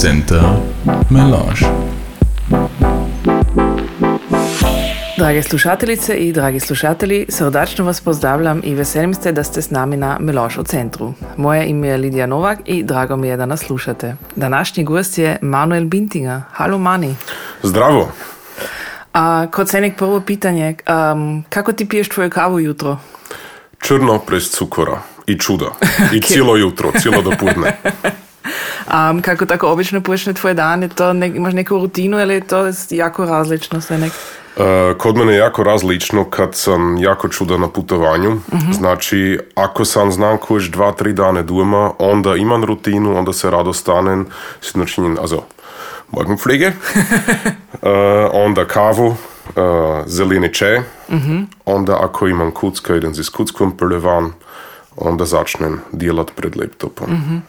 Center 0.00 0.42
Melange. 1.10 1.60
Drage 5.16 5.42
slušateljice 5.42 6.14
i 6.14 6.32
dragi 6.32 6.60
slušatelji, 6.60 7.26
srdačno 7.28 7.84
vas 7.84 8.00
pozdravljam 8.00 8.60
i 8.64 8.74
veselim 8.74 9.14
se 9.14 9.32
da 9.32 9.44
ste 9.44 9.62
s 9.62 9.70
nami 9.70 9.96
na 9.96 10.16
Meloš 10.20 10.58
u 10.58 10.62
centru. 10.62 11.12
Moje 11.36 11.66
ime 11.66 11.88
je 11.88 11.96
Lidija 11.96 12.26
Novak 12.26 12.58
i 12.64 12.82
drago 12.82 13.16
mi 13.16 13.28
je 13.28 13.36
da 13.36 13.46
nas 13.46 13.60
slušate. 13.60 14.16
Današnji 14.36 14.84
gost 14.84 15.18
je 15.18 15.38
Manuel 15.42 15.84
Bintinger. 15.84 16.40
Halo 16.52 16.78
Mani. 16.78 17.16
Zdravo. 17.62 18.12
A 19.12 19.46
kod 19.50 19.68
cenik 19.68 19.96
prvo 19.96 20.20
pitanje, 20.20 20.74
um, 21.12 21.44
kako 21.48 21.72
ti 21.72 21.88
piješ 21.88 22.08
tvoju 22.08 22.30
kavu 22.30 22.60
jutro? 22.60 22.98
Črno 23.78 24.20
bez 24.30 24.50
cukora 24.50 25.00
i 25.26 25.38
čuda. 25.38 25.70
I 26.12 26.20
cijelo 26.26 26.56
jutro, 26.56 26.92
cijelo 27.00 27.22
dopudne. 27.22 27.76
Um, 28.44 29.22
kako 29.22 29.46
tako 29.46 29.68
obično 29.68 30.00
počne 30.00 30.32
tvoje 30.32 30.54
dane? 30.54 30.88
To 30.88 31.12
ne, 31.12 31.26
imaš 31.26 31.54
neku 31.54 31.78
rutinu 31.78 32.20
ili 32.20 32.34
je 32.34 32.40
to 32.40 32.64
jako 32.90 33.24
različno 33.24 33.80
sve 33.80 33.98
nek? 33.98 34.12
Uh, 34.56 34.64
kod 34.98 35.16
mene 35.16 35.32
je 35.32 35.38
jako 35.38 35.62
različno 35.62 36.24
kad 36.24 36.54
sam 36.54 36.96
jako 36.98 37.28
čuda 37.28 37.56
na 37.56 37.68
putovanju. 37.68 38.40
Znači, 38.72 39.38
ako 39.54 39.84
sam 39.84 40.12
znam 40.12 40.38
kojiš 40.38 40.70
dva, 40.70 40.92
tri 40.92 41.12
dane 41.12 41.42
doma, 41.42 41.92
onda 41.98 42.36
imam 42.36 42.64
rutinu, 42.64 43.18
onda 43.18 43.32
se 43.32 43.50
rado 43.50 43.72
stanem, 43.72 44.26
si 44.60 44.78
načinjen, 44.78 45.18
also, 45.20 45.42
Morgenpflege, 46.10 46.66
uh, 46.68 46.72
onda 48.46 48.64
kavu, 48.64 49.06
uh, 49.06 49.16
zeleni 50.06 50.54
čaj, 50.54 50.80
onda 51.64 51.98
ako 52.00 52.28
imam 52.28 52.50
kucka, 52.50 52.96
idem 52.96 53.14
si 53.14 53.24
s 53.24 53.28
kuckom 53.28 53.76
prle 53.76 53.98
van, 53.98 54.32
onda 54.96 55.24
začnem 55.24 55.80
djelat 55.92 56.32
pred 56.36 56.56
laptopom. 56.56 57.42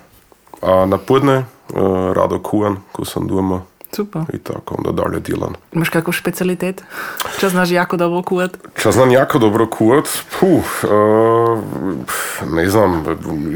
A 0.61 0.85
na 0.85 0.97
podne 0.97 1.37
uh, 1.37 2.13
rado 2.13 2.39
kuvam, 2.39 2.83
ko 2.91 3.05
sam 3.05 3.27
doma 3.27 3.61
Super. 3.95 4.21
i 4.33 4.37
tako, 4.37 4.75
onda 4.77 5.03
dalje 5.03 5.19
djelam. 5.19 5.53
Imaš 5.71 5.89
kakvu 5.89 6.13
špecialitet? 6.13 6.83
Čo 7.39 7.49
znaš 7.49 7.71
jako 7.71 7.97
dobro 7.97 8.21
kuvat? 8.21 8.57
Čo 8.75 8.91
znam 8.91 9.11
jako 9.11 9.39
dobro 9.39 9.67
kuvat? 9.67 10.09
Puh, 10.39 10.83
uh, 10.83 11.59
ne 12.51 12.69
znam, 12.69 13.05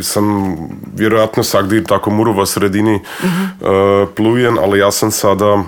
sam 0.02 0.56
vjerojatno 0.96 1.44
sagdje 1.44 1.84
tako 1.84 2.10
murova 2.10 2.46
sredini 2.46 2.96
uh, 2.96 4.10
plujen, 4.16 4.58
ali 4.60 4.80
ja 4.80 4.92
sam 4.92 5.12
sada 5.12 5.64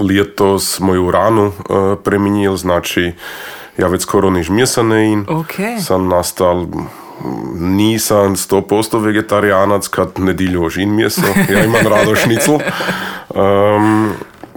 ljetos 0.00 0.80
moju 0.80 1.10
ranu 1.10 1.46
uh, 1.46 1.98
preminjil, 2.04 2.56
znači 2.56 3.12
ja 3.78 3.86
već 3.86 4.02
skoro 4.02 4.30
niš 4.30 4.48
mjesa 4.48 4.82
ne 4.82 5.12
in. 5.12 5.26
Ok. 5.28 5.82
Sam 5.86 6.08
nastal 6.08 6.66
nisam 7.60 8.36
100% 8.36 9.04
vegetarijanac 9.04 9.88
kad 9.88 10.08
nediljo 10.18 10.68
žin 10.68 10.94
mjesto, 10.94 11.26
ja 11.52 11.64
imam 11.64 11.86
rado 11.86 12.14
šnicl. 12.16 12.52
Um, 13.34 14.12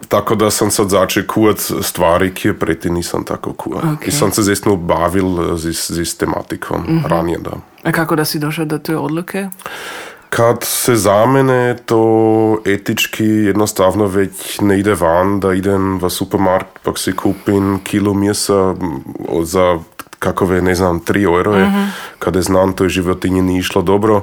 tako 0.08 0.36
da 0.36 0.52
sam 0.52 0.72
sad 0.72 0.89
začel 0.89 1.23
kuvat 1.28 1.58
stvari, 1.81 2.33
ki 2.33 2.47
je 2.47 2.59
preti 2.59 2.89
nisam 2.89 3.23
tako 3.25 3.53
kuvat. 3.53 3.83
Ok. 3.83 4.08
I 4.08 4.11
sam 4.11 4.31
se 4.31 4.44
zesno 4.44 4.75
bavil 4.75 5.58
z, 5.58 5.72
z, 5.72 6.03
z 6.03 6.17
tematikom 6.17 7.03
ranije, 7.08 7.38
da. 7.38 7.52
A 7.83 7.92
kako 7.92 8.16
da 8.16 8.25
si 8.25 8.39
došao 8.39 8.66
do 8.66 8.77
te 8.77 8.98
odluke? 8.98 9.48
Kad 10.30 10.64
se 10.64 10.95
za 10.95 11.25
mene 11.25 11.77
to 11.86 12.58
etički 12.66 13.25
jednostavno 13.25 14.05
već 14.05 14.59
ne 14.61 14.80
ide 14.80 14.94
van, 14.94 15.39
da 15.39 15.53
idem 15.53 16.00
v 16.00 16.09
supermarket 16.09 16.80
pa 16.83 16.92
si 16.95 17.16
kupim 17.16 17.80
kilo 17.83 18.14
mjesa 18.14 18.75
m, 18.81 19.03
za 19.44 19.80
kakove, 20.24 20.62
ne 20.62 20.76
znam, 20.76 21.02
3 21.02 21.24
euroje, 21.24 21.72
kada 22.20 22.42
znam 22.42 22.74
to 22.74 22.88
životinje 22.90 23.42
nije 23.42 23.60
išlo 23.60 23.82
dobro. 23.82 24.22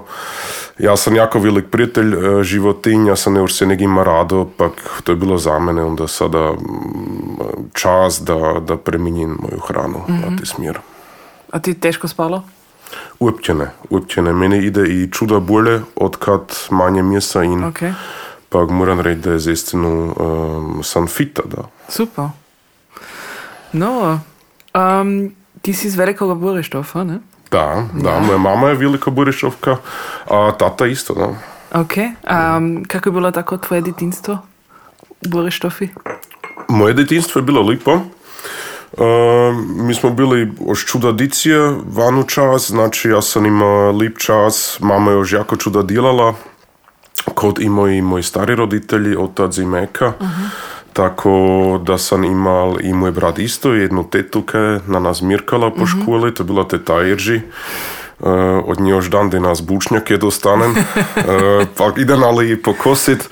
Ja 0.78 0.96
sam 0.96 1.16
jako 1.16 1.38
velik 1.38 1.66
prijatelj 1.70 2.14
e, 2.14 2.44
životinja, 2.44 3.16
sam 3.16 3.34
ne 3.34 3.48
se 3.48 3.66
negima 3.66 4.02
rado, 4.02 4.46
pak 4.56 4.72
to 5.04 5.12
je 5.12 5.16
bilo 5.16 5.38
za 5.38 5.58
mene 5.58 5.82
onda 5.82 6.08
sada 6.08 6.52
čas 7.74 8.20
da, 8.20 8.60
da 8.60 8.76
preminjem 8.76 9.36
moju 9.42 9.60
hranu 9.60 10.00
na 10.08 10.36
ti 10.36 10.46
smjer. 10.46 10.78
A 11.52 11.58
ti 11.58 11.74
teško 11.74 12.08
spalo? 12.08 12.42
Uopće 13.18 13.54
ne, 13.54 13.70
uopće 13.90 14.22
ne. 14.22 14.32
Meni 14.32 14.58
ide 14.58 14.82
i 14.82 15.10
čuda 15.12 15.40
bolje 15.40 15.80
od 15.96 16.16
kad 16.16 16.40
manje 16.70 17.02
mjesa 17.02 17.42
in. 17.42 17.64
Ok. 17.64 17.78
Pa 18.48 18.64
moram 18.64 19.00
reći 19.00 19.20
da 19.20 19.32
je 19.32 19.38
zaistinu 19.38 20.14
um, 20.16 20.82
sam 20.82 21.06
fita, 21.06 21.42
da. 21.44 21.68
Super. 21.88 22.24
No, 23.72 24.20
um, 24.74 25.34
ti 25.62 25.72
si 25.72 25.86
iz 25.86 25.96
velikog 25.96 26.38
Burištofa, 26.40 27.04
ne? 27.04 27.18
Da, 27.50 27.86
da, 27.94 28.20
moja 28.20 28.38
mama 28.38 28.68
je 28.68 28.74
velika 28.74 29.10
burišovka, 29.10 29.76
a 30.30 30.52
tata 30.58 30.86
isto, 30.86 31.14
da. 31.14 31.34
Ok. 31.80 31.92
Um, 31.96 32.84
kako 32.84 33.08
je 33.08 33.12
bilo 33.12 33.30
tako 33.30 33.56
tvoje 33.56 33.80
djetinstvo 33.80 34.38
u 35.08 35.28
Burištofi? 35.28 35.88
Moje 36.68 36.94
djetinstvo 36.94 37.38
je 37.38 37.42
bilo 37.42 37.62
lipo. 37.62 37.92
Um, 37.92 39.86
mi 39.86 39.94
smo 39.94 40.10
bili 40.10 40.52
još 40.68 40.86
čuda 40.86 41.12
dicije 41.12 41.58
vanu 41.86 42.22
čas, 42.22 42.70
znači 42.70 43.08
ja 43.08 43.22
sam 43.22 43.46
imao 43.46 43.90
lip 43.90 44.18
čas, 44.18 44.78
mama 44.80 45.10
je 45.10 45.14
još 45.14 45.32
jako 45.32 45.56
čuda 45.56 45.82
djelala, 45.82 46.34
kod 47.34 47.58
i 47.60 47.68
moji, 47.68 48.02
moji 48.02 48.22
stari 48.22 48.54
roditelji, 48.54 49.16
otac 49.16 49.58
i 49.58 49.64
meka. 49.64 50.12
Tako 51.00 51.80
da 51.84 51.98
sam 51.98 52.24
imal 52.24 52.76
i 52.80 52.92
moj 52.92 53.10
brat 53.10 53.38
isto, 53.38 53.72
jednu 53.72 54.04
tetu 54.10 54.42
koja 54.50 54.62
je 54.62 54.80
na 54.86 54.98
nas 54.98 55.22
mirkala 55.22 55.70
po 55.70 55.86
školi, 55.86 56.34
to 56.34 56.42
je 56.42 56.46
bila 56.46 56.68
teta 56.68 57.00
Erži. 57.06 57.40
Uh, 58.20 58.28
od 58.64 58.80
nje 58.80 58.90
još 58.90 59.06
dan 59.06 59.30
da 59.30 59.38
nas 59.40 59.62
bučnjake 59.62 60.16
dostanem, 60.16 60.70
uh, 60.70 60.76
pa 61.76 61.92
idem 61.96 62.22
ali 62.22 62.50
i 62.52 62.62
pokosit. 62.62 63.30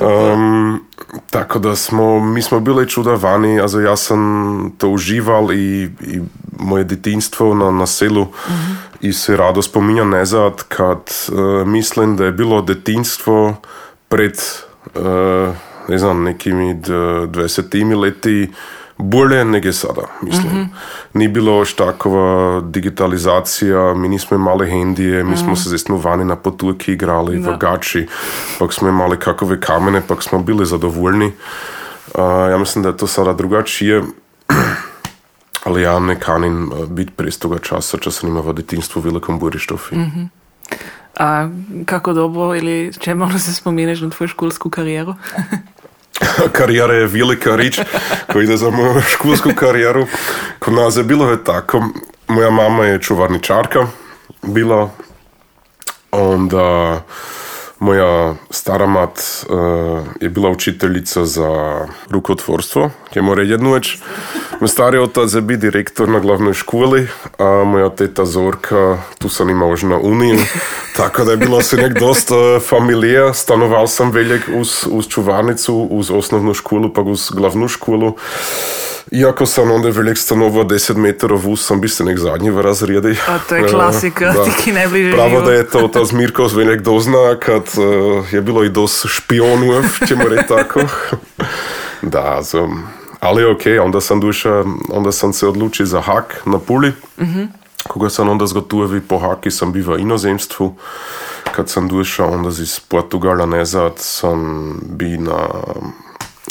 Um, 0.00 0.84
tako 1.30 1.58
da 1.58 1.76
smo, 1.76 2.20
mi 2.20 2.42
smo 2.42 2.60
bili 2.60 2.88
čuda 2.88 3.14
vani, 3.14 3.60
also 3.60 3.80
ja 3.80 3.96
sam 3.96 4.72
to 4.78 4.88
užival 4.88 5.52
i, 5.52 5.90
i 6.00 6.20
moje 6.58 6.84
djetinstvo 6.84 7.54
na, 7.54 7.70
na 7.70 7.86
selu. 7.86 8.26
I 9.00 9.12
se 9.12 9.36
rado 9.36 9.62
spominja 9.62 10.04
nezad 10.04 10.62
kad 10.68 11.00
uh, 11.32 11.66
mislim 11.66 12.16
da 12.16 12.24
je 12.24 12.32
bilo 12.32 12.62
djetinstvo 12.62 13.56
pred 14.08 14.40
ne 15.88 15.98
znam, 15.98 16.22
nekimi 16.22 16.74
d- 16.74 16.92
20 16.92 18.00
leti 18.00 18.52
bolje 18.96 19.44
nego 19.44 19.72
sada, 19.72 20.02
mislim. 20.22 20.68
Ni 21.14 21.28
bilo 21.28 21.58
još 21.58 21.74
takova 21.74 22.60
digitalizacija, 22.60 23.94
mi 23.94 24.08
nismo 24.08 24.36
imali 24.36 24.70
hendije, 24.70 25.24
mi 25.24 25.36
smo 25.36 25.56
se 25.56 25.68
zesno 25.68 25.96
vani 25.96 26.24
na 26.24 26.36
potulki 26.36 26.92
igrali, 26.92 27.38
Da. 27.38 27.50
v 27.50 27.56
gači, 27.58 28.06
pak 28.58 28.72
smo 28.72 28.88
imali 28.88 29.18
kakove 29.18 29.60
kamene, 29.60 30.02
pak 30.08 30.22
smo 30.22 30.38
bili 30.38 30.66
zadovoljni. 30.66 31.32
A, 32.14 32.22
ja 32.50 32.58
mislim 32.58 32.82
da 32.82 32.88
je 32.88 32.96
to 32.96 33.06
sada 33.06 33.32
drugačije, 33.32 34.02
ali 35.64 35.82
ja 35.82 35.98
ne 35.98 36.20
kanim 36.20 36.70
biti 36.88 37.12
prije 37.12 37.30
toga 37.30 37.58
časa, 37.58 37.98
čo 37.98 38.10
sam 38.10 38.28
imao 38.28 38.42
u 38.98 39.00
Velikom 39.00 39.38
Burištofi. 39.38 39.96
A 41.18 41.48
kako 41.86 42.12
dobro 42.12 42.54
ili 42.54 42.92
če 43.00 43.14
malo 43.14 43.38
se 43.38 43.54
spominješ 43.54 44.00
na 44.00 44.10
tvoju 44.10 44.28
školsku 44.28 44.70
karijeru? 44.70 45.14
Karijera 46.56 46.94
je 46.94 47.06
velika 47.06 47.56
rič, 47.56 47.80
ko 48.32 48.40
ide 48.40 48.56
za 48.56 48.70
moju 48.70 49.00
školsku 49.00 49.50
karijeru. 49.56 50.06
Kod 50.58 50.74
nas 50.74 50.96
je 50.96 51.02
bilo 51.04 51.30
je 51.30 51.44
tako, 51.44 51.84
moja 52.28 52.50
mama 52.50 52.84
je 52.84 53.02
čuvarničarka 53.02 53.86
bila, 54.42 54.90
onda 56.10 57.00
moja 57.84 58.34
stara 58.50 58.86
mat 58.86 59.18
eh, 59.18 60.04
je 60.20 60.28
bila 60.28 60.50
učiteljica 60.50 61.24
za 61.24 61.50
rukotvorstvo, 62.10 62.90
je 63.14 63.22
mora 63.22 63.42
jednu 63.42 63.72
već. 63.72 63.98
Moj 64.60 64.68
stari 64.68 64.98
otac 64.98 65.34
je 65.34 65.40
bi 65.40 65.56
direktor 65.56 66.08
na 66.08 66.18
glavnoj 66.20 66.54
školi, 66.54 67.08
a 67.38 67.44
moja 67.64 67.88
teta 67.90 68.24
Zorka, 68.24 68.98
tu 69.18 69.28
sam 69.28 69.50
imao 69.50 69.68
už 69.68 69.82
na 69.82 69.98
uniju, 69.98 70.38
tako 70.96 71.24
da 71.24 71.30
je 71.30 71.36
bilo 71.36 71.62
se 71.62 71.76
nek 71.76 71.98
dosta 72.00 72.34
familija. 72.68 73.34
Stanoval 73.34 73.86
sam 73.86 74.10
veljek 74.10 74.42
uz, 74.56 74.86
uz 74.90 75.08
čuvarnicu, 75.08 75.74
uz 75.90 76.10
osnovnu 76.10 76.54
školu, 76.54 76.92
pa 76.92 77.00
uz 77.00 77.30
glavnu 77.34 77.68
školu. 77.68 78.16
Iako 79.10 79.46
sam 79.46 79.70
onda 79.70 79.88
veljek 79.88 80.18
stanovao 80.18 80.64
10 80.64 80.96
metrov 80.96 81.50
uz, 81.50 81.60
sam 81.60 81.80
bi 81.80 81.88
se 81.88 82.04
nek 82.04 82.18
zadnji 82.18 82.50
v 82.50 82.62
razredi. 82.62 83.16
A 83.28 83.38
to 83.48 83.56
je 83.56 83.68
klasika, 83.68 84.32
Da. 84.32 84.44
ti 84.44 84.50
ki 84.64 84.72
najbliže 84.72 85.12
Pravo 85.12 85.28
živo. 85.28 85.42
da 85.42 85.52
je 85.52 85.68
to 85.68 85.78
otac 85.78 86.12
Mirko 86.12 86.46
veljek 86.54 86.80
dozna, 86.80 87.36
kad 87.40 87.62
eh, 87.62 87.73
je 88.32 88.40
bilo 88.40 88.64
i 88.64 88.68
dos 88.68 89.06
špionov, 89.08 89.84
ćemo 90.08 90.24
reći 90.28 90.48
tako. 90.48 90.80
da, 92.02 92.44
so, 92.44 92.68
ali 93.20 93.44
ok, 93.44 93.60
onda 93.82 94.00
sam 94.00 94.20
duša, 94.20 94.64
onda 94.90 95.12
sam 95.12 95.32
se 95.32 95.46
odlučio 95.48 95.86
za 95.86 96.00
hak 96.00 96.42
na 96.46 96.58
Puli. 96.58 96.92
Koga 97.88 98.10
sam 98.10 98.28
onda 98.28 98.46
zgotovil 98.46 99.00
po 99.08 99.18
haki, 99.18 99.50
sam 99.50 99.72
bil 99.72 99.92
v 99.92 99.98
inozemstvu. 100.00 100.76
Kad 101.56 101.68
sam 101.68 101.88
došel 101.88 102.34
onda 102.34 102.48
iz 102.48 102.80
Portugala 102.80 103.46
nazad, 103.46 103.92
sam 103.96 104.72
bil 104.82 105.22
na 105.22 105.48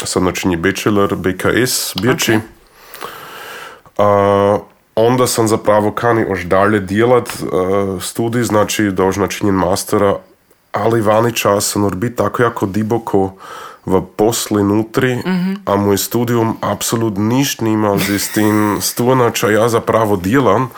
sam 0.04 0.24
načinji 0.24 0.56
bachelor 0.56 1.16
BKS 1.16 1.94
Birči. 2.02 2.40
A, 3.98 4.58
onda 4.96 5.28
sam 5.28 5.48
zapravo 5.48 5.92
kani 5.92 6.22
još 6.22 6.44
dalje 6.44 6.80
djelat 6.80 7.30
uh, 7.30 8.04
studij, 8.04 8.44
znači 8.44 8.84
da 8.84 9.06
už 9.06 9.18
načinjen 9.18 9.56
mastera, 9.56 10.16
ali 10.74 11.02
vani 11.02 11.32
čas 11.34 11.76
nur 11.76 11.96
biti 11.96 12.16
tako 12.16 12.44
jako 12.44 12.66
diboko 12.66 13.36
v 13.86 14.02
posli 14.16 14.64
nutri, 14.64 15.20
a 15.66 15.76
moj 15.76 15.98
studium 15.98 16.58
apsolutno 16.62 17.24
niš 17.24 17.60
nimal 17.60 18.00
z 18.00 18.32
tim 18.34 18.78
stuna, 18.82 19.32
če 19.32 19.52
ja 19.54 19.70
zapravo 19.70 20.16
delam, 20.16 20.70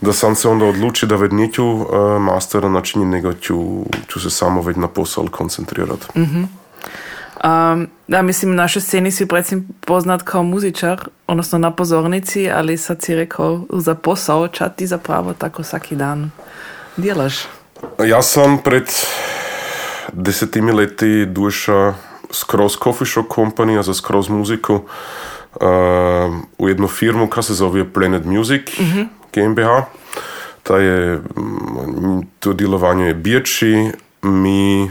da 0.00 0.12
sam 0.12 0.34
se 0.34 0.48
onda 0.48 0.64
odlučil, 0.64 1.08
da 1.08 1.16
ved 1.16 1.32
neću 1.32 1.66
uh, 1.66 1.86
mastera 2.20 2.68
načiniti, 2.68 3.10
nego 3.10 3.32
ću, 3.32 3.84
ću 4.08 4.20
se 4.20 4.30
samo 4.30 4.62
već 4.62 4.76
na 4.76 4.88
posao 4.88 5.26
koncentrirati. 5.30 6.06
Um, 7.44 7.88
da, 8.08 8.22
mislim, 8.22 8.50
na 8.50 8.62
našoj 8.62 8.82
sceni 8.82 9.10
si 9.10 9.26
predvsem 9.26 9.68
poznat 9.80 10.22
kao 10.22 10.42
muzičar, 10.42 11.08
odnosno 11.26 11.58
na 11.58 11.70
pozornici, 11.70 12.50
ali 12.50 12.76
sad 12.76 13.02
si 13.02 13.14
rekao 13.14 13.64
za 13.72 13.94
posao, 13.94 14.48
ča 14.48 14.68
ti 14.68 14.86
zapravo 14.86 15.32
tako 15.32 15.62
svaki 15.62 15.96
dan 15.96 16.30
djelaš? 16.96 17.34
Jaz 18.08 18.26
sem 18.32 18.58
pred 18.58 18.88
desetimi 20.12 20.72
leti 20.72 21.26
duša 21.26 21.94
skroz 22.30 22.76
Coffee 22.78 23.06
Shop 23.06 23.28
Company, 23.34 23.82
za 23.82 23.94
skroz 23.94 24.28
muziko, 24.28 24.74
uh, 24.74 24.84
eh, 25.60 26.30
v 26.58 26.68
jedno 26.68 26.88
firmo, 26.88 27.28
ki 27.30 27.42
se 27.42 27.54
zove 27.54 27.84
Planet 27.92 28.24
Music 28.24 28.62
uh 28.78 28.86
-huh. 28.86 29.06
GmbH. 29.32 29.84
Ta 30.62 30.76
je, 30.78 31.20
mm, 31.36 32.22
to 32.40 32.52
delovanje 32.52 33.06
je 33.06 33.14
biječi, 33.14 33.90
mi 34.22 34.90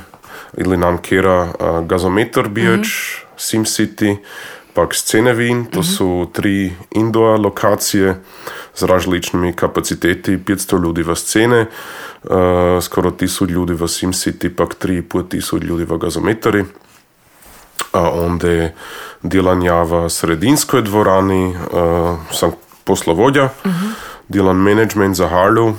ili 0.57 0.77
nam 0.77 0.97
kera 0.97 1.41
uh, 1.43 1.87
gazometer 1.87 2.49
biječ, 2.49 2.77
uh 2.77 2.83
-huh. 2.83 3.23
Mhm. 3.23 3.35
SimCity, 3.37 4.17
pa 4.73 4.87
Scenevin, 4.91 5.65
to 5.65 5.79
uh 5.79 5.85
-huh. 5.85 5.97
so 5.97 6.31
tri 6.33 6.73
indoa 6.91 7.37
lokacije 7.37 8.15
z 8.79 8.83
različnimi 8.83 9.53
kapaciteti, 9.53 10.37
500 10.37 10.83
ljudi 10.83 11.03
v 11.03 11.15
scene, 11.15 11.65
uh, 11.65 12.29
skoro 12.81 13.11
1000 13.11 13.49
ljudi 13.49 13.73
v 13.73 13.87
SimCity, 13.87 14.49
pak 14.55 14.75
3500 14.79 15.63
ljudi 15.63 15.83
v 15.83 15.97
gazometari. 15.97 16.65
A 17.91 18.09
onda 18.09 18.69
djelan 19.23 19.63
ja 19.63 19.83
v 19.83 20.09
sredinskoj 20.09 20.81
dvorani, 20.81 21.47
uh, 21.47 22.19
sam 22.31 22.51
poslovodja, 22.83 23.49
djelan 24.29 24.57
management 24.57 25.15
za 25.15 25.27
halu, 25.27 25.73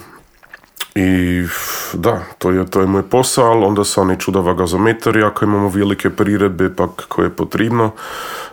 i 0.94 1.44
da, 1.92 2.22
to 2.38 2.50
je, 2.50 2.66
to 2.70 2.80
je 2.80 2.86
moj 2.86 3.02
posao, 3.02 3.66
onda 3.66 3.84
su 3.84 4.00
oni 4.00 4.20
čudava 4.20 4.54
gazometri, 4.54 5.22
ako 5.22 5.44
imamo 5.44 5.68
velike 5.68 6.10
priredbe, 6.10 6.74
pak 6.76 6.90
koje 7.08 7.26
je 7.26 7.36
potrebno. 7.36 7.90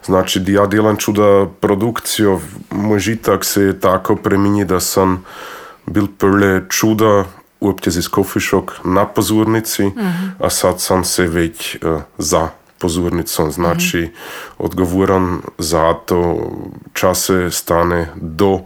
Znači, 0.05 0.43
ja 0.47 0.65
djelam 0.65 0.97
čuda 0.97 1.45
produkcijo, 1.59 2.39
moj 2.71 2.99
žitak 2.99 3.45
se 3.45 3.61
je 3.61 3.79
tako 3.79 4.15
preminji, 4.15 4.65
da 4.65 4.79
sam 4.79 5.25
bil 5.85 6.07
prle 6.17 6.61
čuda 6.69 7.23
uopće 7.59 7.89
iz 7.89 8.09
coffee 8.15 8.41
shop 8.41 8.69
na 8.83 9.05
pozornici, 9.05 9.91
a 10.39 10.49
sad 10.49 10.81
sam 10.81 11.03
se 11.03 11.27
već 11.27 11.77
uh, 11.81 12.01
za 12.17 12.49
pozornicom, 12.79 13.51
znači 13.51 14.09
odgovoran 14.57 15.41
za 15.57 15.93
to 15.93 16.51
čase 16.93 17.51
stane 17.51 18.07
do 18.15 18.59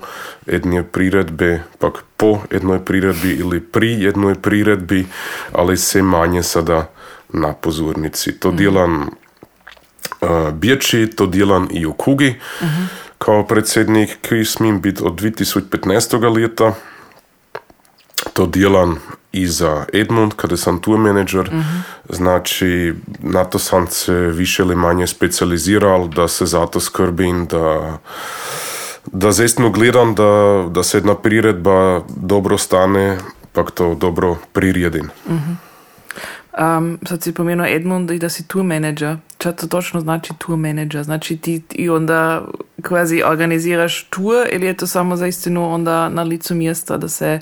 jedne 0.46 0.84
priredbe, 0.84 1.64
pak 1.80 2.04
po 2.18 2.40
jednoj 2.52 2.86
priredbi 2.86 3.30
ili 3.30 3.60
pri 3.60 4.04
jednoj 4.04 4.36
priredbi, 4.36 5.08
ali 5.52 5.78
se 5.78 6.02
manje 6.02 6.44
sada 6.44 6.90
na 7.34 7.54
pozornici. 7.54 8.40
To 8.40 8.52
djelam 8.52 9.02
uh, 9.02 10.54
bječi, 10.54 11.10
to 11.16 11.26
djelam 11.26 11.68
i 11.72 11.86
u 11.86 11.94
kugi. 11.94 12.36
Kao 13.18 13.48
predsjednik 13.48 14.18
koji 14.30 14.46
smim 14.46 14.82
biti 14.82 15.04
od 15.04 15.22
2015. 15.22 16.36
leta, 16.36 16.74
to 18.34 18.48
djelam 18.48 19.00
i 19.32 19.48
za 19.48 19.86
Edmund, 19.94 20.34
kada 20.36 20.58
sam 20.58 20.82
tu 20.82 20.98
menadžer, 20.98 21.52
znači 22.10 22.94
na 23.20 23.44
to 23.44 23.60
sam 23.60 23.88
se 23.88 24.14
više 24.14 24.64
ili 24.64 24.76
manje 24.76 25.08
specializiral, 25.08 26.08
da 26.08 26.28
se 26.28 26.46
zato 26.46 26.80
skrbim, 26.80 27.46
da 27.46 27.98
da 29.06 29.32
zestno 29.32 29.70
gledam, 29.70 30.16
da, 30.16 30.66
da 30.72 30.84
se 30.84 30.98
jedna 30.98 31.16
priredba 31.16 32.02
dobro 32.08 32.58
stane, 32.58 33.18
pak 33.52 33.72
to 33.72 33.96
dobro 33.96 34.38
priredim. 34.54 35.10
Um, 36.60 37.00
sad 37.08 37.24
si 37.24 37.34
pomenuo 37.34 37.66
Edmund 37.66 38.12
i 38.12 38.20
da 38.20 38.30
si 38.30 38.48
tour 38.48 38.66
manager. 38.66 39.18
Ča 39.38 39.52
to 39.52 39.68
točno 39.68 40.02
znači 40.02 40.34
tour 40.38 40.58
manager? 40.58 41.04
Znači 41.04 41.38
ti 41.38 41.62
i 41.72 41.90
onda 41.90 42.46
kvazi 42.84 43.22
organiziraš 43.26 44.04
tour 44.10 44.48
ili 44.52 44.66
je 44.66 44.78
to 44.78 44.88
samo 44.88 45.16
za 45.16 45.28
istinu 45.28 45.74
onda 45.74 46.10
na 46.10 46.24
licu 46.24 46.56
mjesta 46.56 46.98
da 46.98 47.10
se 47.10 47.40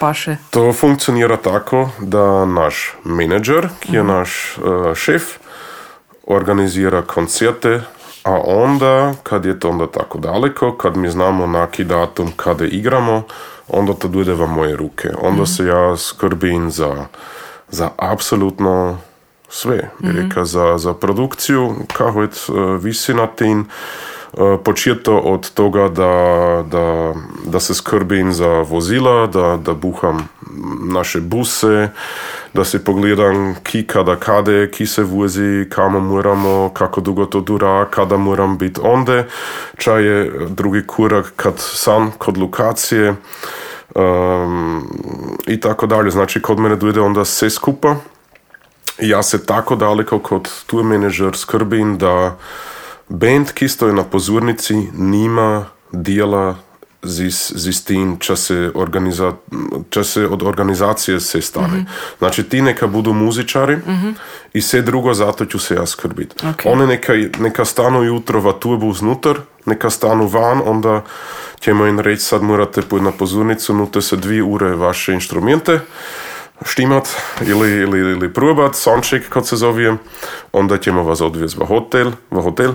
paše? 0.00 0.36
To 0.50 0.72
funkcionira 0.72 1.36
tako 1.36 1.88
da 1.98 2.44
naš 2.44 2.94
menadžer, 3.04 3.68
ki 3.80 3.96
je 3.96 4.04
naš 4.04 4.58
uh, 4.58 4.94
šef, 4.94 5.22
organizira 6.26 7.02
koncerte, 7.02 7.80
a 8.22 8.40
onda, 8.44 9.14
kad 9.22 9.44
je 9.44 9.60
to 9.60 9.68
onda 9.68 9.86
tako 9.86 10.18
daleko, 10.18 10.76
kad 10.76 10.96
mi 10.96 11.10
znamo 11.10 11.46
naki 11.46 11.84
datum 11.84 12.32
kada 12.36 12.64
igramo, 12.64 13.22
onda 13.68 13.94
to 13.94 14.08
dojde 14.08 14.34
v 14.34 14.46
moje 14.46 14.76
ruke. 14.76 15.10
Onda 15.22 15.46
se 15.46 15.66
ja 15.66 15.96
skrbim 15.96 16.70
za, 16.70 17.06
za 17.68 17.90
apsolutno 17.96 18.98
sve. 19.48 19.90
Bi 19.98 20.12
reka, 20.12 20.44
za, 20.44 20.78
za 20.78 20.94
produkciju, 20.94 21.74
kako 21.92 22.22
je 22.22 22.28
uh, 22.48 22.82
visi 22.82 23.14
na 23.14 23.28
Uh, 23.60 23.66
početo 24.64 25.18
od 25.18 25.50
toga 25.50 25.88
da, 25.88 26.64
da, 26.70 27.14
da 27.44 27.60
se 27.60 27.74
skrbim 27.74 28.32
za 28.32 28.48
vozila, 28.48 29.26
da, 29.26 29.58
da 29.62 29.74
buham 29.74 30.28
naše 30.92 31.20
buse, 31.20 31.88
da 32.54 32.64
si 32.64 32.84
pogledam 32.84 33.54
ki 33.62 33.86
kada 33.86 34.16
kade, 34.16 34.70
ki 34.70 34.86
se 34.86 35.02
vozi, 35.02 35.66
kamo 35.70 36.00
moramo, 36.00 36.70
kako 36.74 37.00
dugo 37.00 37.26
to 37.26 37.40
dura, 37.40 37.84
kada 37.90 38.16
moram 38.16 38.58
biti 38.58 38.80
onde. 38.84 39.24
Čaj 39.76 40.04
je 40.04 40.32
drugi 40.48 40.86
korak 40.86 41.32
kad 41.36 41.54
sam 41.56 42.12
kod 42.18 42.36
lokacije 42.36 43.14
um, 43.94 44.88
i 45.46 45.60
tako 45.60 45.86
dalje. 45.86 46.10
Znači 46.10 46.42
kod 46.42 46.58
mene 46.58 46.76
dojde 46.76 47.00
onda 47.00 47.24
sve 47.24 47.50
skupa. 47.50 47.96
I 48.98 49.08
ja 49.08 49.22
se 49.22 49.46
tako 49.46 49.76
daleko 49.76 50.18
kod 50.18 50.50
tu 50.66 50.82
menedžer 50.82 51.36
skrbim 51.36 51.98
da 51.98 52.36
band, 53.08 53.52
ki 53.52 53.68
stoji 53.68 53.94
na 53.94 54.04
pozornici, 54.04 54.74
nima 54.92 55.66
dela 55.92 56.56
z, 57.02 57.30
z 57.54 57.84
tim, 57.84 58.16
če 58.18 58.36
se, 58.36 58.56
organiza, 58.74 59.32
če 59.90 60.04
se 60.04 60.26
od 60.26 60.42
organizacije 60.42 61.20
se 61.20 61.40
stane. 61.42 61.84
Znači 62.18 62.42
ti 62.42 62.62
neka 62.62 62.86
budu 62.86 63.12
muzičari 63.12 63.78
i 64.52 64.60
sve 64.60 64.82
drugo 64.82 65.14
zato 65.14 65.44
ću 65.46 65.58
se 65.58 65.74
ja 65.74 65.86
skrbiti. 65.86 66.46
Ok. 66.46 66.66
Oni 66.66 66.86
neka, 66.86 67.12
neka 67.38 67.64
stanu 67.64 68.02
jutro 68.04 68.40
v 68.40 68.52
tubu 68.60 68.92
znutar, 68.92 69.40
neka 69.66 69.90
stanu 69.90 70.26
van, 70.26 70.62
onda 70.64 71.02
ćemo 71.60 71.86
im 71.86 72.00
reći 72.00 72.22
sad 72.22 72.42
morate 72.42 72.82
pojeti 72.82 73.04
na 73.04 73.12
pozornicu, 73.12 73.74
nute 73.74 74.02
se 74.02 74.16
dvije 74.16 74.42
ure 74.42 74.74
vaše 74.74 75.12
instrumente, 75.12 75.80
štimat 76.64 77.08
ili, 77.46 77.70
ili, 77.70 77.98
ili 77.98 78.32
probat, 78.32 78.74
soundcheck 78.74 79.28
kad 79.28 79.46
se 79.46 79.56
zove, 79.56 79.96
onda 80.52 80.78
ćemo 80.78 81.02
vas 81.02 81.20
odvesti 81.20 81.60
v 81.60 81.66
hotel, 81.66 82.10
v 82.30 82.42
hotel, 82.42 82.72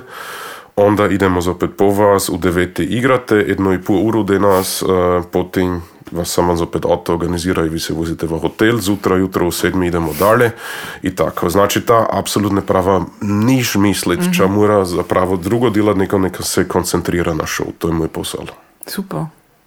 onda 0.76 1.08
idemo 1.08 1.42
zopet 1.42 1.70
po 1.78 1.86
vas, 1.86 2.30
u 2.30 2.38
devete 2.38 2.84
igrate, 2.84 3.36
jedno 3.36 3.74
i 3.74 3.82
pol 3.82 4.08
uru 4.08 4.24
denas, 4.24 4.82
uh, 4.82 4.90
potem 5.32 5.82
vas 6.12 6.30
samo 6.30 6.56
zopet 6.56 6.86
auto 6.86 7.14
organizira 7.14 7.66
i 7.66 7.70
vi 7.70 7.80
se 7.80 7.94
vozite 7.94 8.26
v 8.26 8.40
hotel, 8.40 8.78
zutra, 8.78 9.16
jutro 9.16 9.48
u 9.48 9.52
sedmi 9.52 9.88
idemo 9.88 10.14
dalje 10.20 10.52
i 11.02 11.16
tako. 11.16 11.50
Znači 11.50 11.82
ta 11.82 12.06
apsolutno 12.10 12.62
prava 12.62 13.06
niš 13.22 13.76
mislit, 13.76 14.20
ča 14.38 14.48
mora 14.48 14.86
zapravo 14.86 15.38
drugo 15.38 15.70
djelat, 15.70 15.98
nego 15.98 16.18
neka 16.18 16.44
se 16.44 16.68
koncentrira 16.68 17.34
na 17.34 17.44
show, 17.44 17.72
to 17.78 17.88
je 17.88 17.94
moj 17.94 18.08
posao. 18.08 18.44
Super. 18.88 19.20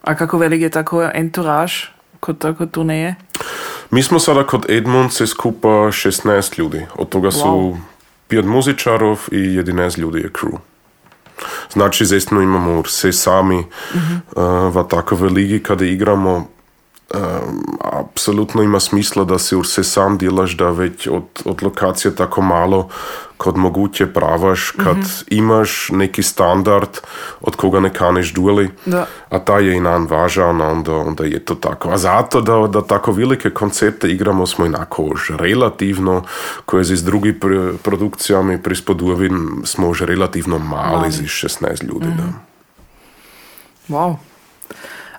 A 0.02 0.14
kako 0.14 0.38
velik 0.38 0.60
je 0.60 0.70
tako 0.70 1.10
entourage 1.14 1.72
kod 2.20 2.38
tako 2.38 2.66
turneje? 2.66 3.14
Mi 3.90 4.02
smo 4.02 4.18
sada 4.18 4.46
kod 4.46 4.70
Edmund 4.70 5.12
se 5.12 5.26
skupa 5.26 5.68
16 5.68 6.58
ljudi. 6.58 6.86
Od 6.94 7.08
toga 7.08 7.30
su 7.30 7.46
Wow. 7.46 7.76
5 8.28 8.44
muzičarov 8.44 9.20
i 9.32 9.36
11 9.36 9.98
ljudi 9.98 10.18
je 10.18 10.30
crew. 10.30 10.58
Znači, 11.72 12.04
zestno 12.04 12.40
imamo 12.40 12.80
vse 12.80 13.12
sami 13.12 13.58
uh, 13.58 13.66
v 14.76 14.84
takove 14.90 15.28
ligi, 15.28 15.62
kada 15.62 15.84
igramo, 15.84 16.48
um, 17.14 17.20
apsolutno 17.80 18.62
ima 18.62 18.80
smisla 18.80 19.24
da 19.24 19.38
si 19.38 19.56
vse 19.56 19.84
sam 19.84 20.18
delaš, 20.18 20.56
da 20.56 20.70
već 20.70 21.06
od, 21.06 21.22
od 21.44 21.62
lokacije 21.62 22.14
tako 22.16 22.42
malo 22.42 22.88
kot 23.36 23.56
moguće 23.56 24.06
pravaš, 24.06 24.70
kad 24.70 24.96
imaš 25.28 25.88
neki 25.92 26.22
standard 26.22 26.88
od 27.40 27.56
koga 27.56 27.80
ne 27.80 27.94
kaneš 27.94 28.32
dueli, 28.34 28.70
Da. 28.86 29.06
a 29.30 29.38
taj 29.38 29.64
je 29.66 29.76
i 29.76 29.80
nam 29.80 30.06
važan, 30.06 30.60
onda, 30.60 30.94
onda 30.94 31.24
je 31.24 31.44
to 31.44 31.54
tako. 31.54 31.90
A 31.90 31.98
zato 31.98 32.40
da, 32.40 32.66
da 32.66 32.82
tako 32.86 33.12
velike 33.12 33.50
koncerte 33.50 34.08
igramo 34.08 34.46
smo 34.46 34.66
inako 34.66 35.02
už 35.02 35.30
relativno, 35.30 36.22
koje 36.64 36.84
z 36.84 37.04
drugim 37.04 37.40
pr- 37.40 37.76
produkcijami 37.76 38.62
prispoduvim, 38.62 39.62
smo 39.64 39.88
už 39.88 40.00
relativno 40.02 40.58
mali, 40.58 40.96
Mali. 40.96 41.10
z 41.10 41.20
16 41.22 41.84
ljudi. 41.84 42.06
Da. 42.16 42.32
Wow. 43.88 44.16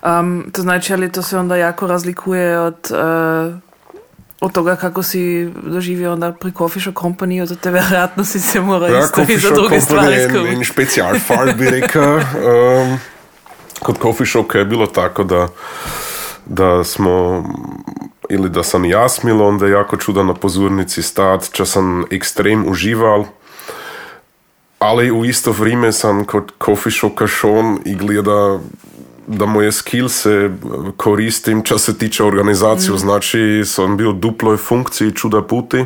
Um, 0.06 0.44
to 0.52 0.62
znači, 0.62 0.92
ali 0.92 1.12
to 1.12 1.22
se 1.22 1.38
onda 1.38 1.56
jako 1.56 1.86
razlikuje 1.86 2.60
od 2.60 2.90
uh, 2.90 3.54
od 4.40 4.52
toga 4.52 4.76
kako 4.76 5.02
si 5.02 5.50
doživio 5.62 6.12
onda 6.12 6.32
pri 6.32 6.52
Coffee 6.52 6.82
Shop 6.82 6.94
Company, 6.94 7.48
to 7.48 7.54
te 7.54 7.70
vjerojatno 7.70 8.24
si 8.24 8.40
se 8.40 8.60
morao 8.60 8.88
Ja, 8.88 9.00
isto 9.00 9.22
i 9.22 9.36
za 9.36 9.48
Shop 9.48 9.54
druge 9.54 9.80
stvari 9.80 10.14
je 10.14 10.24
en, 10.24 10.46
en 10.46 10.64
špecialfall, 10.64 11.52
bi 11.58 11.70
rekel. 11.70 12.14
Um, 12.14 12.98
kod 13.80 13.98
Coffee 14.02 14.26
Shopa 14.26 14.58
je 14.58 14.64
bilo 14.64 14.86
tako, 14.86 15.24
da, 15.24 15.48
da 16.46 16.84
smo 16.84 17.44
ili 18.28 18.50
da 18.50 18.62
sam 18.62 18.84
jaz 18.84 19.18
imel 19.22 19.42
onda 19.42 19.66
jako 19.66 19.96
čuda 19.96 20.22
na 20.22 20.34
pozornici 20.34 21.02
stat, 21.02 21.50
če 21.52 21.66
sem 21.66 22.04
ekstrem 22.10 22.68
užival. 22.68 23.24
Ali 24.78 25.10
u 25.10 25.24
isto 25.24 25.52
vrijeme 25.52 25.92
sam 25.92 26.24
kod 26.24 26.52
coffee 26.64 26.92
shopa 26.92 27.26
šon 27.26 27.78
i 27.84 27.94
gleda 27.94 28.58
da 29.26 29.46
moje 29.46 29.72
skillse 29.72 30.50
koristim 30.96 31.62
čo 31.62 31.78
se 31.78 31.98
tiče 31.98 32.24
organizaciju. 32.24 32.96
Znači 32.96 33.62
sam 33.64 33.96
bio 33.96 34.12
duploj 34.12 34.56
funkciji 34.56 35.12
čuda 35.12 35.42
puti. 35.42 35.84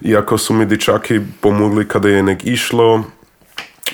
Iako 0.00 0.38
su 0.38 0.54
mi 0.54 0.66
dječaki 0.66 1.20
pomogli 1.40 1.88
kada 1.88 2.08
je 2.08 2.22
nek 2.22 2.46
išlo, 2.46 3.04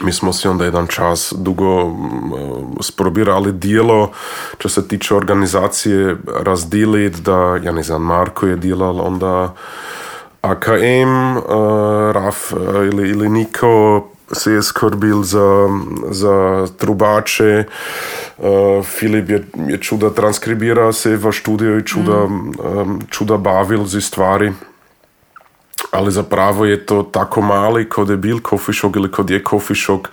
mi 0.03 0.13
smo 0.13 0.33
si 0.33 0.49
onda 0.49 0.65
jedan 0.65 0.87
čas 0.87 1.33
dugo 1.37 1.89
mm, 1.89 2.77
sprobirali 2.81 3.53
dijelo 3.53 4.11
čo 4.59 4.69
se 4.69 4.89
tiče 4.89 5.15
organizacije 5.15 6.17
razdilit 6.41 7.17
da, 7.17 7.59
ja 7.63 7.73
ne 7.73 7.83
znam, 7.83 8.03
Marko 8.03 8.47
je 8.47 8.57
dilal 8.57 9.01
onda 9.01 9.55
AKM, 10.43 11.37
uh, 11.37 11.43
Raf 12.13 12.53
uh, 12.53 12.59
ili, 12.93 13.09
ili 13.09 13.29
Niko 13.29 14.09
se 14.33 14.53
je 14.53 14.63
skrbil 14.63 15.23
za, 15.23 15.69
za 16.11 16.67
trubače, 16.79 17.65
uh, 18.39 18.85
Filip 18.85 19.31
je, 19.31 19.45
je 19.69 19.79
čuda 19.79 20.11
transkribira 20.11 20.93
se 20.93 21.17
v 21.17 21.33
študiju 21.33 21.79
i 21.79 21.87
čuda, 21.87 22.25
um, 22.25 23.03
čuda 23.11 23.37
bavil 23.37 23.85
zi 23.87 24.01
stvari. 24.01 24.53
Ali 25.91 26.13
zapravo 26.13 26.65
je 26.65 26.87
to 26.87 27.03
tako 27.03 27.41
mali 27.41 27.89
kod 27.89 28.11
je 28.11 28.17
bil 28.17 28.39
coffee 28.51 28.75
shop 28.75 28.97
ili 28.97 29.11
kod 29.11 29.31
je 29.31 29.45
coffee 29.51 29.77
shop 29.77 30.07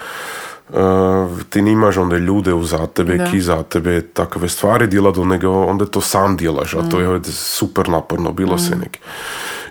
uh, 0.70 1.41
ti 1.50 1.62
nimaš 1.62 1.98
onda 1.98 2.17
ljude 2.17 2.51
za 2.63 2.88
tebe, 2.88 3.17
Da. 3.17 3.25
ki 3.32 3.41
za 3.41 3.63
tebe 3.63 4.01
takve 4.01 4.50
stvari 4.50 4.88
djeladu, 4.88 5.25
nego 5.25 5.65
onda 5.65 5.86
to 5.86 6.01
sam 6.01 6.38
djelaš, 6.38 6.74
a 6.74 6.89
to 6.91 7.00
je 7.00 7.24
super 7.24 7.89
naporno 7.89 8.32
bilo 8.32 8.58
se 8.58 8.75
nek. 8.75 9.00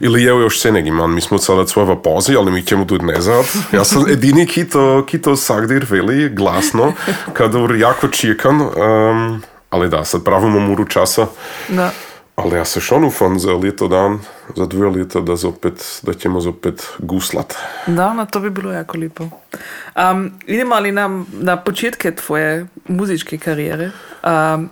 Ili 0.01 0.23
je 0.23 0.29
još 0.29 0.61
se 0.61 0.73
neki 0.73 0.91
man, 0.91 1.15
mi 1.15 1.21
smo 1.21 1.39
sada 1.39 1.67
svoja 1.67 1.97
pauzi, 1.97 2.37
ali 2.37 2.53
mi 2.53 2.63
ćemo 2.63 2.85
tu 2.85 2.99
ne 2.99 3.21
znat. 3.21 3.47
Ja 3.73 3.85
sam 3.85 4.09
edini 4.11 4.47
ki 4.47 4.69
to, 4.69 5.05
ki 5.07 5.23
to 5.23 5.37
sagdir 5.37 5.87
veli 5.91 6.29
glasno, 6.29 6.93
kada 7.33 7.59
jako 7.79 8.09
čekam, 8.09 8.61
um, 8.61 9.43
ali 9.71 9.89
da, 9.89 10.05
sad 10.05 10.25
pravimo 10.25 10.61
muru 10.61 10.85
časa. 10.85 11.27
Da. 11.69 11.91
Ali 12.37 12.57
ja 12.57 12.65
se 12.65 12.81
šon 12.81 13.05
ufam 13.05 13.39
za 13.39 13.53
leto 13.53 13.89
dan, 13.89 14.19
za 14.57 14.67
dve 14.67 14.89
leta, 14.89 15.21
da 15.21 15.37
zopet, 15.37 16.01
da 16.03 16.15
ćemo 16.15 16.41
zopet 16.41 16.89
guslat. 16.99 17.55
Da, 17.87 18.13
no, 18.13 18.27
to 18.27 18.41
bi 18.41 18.51
bilo 18.51 18.73
jako 18.73 18.99
lijepo. 18.99 19.25
Um, 19.25 20.33
idemo 20.47 20.75
ali 20.75 20.93
na, 20.93 21.25
na 21.33 21.57
početke 21.57 22.15
tvoje 22.15 22.67
muzičke 22.89 23.39
karijere. 23.39 23.91
Um, 24.25 24.71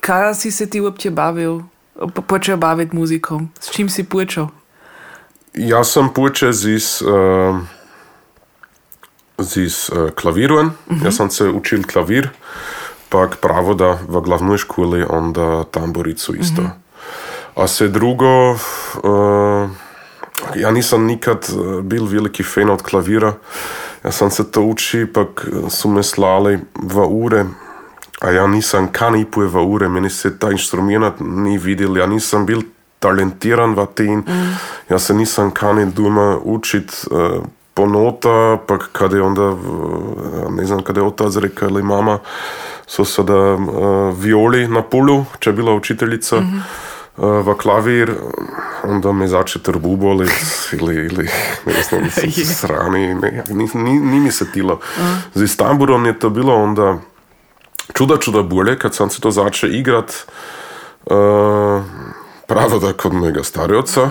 kada 0.00 0.34
si 0.34 0.50
se 0.50 0.70
ti 0.70 0.80
uopće 0.80 1.10
bavil, 1.10 1.60
po- 2.14 2.22
počeo 2.22 2.56
baviti 2.56 2.96
muzikom? 2.96 3.50
S 3.60 3.70
čim 3.70 3.88
si 3.88 4.04
počeo? 4.04 4.48
Ja 5.54 5.84
sam 5.84 6.08
počeo 6.14 6.52
zis, 6.52 7.02
uh, 7.02 7.58
zis 9.38 9.90
uh, 9.90 10.10
klavirujem. 10.10 10.70
Ja 11.04 11.12
sam 11.12 11.30
se 11.30 11.48
učil 11.48 11.82
klavir, 11.92 12.30
pak 13.08 13.36
pravo 13.36 13.74
da 13.74 13.98
v 14.08 14.20
glavnoj 14.20 14.58
školi 14.58 15.04
onda 15.08 15.64
tamburicu 15.64 16.34
isto. 16.34 16.62
A 17.54 17.66
se 17.66 17.88
drugo, 17.88 18.50
uh, 18.50 19.70
ja 20.56 20.70
nisam 20.70 21.04
nikad 21.04 21.48
uh, 21.52 21.80
bil 21.80 22.06
veliki 22.06 22.42
fan 22.42 22.70
od 22.70 22.82
klavira. 22.82 23.34
Ja 24.04 24.12
sam 24.12 24.30
se 24.30 24.50
to 24.50 24.62
uči, 24.62 25.06
pak 25.06 25.46
su 25.68 25.88
me 25.88 26.02
slali 26.02 26.58
v 26.74 27.04
ure, 27.08 27.44
a 28.20 28.30
ja 28.30 28.46
nisam 28.46 28.88
kan 28.92 29.16
ipuje 29.20 29.48
v 29.48 29.60
ure, 29.62 29.88
meni 29.88 30.10
se 30.10 30.38
ta 30.38 30.50
instrument 30.50 31.20
ni 31.20 31.58
videl, 31.58 31.96
ja 31.96 32.06
nisam 32.06 32.46
bil 32.46 32.62
talentiran 33.02 33.74
v 33.74 33.86
tem, 33.94 34.22
ja 34.88 34.98
se 34.98 35.14
nisam 35.14 35.50
kani 35.50 35.88
doma 35.90 36.38
učit 36.38 36.94
uh, 37.10 37.42
po 37.74 37.86
nota, 37.86 38.58
pa 38.66 38.78
kada 38.78 39.16
je 39.16 39.22
onda, 39.22 39.48
uh, 39.50 40.52
ne 40.54 40.64
znam, 40.64 40.82
kada 40.82 41.00
je 41.00 41.06
otac 41.06 41.36
rekao 41.36 41.68
ili 41.68 41.82
mama, 41.82 42.18
so 42.86 43.04
sada 43.04 43.54
uh, 43.54 44.14
violi 44.18 44.68
na 44.68 44.82
polu, 44.82 45.24
če 45.38 45.50
je 45.50 45.54
bila 45.54 45.74
učiteljica, 45.74 46.36
uh, 46.36 46.44
v 47.16 47.54
klavir, 47.60 48.14
onda 48.84 49.12
me 49.12 49.28
zače 49.28 49.58
trbu 49.62 49.96
bolit 49.96 50.32
ili, 50.72 50.94
ili 51.06 51.28
ne 51.66 51.82
znam, 51.88 52.10
srani, 52.60 53.14
ne, 53.14 53.44
ni, 53.48 53.68
ni, 53.74 54.00
ni 54.00 54.20
mi 54.20 54.32
se 54.32 54.52
tilo. 54.52 54.80
Z 55.34 55.42
Istanbulom 55.42 56.06
je 56.06 56.18
to 56.18 56.30
bilo 56.30 56.54
onda 56.54 56.98
čuda 57.92 58.16
čuda 58.16 58.42
bolje, 58.42 58.78
kad 58.78 58.94
sam 58.94 59.10
se 59.10 59.20
to 59.20 59.30
zače 59.30 59.68
igrat, 59.68 60.14
uh, 61.04 61.82
pravo 62.54 62.78
da 62.78 62.92
kod 62.92 63.12
mojega 63.12 63.42
starioca. 63.42 64.02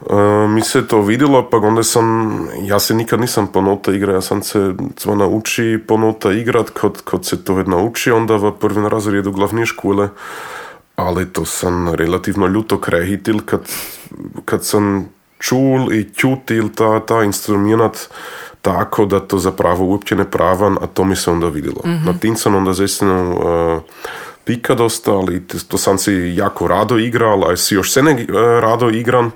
Uh, 0.00 0.50
mi 0.50 0.62
se 0.62 0.86
to 0.86 1.00
vidjelo, 1.02 1.50
pa 1.50 1.56
onda 1.56 1.82
sam, 1.82 2.48
ja 2.62 2.78
se 2.78 2.94
nikad 2.94 3.20
nisam 3.20 3.46
po 3.46 3.60
nota 3.60 3.92
igra, 3.92 4.12
ja 4.12 4.20
sam 4.20 4.42
se 4.42 4.74
cva 4.96 5.14
nauči 5.14 5.78
po 5.88 5.96
nota 5.96 6.32
igrat, 6.32 6.70
kod, 6.70 7.02
kod 7.02 7.26
se 7.26 7.44
to 7.44 7.62
nauči, 7.62 8.10
onda 8.10 8.36
v 8.36 8.52
prvim 8.60 8.86
razredu 8.86 9.32
glavne 9.32 9.66
škole, 9.66 10.08
ali 10.96 11.32
to 11.32 11.44
sam 11.44 11.94
relativno 11.94 12.46
ljuto 12.46 12.78
krehitil, 12.80 13.40
kad, 13.44 13.60
kad 14.44 14.64
sam 14.64 15.08
čul 15.38 15.92
i 15.92 16.14
čutil 16.14 16.68
ta, 16.74 17.00
ta 17.00 17.22
instrument 17.24 18.08
tako 18.62 19.04
da 19.04 19.20
to 19.20 19.38
zapravo 19.38 19.84
uopće 19.84 20.16
ne 20.16 20.30
pravan, 20.30 20.78
a 20.80 20.86
to 20.86 21.04
mi 21.04 21.16
se 21.16 21.30
onda 21.30 21.48
vidjelo. 21.48 21.80
Na 22.06 22.12
tim 22.18 22.36
sam 22.36 22.54
onda 22.54 22.72
zaistinu 22.72 23.32
uh, 23.32 23.82
pika 24.48 24.74
dosta, 24.74 25.12
ali 25.12 25.44
t- 25.46 25.58
to 25.68 25.78
sam 25.78 25.98
si 25.98 26.12
jako 26.36 26.68
rado 26.68 26.98
igral, 26.98 27.44
a 27.50 27.56
si 27.56 27.74
još 27.74 27.92
se 27.92 28.02
ne 28.02 28.12
uh, 28.12 28.18
rado 28.60 28.88
igran. 28.90 29.30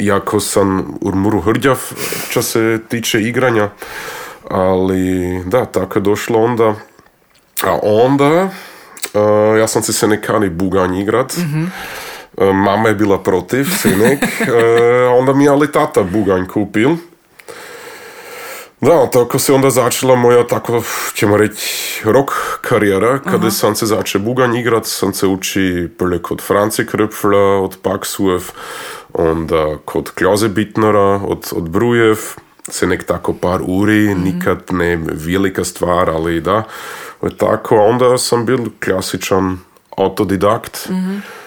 Iako 0.00 0.40
sam 0.40 0.94
urmuru 1.00 1.40
hrđav, 1.40 1.78
čo 2.30 2.42
se 2.42 2.78
tiče 2.88 3.20
igranja. 3.22 3.68
Ali 4.50 5.42
da, 5.46 5.64
tako 5.64 5.98
je 5.98 6.02
došlo 6.02 6.42
onda. 6.42 6.74
A 7.64 7.78
onda, 7.82 8.44
uh, 8.44 9.58
ja 9.58 9.68
sam 9.68 9.82
se 9.82 9.92
se 9.92 10.06
nekani 10.08 10.50
buganj 10.50 10.98
igrat. 10.98 11.32
Uh, 12.36 12.54
Mama 12.54 12.88
je 12.88 12.94
bila 12.94 13.22
protiv, 13.22 13.64
sinek. 13.82 14.18
Onda 15.18 15.32
mi 15.32 15.44
je 15.44 15.50
ali 15.50 15.72
tata 15.72 16.02
buganj 16.02 16.46
kupil. 16.46 16.96
Da, 18.80 19.10
tako 19.10 19.38
se 19.38 19.52
onda 19.52 19.70
začela 19.70 20.16
moja 20.16 20.46
tako, 20.46 20.82
ćemo 21.14 21.36
reći, 21.36 22.02
rock 22.04 22.32
karijera, 22.60 23.18
kada 23.18 23.50
sam 23.50 23.74
se 23.74 23.86
zače 23.86 24.18
buganj 24.18 24.56
igrat, 24.56 24.86
sam 24.86 25.14
se 25.14 25.26
uči 25.26 25.88
prvo 25.98 26.18
kod 26.22 26.42
Franci 26.42 26.84
Kröpfla, 26.84 27.64
od 27.64 27.76
Paksuev, 27.82 28.42
onda 29.12 29.76
kod 29.84 30.10
Kljoze 30.10 30.48
Bitnera, 30.48 31.20
od, 31.26 31.48
od 31.52 31.68
Brujev, 31.68 32.18
se 32.68 32.86
nek 32.86 33.04
tako 33.04 33.32
par 33.32 33.60
uri, 33.66 34.14
nikad 34.14 34.62
ne 34.70 34.98
velika 35.26 35.64
stvar, 35.64 36.10
ali 36.10 36.40
da, 36.40 36.62
tako, 37.36 37.76
onda 37.76 38.18
sam 38.18 38.46
bil 38.46 38.58
klasičan 38.84 39.58
autodidakt, 39.96 40.88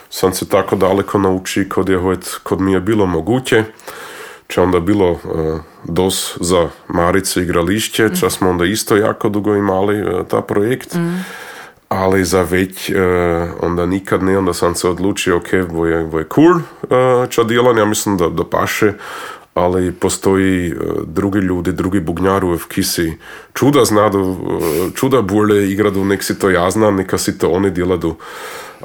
sam 0.09 0.33
se 0.33 0.49
tako 0.49 0.75
daleko 0.75 1.17
nauči 1.17 1.69
kod, 1.69 1.89
je, 1.89 1.99
kod 2.43 2.61
mi 2.61 2.73
je 2.73 2.79
bilo 2.79 3.05
moguće, 3.05 3.63
Če 4.51 4.61
onda 4.61 4.79
bilo 4.79 5.11
e, 5.11 5.17
dos 5.83 6.37
za 6.41 6.69
Marice 6.87 7.41
igrališće, 7.41 8.09
ča 8.19 8.29
smo 8.29 8.49
onda 8.49 8.65
isto 8.65 8.97
jako 8.97 9.29
dugo 9.29 9.55
imali 9.55 9.99
e, 9.99 10.23
ta 10.27 10.41
projekt. 10.41 10.95
Ali 11.89 12.25
za 12.25 12.41
već 12.41 12.89
e, 12.89 12.95
onda 13.61 13.85
nikad 13.85 14.23
ne, 14.23 14.37
onda 14.37 14.53
sam 14.53 14.75
se 14.75 14.89
odlučio, 14.89 15.37
ok, 15.37 15.47
bo 15.71 15.85
je, 15.85 16.03
bo 16.03 16.19
je 16.19 16.27
cool 16.35 16.59
ča 17.29 17.43
djelan, 17.43 17.77
ja 17.77 17.85
mislim 17.85 18.17
da, 18.17 18.29
da 18.29 18.43
paše, 18.43 18.93
ali 19.53 19.91
postoji 19.91 20.73
drugi 21.05 21.39
ljudi, 21.39 21.71
drugi 21.71 21.99
bugnjaru, 21.99 22.57
ki 22.67 22.83
si 22.83 23.17
čuda 23.53 23.85
znadu, 23.85 24.37
čuda 24.95 25.21
bolje 25.21 25.71
igradu, 25.71 26.05
nek 26.05 26.23
si 26.23 26.39
to 26.39 26.49
ja 26.49 26.71
znam, 26.71 26.95
neka 26.95 27.17
si 27.17 27.37
to 27.37 27.49
oni 27.49 27.69
djeladu. 27.69 28.15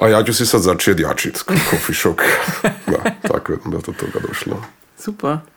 A 0.00 0.08
ja 0.08 0.22
ću 0.24 0.34
si 0.34 0.46
sad 0.46 0.60
začet 0.60 1.00
jačit, 1.00 1.44
coffee 1.70 1.94
shop. 1.94 2.20
da, 2.92 3.28
tako 3.28 3.52
je 3.52 3.58
da 3.64 3.78
do 3.78 3.92
toga 3.92 4.26
došlo. 4.28 4.62
Super. 4.98 5.55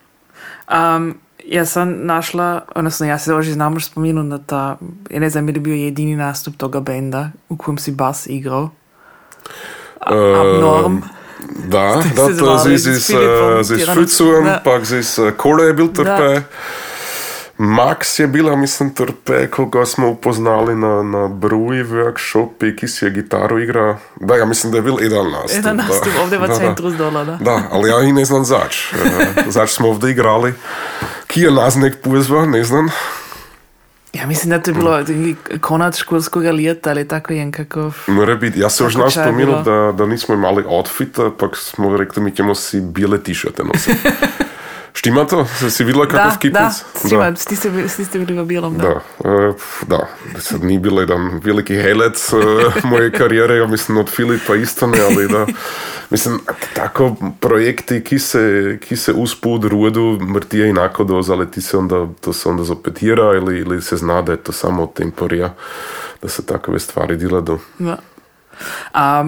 Um, 0.70 1.16
jaz 1.46 1.72
sem 1.72 2.06
našla, 2.06 2.62
odnosno 2.76 3.06
jaz 3.06 3.24
se 3.24 3.42
že 3.42 3.54
znam 3.54 3.80
spominjati 3.80 4.28
na 4.28 4.38
ta, 4.38 4.78
ne 5.10 5.30
znam, 5.30 5.48
je 5.48 5.60
bil 5.60 5.88
edini 5.88 6.16
nastup 6.16 6.58
toga 6.58 6.80
benda, 6.80 7.32
v 7.50 7.58
kojem 7.58 7.78
si 7.78 7.92
bas 7.92 8.28
igral. 8.28 8.70
A- 10.02 10.14
Abnorm. 10.14 11.02
Da, 11.68 12.04
da 12.16 12.28
se 12.28 12.38
to 12.38 12.58
zvali 12.58 12.78
z, 12.78 12.88
s 12.88 13.08
z, 13.08 13.08
Filipom 13.08 13.64
z, 13.64 13.68
z 13.68 13.76
Tiranom. 13.78 13.96
Fricujem, 13.96 14.46
Da. 14.46 14.62
pak 14.64 14.86
z 14.86 15.32
Kole 15.38 15.64
je 15.66 15.74
bil 15.74 15.88
trpe. 15.88 16.44
Max 17.60 18.20
je 18.20 18.28
bila, 18.28 18.56
mislim, 18.56 18.94
trpe, 18.94 19.48
koga 19.48 19.86
smo 19.86 20.10
upoznali 20.10 20.76
na, 20.76 21.04
na 21.04 21.28
Bruji 21.28 21.84
workshopi, 21.84 22.76
ki 22.76 22.88
si 22.88 23.06
je 23.06 23.12
gitaru 23.12 23.60
igra. 23.60 23.98
Da, 24.20 24.36
ja 24.36 24.46
mislim 24.46 24.72
da 24.72 24.78
je 24.78 24.82
bil 24.82 24.96
jedan 25.02 25.32
nastup. 25.32 25.56
Jedan 25.56 25.76
nastup, 25.76 26.14
da. 26.16 26.22
ovdje 26.22 26.38
v 26.40 26.48
centru 26.58 26.90
zdola, 26.90 27.24
da. 27.24 27.38
Da, 27.42 27.62
ali 27.72 27.90
ja 27.90 28.02
i 28.02 28.12
ne 28.12 28.26
znam 28.26 28.46
zač. 28.46 28.94
E, 29.46 29.52
Zač 29.52 29.70
smo 29.70 29.90
ovdje 29.90 30.12
igrali. 30.12 30.54
Ki 31.28 31.42
je 31.42 31.52
nas 31.52 31.76
nek 31.76 32.02
pozva, 32.02 32.46
ne 32.46 32.64
znam. 32.64 32.90
Ja 34.14 34.28
mislim 34.28 34.50
da 34.50 34.62
to 34.62 34.70
je 34.70 34.74
bilo 34.74 35.04
konac 35.62 35.98
školskega 35.98 36.52
leta 36.52 36.90
ali 36.90 37.08
tako 37.08 37.34
nekako. 37.34 37.92
Mora 38.08 38.36
biti, 38.36 38.60
ja 38.60 38.70
se 38.70 38.84
Tako 38.84 39.00
nas 39.00 39.18
bilo. 39.38 39.62
da, 39.62 39.92
da 39.98 40.06
nismo 40.06 40.36
imali 40.36 40.64
outfita, 40.68 41.32
pak 41.40 41.58
smo 41.58 41.98
rekli, 41.98 42.24
mi 42.24 42.32
ćemo 42.32 42.56
si 42.56 42.82
bijele 42.82 43.18
t-shirte 43.18 43.64
nositi. 43.64 44.10
Štima 45.00 45.26
to? 45.26 45.46
Si 45.70 45.84
videla 45.84 46.06
Da, 46.06 46.12
kakav 46.12 46.38
kipuc? 46.40 46.60
da, 46.60 46.72
stima, 46.96 47.36
sti 47.36 47.56
ste, 47.56 47.90
ste 48.06 48.20
bili 48.20 48.42
v 48.42 48.46
bijelom, 48.46 48.78
da. 48.78 48.84
Da, 48.84 49.30
e, 49.30 49.54
da, 49.88 50.08
sad 50.40 50.64
nije 50.64 50.80
bilo 50.80 51.02
jedan 51.02 51.40
veliki 51.44 51.76
helet 51.76 52.16
e, 52.16 52.88
moje 52.88 53.12
karijere, 53.12 53.56
ja 53.56 53.68
mislim 53.68 53.98
od 53.98 54.10
Filipa 54.10 54.56
isto 54.56 54.88
ne, 54.88 55.02
ali 55.02 55.28
da, 55.28 55.46
mislim, 56.10 56.40
tako 56.76 57.16
projekti, 57.40 58.04
ki 58.04 58.20
se, 58.20 58.78
ki 58.82 58.96
se 58.96 59.14
usput 59.14 59.64
rodu, 59.64 60.20
mrtije 60.34 60.70
inako 60.70 61.04
doz, 61.04 61.30
ali 61.30 61.52
ti 61.52 61.62
se 61.62 61.78
onda, 61.78 62.08
to 62.22 62.34
se 62.34 62.50
onda 62.50 62.64
zopetira 62.64 63.34
ili, 63.36 63.60
ili 63.60 63.82
se 63.82 63.98
zna 63.98 64.22
da 64.22 64.32
je 64.32 64.38
to 64.38 64.52
samo 64.52 64.86
temporija, 64.86 65.54
da 66.22 66.30
se 66.30 66.46
takove 66.46 66.80
stvari 66.80 67.18
diladu. 67.18 67.60
Da. 67.78 67.98
A 68.94 69.26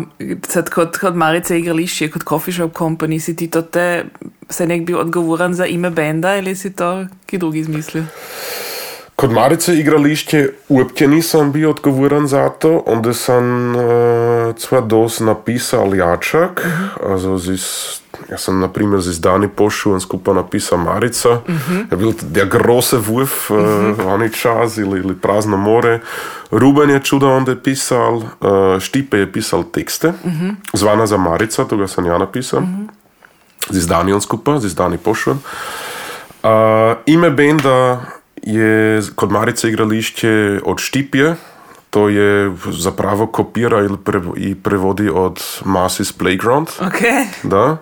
sad 0.47 0.69
kot, 0.69 0.97
kot 0.97 1.15
Marice 1.15 1.59
igrališče, 1.59 2.09
kot 2.11 2.23
coffee 2.23 2.53
shop 2.53 2.73
company, 2.77 3.19
si 3.19 3.35
ti 3.35 3.47
to 3.47 3.61
te, 3.61 4.05
se 4.50 4.67
nek 4.67 4.85
bil 4.85 5.00
odgovoren 5.00 5.53
za 5.53 5.65
ime 5.65 5.89
benda 5.89 6.35
ili 6.35 6.55
si 6.55 6.73
to 6.75 7.05
ki 7.25 7.38
drugi 7.38 7.59
izmislil? 7.59 8.03
Kod 9.15 9.31
Marice 9.31 9.75
igrališće 9.75 10.50
uopće 10.69 11.07
nisam 11.07 11.51
bio 11.51 11.69
odgovoran 11.69 12.27
za 12.27 12.50
to, 12.50 12.83
onda 12.85 13.13
sam 13.13 13.75
uh, 13.75 13.81
zwar 14.55 14.88
dos 14.88 15.19
napisal 15.19 15.95
jačak, 15.95 16.67
also 17.09 17.38
zis, 17.38 18.00
Jaz 18.29 18.41
sem 18.41 18.59
naprimer 18.59 19.01
z 19.01 19.09
izdani 19.09 19.47
pošiljen 19.47 19.99
skupaj 19.99 20.35
napisa 20.35 20.77
Marica, 20.77 21.29
uh 21.29 21.39
-huh. 21.47 21.85
je 21.91 21.97
bil 21.97 22.13
der 22.21 22.47
große 22.47 22.97
Wurf, 22.97 23.51
uh 23.51 23.57
eh, 23.57 23.63
-huh. 23.63 24.05
uh, 24.05 24.13
oni 24.13 24.33
čas 24.33 24.77
ili, 24.77 24.99
ili 24.99 25.15
prazno 25.15 25.57
more. 25.57 25.99
Ruben 26.51 26.89
je 26.89 26.99
čudo 26.99 27.29
onda 27.29 27.55
pisal, 27.55 28.15
uh, 28.15 28.23
Štipe 28.79 29.17
je 29.17 29.31
pisal 29.31 29.63
tekste, 29.63 30.07
uh 30.07 30.31
-huh. 30.31 30.55
zvana 30.73 31.07
za 31.07 31.17
Marica, 31.17 31.65
to 31.65 31.77
ga 31.77 31.87
sem 31.87 32.05
ja 32.05 32.17
napisal, 32.17 32.59
uh 32.59 32.65
-huh. 32.65 32.87
z 33.69 33.77
izdanjem 33.77 34.21
skupaj, 34.21 34.59
z 34.59 34.65
izdani 34.65 34.97
pošiljen. 34.97 35.39
Uh, 36.43 36.49
ime 37.05 37.29
benda 37.29 38.01
je 38.43 39.01
kot 39.15 39.29
Marica 39.31 39.67
igrališče 39.67 40.59
od 40.65 40.79
Štipje, 40.79 41.35
To 41.91 42.09
je 42.09 42.51
zapravo 42.71 43.27
kopira 43.27 43.83
in 43.83 43.97
prevodi 44.63 45.09
od 45.09 45.43
Mass 45.65 45.99
iz 45.99 46.13
Playground. 46.17 46.67
Okay. 46.79 47.25
Da. 47.43 47.77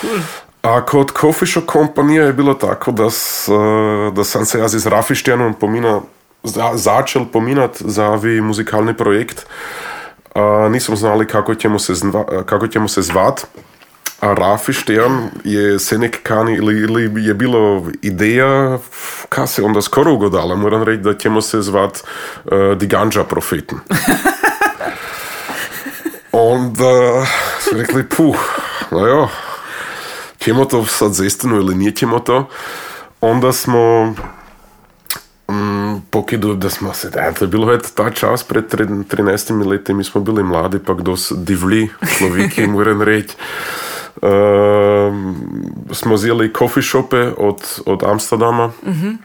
Cool. 0.00 0.20
A 0.62 0.86
kod 0.86 1.12
Coffee 1.20 1.48
Shop 1.48 1.66
kompanija 1.66 2.24
je 2.24 2.32
bilo 2.32 2.54
tako, 2.54 2.92
da, 2.92 3.10
s, 3.10 3.48
eh, 3.48 4.10
da 4.12 4.24
sam 4.24 4.44
se 4.44 4.58
ja 4.58 4.68
z 4.68 4.86
Rafištjanom 4.86 5.54
pomina, 5.54 6.00
za, 6.42 6.70
začel 6.74 7.24
pominat 7.32 7.76
za 7.80 8.06
ovi 8.06 8.40
muzikalni 8.40 8.96
projekt. 8.96 9.46
A, 10.34 10.68
nisam 10.70 10.96
znali 10.96 11.26
kako 11.26 11.54
ćemo 11.54 11.78
se, 11.78 11.94
zva, 11.94 12.44
kako 12.46 12.68
ćemo 12.68 12.88
se 12.88 13.02
zvat. 13.02 13.46
A 14.20 14.34
Rafi 14.34 14.72
Štern 14.72 15.28
je 15.44 15.78
se 15.78 15.98
nek 15.98 16.22
kani, 16.22 16.54
ili, 16.54 16.80
ili 16.80 17.24
je 17.26 17.34
bilo 17.34 17.86
ideja, 18.02 18.78
ka 19.28 19.46
se 19.46 19.62
onda 19.62 19.82
skoro 19.82 20.12
ugodala, 20.12 20.56
moram 20.56 20.82
reći 20.82 21.02
da 21.02 21.14
ćemo 21.14 21.42
se 21.42 21.62
zvat 21.62 21.98
uh, 22.44 22.52
Die 22.78 22.88
Ganja 22.88 23.24
Profeten. 23.24 23.78
onda 26.32 27.26
smo 27.60 27.78
rekli, 27.78 28.04
puh, 28.08 28.36
no 28.90 29.06
jo, 29.06 29.28
Хемото 30.44 30.84
sad 30.86 31.12
заистину 31.12 31.60
или 31.60 31.74
ние 31.74 31.92
хемото, 31.98 32.46
онда 33.22 33.52
смо 33.52 34.14
покидував 36.10 36.58
да 36.58 36.70
смо 36.70 36.94
се. 36.94 37.10
Да, 37.10 37.32
тоа 37.32 37.48
било 37.48 37.72
ето 37.72 37.92
таа 37.92 38.10
час 38.10 38.44
пред 38.44 38.72
13 38.72 39.66
лети, 39.66 39.92
ми 39.92 40.04
смо 40.04 40.20
били 40.20 40.42
млади, 40.42 40.78
пак 40.78 41.02
дос 41.02 41.32
дивли, 41.36 41.90
словики, 42.18 42.66
морен 42.66 43.02
реч. 43.02 43.36
Uh, 44.22 45.34
смо 45.92 46.16
зели 46.16 46.52
кофи 46.52 46.82
шопе 46.82 47.32
од, 47.36 47.82
од 47.86 48.02
Амстердама. 48.02 48.72
Mm 48.86 48.94
-hmm. 48.94 49.16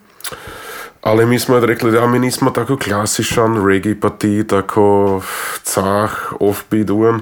Але 1.02 1.26
ми 1.26 1.40
сме 1.40 1.62
рекли, 1.62 1.92
да, 1.92 2.08
ми 2.08 2.20
нисмо 2.20 2.52
тако 2.52 2.78
класичен 2.78 3.68
реги 3.68 4.00
пати, 4.00 4.44
тако 4.44 5.22
цах, 5.64 6.34
офбит, 6.40 6.90
уен. 6.90 7.16
Uh, 7.16 7.22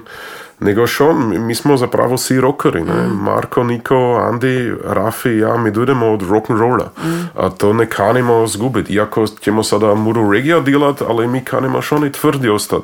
Nego 0.59 0.87
šo, 0.87 1.13
mi- 1.13 1.55
smo 1.55 1.77
zapravo 1.77 2.17
svi 2.17 2.41
rockeri, 2.41 2.83
ne? 2.83 3.07
Marko, 3.21 3.63
Niko, 3.63 3.95
Andi, 4.29 4.73
Rafi 4.85 5.37
ja, 5.37 5.57
mi 5.57 5.71
dojdemo 5.71 6.11
od 6.11 6.21
rock'n'rolla. 6.21 6.87
A 7.35 7.49
to 7.49 7.73
ne 7.73 7.85
kanimo 7.85 8.47
zgubiti, 8.47 8.93
iako 8.93 9.25
ćemo 9.27 9.63
sada 9.63 9.93
muru 9.95 10.31
regija 10.31 10.59
dilat, 10.59 11.01
ali 11.01 11.27
mi 11.27 11.43
kanimo 11.43 11.81
što 11.81 12.05
i 12.05 12.11
tvrdi 12.11 12.49
ostat. 12.49 12.81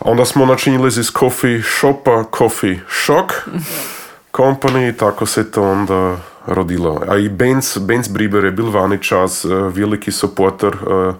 Onda 0.00 0.24
smo 0.24 0.46
načinili 0.46 0.88
iz 0.88 1.10
coffee 1.18 1.62
shopa 1.62 2.24
coffee 2.38 2.80
shock 2.88 3.32
company 4.32 4.88
i 4.88 4.96
tako 4.96 5.26
se 5.26 5.50
to 5.50 5.62
onda 5.62 6.16
rodilo. 6.46 7.02
A 7.08 7.16
i 7.16 7.28
Benz, 7.28 7.78
Benz 7.78 8.08
Briber 8.08 8.44
je 8.44 8.50
bil 8.50 8.70
vani 8.70 9.02
čas, 9.02 9.44
eh, 9.44 9.48
veliki 9.48 10.12
supporter 10.12 10.72
eh, 10.72 11.12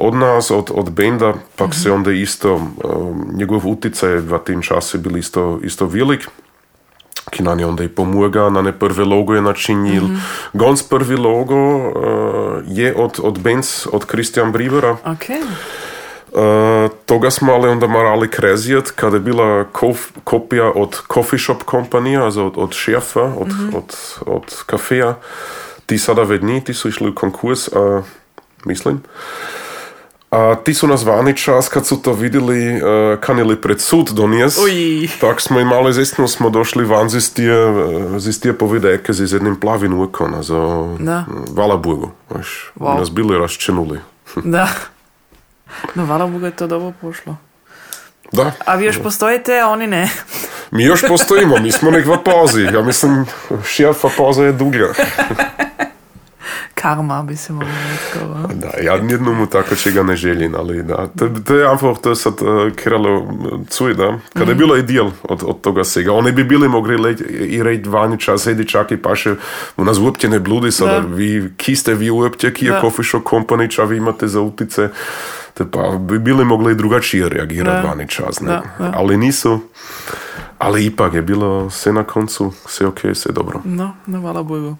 od 0.00 0.14
nas, 0.14 0.50
od, 0.50 0.70
od 0.74 0.90
benda, 0.90 1.34
pak 1.56 1.74
se 1.74 1.92
onda 1.92 2.12
isto, 2.12 2.56
eh, 2.56 2.88
njegov 3.36 3.68
uticaj 3.68 4.16
v 4.16 4.38
tem 4.44 4.62
času 4.62 4.96
je 4.96 5.00
bil 5.00 5.16
isto, 5.16 5.60
isto 5.62 5.86
velik. 5.86 6.28
Ki 7.30 7.42
nam 7.42 7.58
je 7.60 7.66
onda 7.66 7.84
i 7.84 7.88
pomaga, 7.88 8.48
na 8.50 8.62
ne 8.62 8.72
prve 8.72 9.04
logo 9.04 9.34
je 9.34 9.42
načinil. 9.42 10.08
Gonc 10.52 10.82
prvi 10.82 11.16
logo 11.16 11.56
eh, 11.56 12.62
je 12.66 12.94
od, 12.96 13.20
od 13.22 13.38
Benz, 13.38 13.86
od 13.92 14.06
Christian 14.06 14.52
Bribera. 14.52 14.96
Ok, 15.04 15.28
Uh, 16.30 16.90
toga 17.06 17.30
smo 17.30 17.52
ali 17.52 17.68
onda 17.68 17.86
morali 17.86 18.30
krezijat 18.30 18.90
kada 18.90 19.16
je 19.16 19.20
bila 19.20 19.64
kof- 19.72 20.10
kopija 20.24 20.70
od 20.74 21.02
coffee 21.14 21.38
shop 21.38 21.62
kompanija, 21.62 22.24
also 22.24 22.46
od, 22.46 22.52
od 22.56 22.72
šefa, 22.72 23.22
od, 23.22 23.48
od, 23.74 23.96
od 24.26 24.62
kafeja. 24.66 25.14
Ti 25.86 25.98
sada 25.98 26.22
vedni, 26.22 26.64
ti 26.64 26.74
su 26.74 26.88
išli 26.88 27.08
u 27.08 27.14
konkurs, 27.14 27.68
a, 27.68 28.02
mislim. 28.64 29.02
A 30.30 30.54
ti 30.64 30.74
su 30.74 30.86
nas 30.86 31.04
vani 31.04 31.36
čas 31.36 31.68
kad 31.68 31.86
su 31.86 32.02
to 32.02 32.12
vidjeli 32.12 32.74
uh, 32.76 32.80
kanili 33.20 33.60
pred 33.60 33.80
sud 33.80 34.08
donijes. 34.08 34.58
Uj. 34.58 35.08
Tak 35.20 35.40
smo 35.40 35.60
imali 35.60 35.92
zistinu, 35.92 36.28
smo 36.28 36.50
došli 36.50 36.84
van 36.84 37.08
z 37.08 37.34
tije, 37.34 37.56
z 38.18 38.40
tije 38.40 38.58
povedeke 38.58 39.12
z 39.12 39.32
jednim 39.32 39.60
plavim 39.60 40.00
ukom, 40.00 40.34
also 40.34 40.96
Da. 40.98 41.24
vala 41.50 41.76
Bogu, 41.76 42.10
znaš, 42.30 42.72
Wow. 42.78 42.98
nas 42.98 43.10
bili 43.10 43.38
raščenuli. 43.38 44.00
da. 44.44 44.68
No, 45.94 46.06
hvala 46.06 46.26
Bogu 46.26 46.46
je 46.46 46.50
to 46.50 46.66
dobro 46.66 46.92
pošlo. 47.00 47.36
Da. 48.32 48.52
A 48.66 48.74
vi 48.74 48.84
još 48.84 49.02
postojite, 49.02 49.60
a 49.60 49.68
oni 49.68 49.86
ne. 49.86 50.10
Mi 50.70 50.84
još 50.84 51.02
postojimo, 51.08 51.58
mi 51.58 51.72
smo 51.72 51.90
nek 51.90 52.06
v 52.06 52.18
pauzi. 52.24 52.62
Ja 52.62 52.82
mislim, 52.82 53.26
šefa 53.66 54.08
pauza 54.16 54.44
je 54.44 54.52
duga. 54.52 54.88
Karma 56.82 57.22
bi 57.22 57.36
se 57.36 57.52
mogli 57.52 57.68
reći. 57.90 58.24
Da, 58.54 58.70
ja 58.82 58.94
jednomu 58.94 59.46
tako 59.46 59.74
čega 59.74 60.02
ne 60.02 60.16
želim, 60.16 60.54
ali 60.54 60.82
da. 60.82 61.06
To, 61.18 61.28
to 61.46 61.54
je 61.54 61.70
einfach, 61.70 61.98
to 62.00 62.08
je 62.08 62.16
sad 62.16 62.32
uh, 62.32 62.72
kiralo 62.76 63.32
cuj, 63.68 63.94
da. 63.94 64.18
Kada 64.32 64.50
je 64.50 64.54
bilo 64.54 64.76
ideal 64.76 65.10
od, 65.22 65.42
od 65.46 65.60
toga 65.60 65.84
svega. 65.84 66.12
Oni 66.12 66.32
bi 66.32 66.44
bili 66.44 66.68
mogli 66.68 66.96
leći 66.96 67.24
i 67.24 67.62
reći 67.62 67.88
vani 67.88 68.18
čas, 68.18 68.42
sedi 68.42 68.68
čak 68.68 68.90
i 68.90 68.96
paše, 68.96 69.34
u 69.76 69.84
nas 69.84 69.98
uopće 69.98 70.28
ne 70.28 70.38
bludi 70.38 70.72
sada. 70.72 71.00
Da. 71.00 71.14
Vi, 71.14 71.52
ki 71.56 71.76
ste 71.76 71.94
vi 71.94 72.10
uopće, 72.10 72.52
ki 72.52 72.66
je 72.66 72.72
Da. 72.72 72.80
coffee 72.80 73.04
shop 73.04 73.22
company, 73.22 73.70
ča 73.70 73.84
vi 73.84 73.96
imate 73.96 74.28
za 74.28 74.40
utice. 74.40 74.88
Te 75.54 75.64
pa 75.70 75.98
bi 75.98 76.18
bili 76.18 76.44
mogli 76.44 76.74
drugačije 76.74 77.28
reagirati 77.28 77.86
vani 77.86 78.08
čas, 78.08 78.40
ne. 78.40 78.48
Da, 78.48 78.62
da. 78.78 78.92
Ali 78.96 79.16
nisu. 79.16 79.60
Ali 80.58 80.86
ipak 80.86 81.14
je 81.14 81.22
bilo 81.22 81.70
sve 81.70 81.92
na 81.92 82.04
koncu, 82.04 82.52
sve 82.66 82.86
ok, 82.86 82.98
sve 83.14 83.32
dobro. 83.32 83.60
No, 83.64 83.94
no, 84.06 84.20
hvala 84.20 84.42
Bogu. 84.42 84.76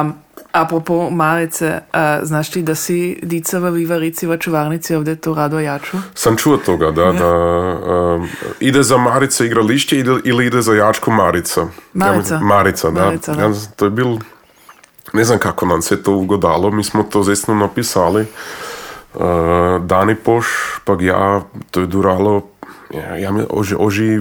Um, 0.00 0.14
apropo 0.52 1.10
Marice, 1.10 1.80
a, 1.92 2.20
znaš 2.22 2.50
ti 2.50 2.62
da 2.62 2.74
si 2.74 3.18
dica 3.22 3.58
v 3.58 3.70
Vivarici 3.70 4.26
v 4.26 4.38
čuvarnici 4.38 4.94
ovdje 4.94 5.16
to 5.16 5.34
rado 5.34 5.60
jaču? 5.60 5.96
Sam 6.14 6.36
čuo 6.36 6.56
toga, 6.56 6.90
da, 6.90 7.12
da 7.12 7.36
um, 7.36 8.28
ide 8.60 8.82
za 8.82 8.96
Marice 8.96 9.46
igrališće 9.46 9.98
ide, 9.98 10.16
ili 10.24 10.46
ide 10.46 10.62
za 10.62 10.74
jačku 10.74 11.10
Marica. 11.10 11.66
Marica. 11.92 12.34
Ja, 12.34 12.40
Marica, 12.40 12.90
da. 12.90 13.04
Marica, 13.04 13.32
da. 13.34 13.42
Ja, 13.42 13.52
to 13.76 13.84
je 13.84 13.90
bil, 13.90 14.16
ne 15.12 15.24
znam 15.24 15.38
kako 15.38 15.66
nam 15.66 15.82
se 15.82 16.02
to 16.02 16.12
ugodalo, 16.12 16.70
mi 16.70 16.84
smo 16.84 17.02
to 17.02 17.22
zesno 17.22 17.54
napisali. 17.54 18.26
Uh, 19.14 19.22
Dani 19.80 20.14
Poš, 20.14 20.46
pa 20.84 20.96
ja, 21.00 21.42
to 21.70 21.80
je 21.80 21.86
duralo 21.86 22.42
ja, 22.94 23.16
ja 23.16 23.32
mi, 23.32 23.42
oži, 23.50 23.76
oži 23.78 24.18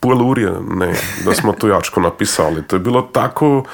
pol 0.00 0.22
urje, 0.22 0.52
ne, 0.76 0.94
da 1.24 1.34
smo 1.34 1.52
to 1.52 1.68
jačko 1.68 2.00
napisali. 2.00 2.62
To 2.62 2.76
je 2.76 2.80
bilo 2.80 3.02
tako 3.02 3.64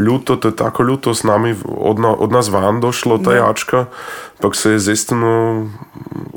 ljuto, 0.00 0.36
to 0.36 0.48
je 0.48 0.56
tako 0.56 0.82
ljuto 0.82 1.14
s 1.14 1.22
nami 1.22 1.56
od, 1.64 1.98
na, 1.98 2.08
od 2.08 2.32
nas 2.32 2.48
van 2.48 2.80
došlo, 2.80 3.18
ta 3.18 3.34
jačka, 3.34 3.84
pak 4.40 4.56
se 4.56 4.70
je 4.70 4.78
zestino 4.78 5.66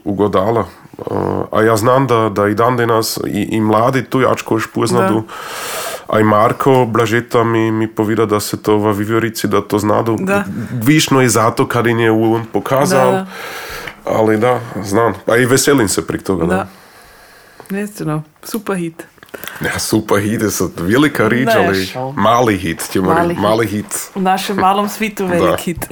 ugodala. 0.03 0.65
Uh, 0.97 1.45
a 1.51 1.61
ja 1.61 1.77
znam 1.77 2.07
da, 2.07 2.29
da 2.29 2.47
i 2.47 2.55
dan 2.55 2.77
danas 2.77 3.19
i, 3.27 3.47
i 3.51 3.61
mladi 3.61 4.03
tu 4.03 4.21
jačko 4.21 4.55
još 4.55 4.67
poznadu. 4.71 5.23
A 6.07 6.19
i 6.19 6.23
Marko 6.23 6.85
Blažeta 6.85 7.43
mi, 7.43 7.71
mi 7.71 7.87
povida 7.87 8.25
da 8.25 8.39
se 8.39 8.61
to 8.61 8.77
v 8.77 8.93
Vivjorici, 8.93 9.47
da 9.47 9.61
to 9.61 9.79
znadu. 9.79 10.17
Da. 10.19 10.43
Višno 10.83 11.21
je 11.21 11.29
zato 11.29 11.67
kad 11.67 11.87
im 11.87 11.99
je 11.99 12.11
on 12.11 12.45
pokazal. 12.53 13.11
Da, 13.11 13.17
da. 13.17 13.25
Ali 14.05 14.37
da, 14.37 14.59
znam. 14.83 15.13
A 15.27 15.37
i 15.37 15.45
veselim 15.45 15.87
se 15.87 16.07
pri 16.07 16.17
toga. 16.17 16.45
Da. 16.45 16.67
Da. 17.69 17.77
Jestino, 17.77 18.23
super 18.43 18.75
hit. 18.75 19.07
Ja, 19.61 19.79
super 19.79 20.17
hit 20.19 20.41
je 20.41 20.51
sad 20.51 20.71
velika 20.77 21.27
rič, 21.27 21.45
Ne, 21.47 21.65
ali 21.67 21.85
šal. 21.85 22.11
mali 22.11 22.57
hit, 22.57 22.89
ćemo 22.91 23.05
Mali 23.05 23.17
mali, 23.17 23.33
hit. 23.33 23.41
mali 23.41 23.67
hit. 23.67 24.09
V 24.15 24.21
našem 24.21 24.57
malom 24.57 24.89
svitu 24.89 25.25
velik 25.25 25.59
hit. 25.59 25.85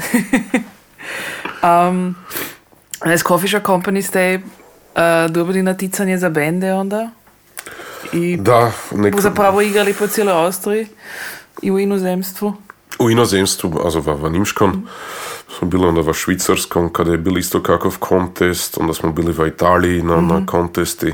um, 1.64 2.16
Coffee 3.20 3.50
Shop 3.50 3.64
Company 3.64 4.02
ste 4.02 4.36
uh, 4.36 5.02
dobili 5.32 5.64
naticanje 5.64 6.18
za 6.18 6.30
bende 6.30 6.74
onda 6.74 7.10
i 8.14 8.38
Da, 8.38 8.72
nek, 8.92 9.22
zapravo 9.22 9.62
igrali 9.62 9.94
po 9.94 10.08
cijeloj 10.08 10.34
Austriji 10.36 10.88
i 11.62 11.72
u 11.72 11.80
inozemstvu. 11.80 12.54
u 13.00 13.10
inozemstvu, 13.10 13.82
also 13.84 14.00
v, 14.00 14.14
v 14.16 14.30
Nimškom, 14.30 14.88
smo 15.50 15.68
bili 15.68 15.86
onda 15.86 16.02
v 16.02 16.14
Švicarskom, 16.14 16.90
kada 16.90 17.12
je 17.12 17.18
bil 17.18 17.38
isto 17.38 17.64
kakav 17.64 17.98
kontest, 18.00 18.78
onda 18.78 18.94
smo 18.94 19.12
bili 19.12 19.32
v 19.32 19.48
Italiji 19.48 20.02
na, 20.04 20.22
na 20.22 20.46
kontesti, 20.46 21.14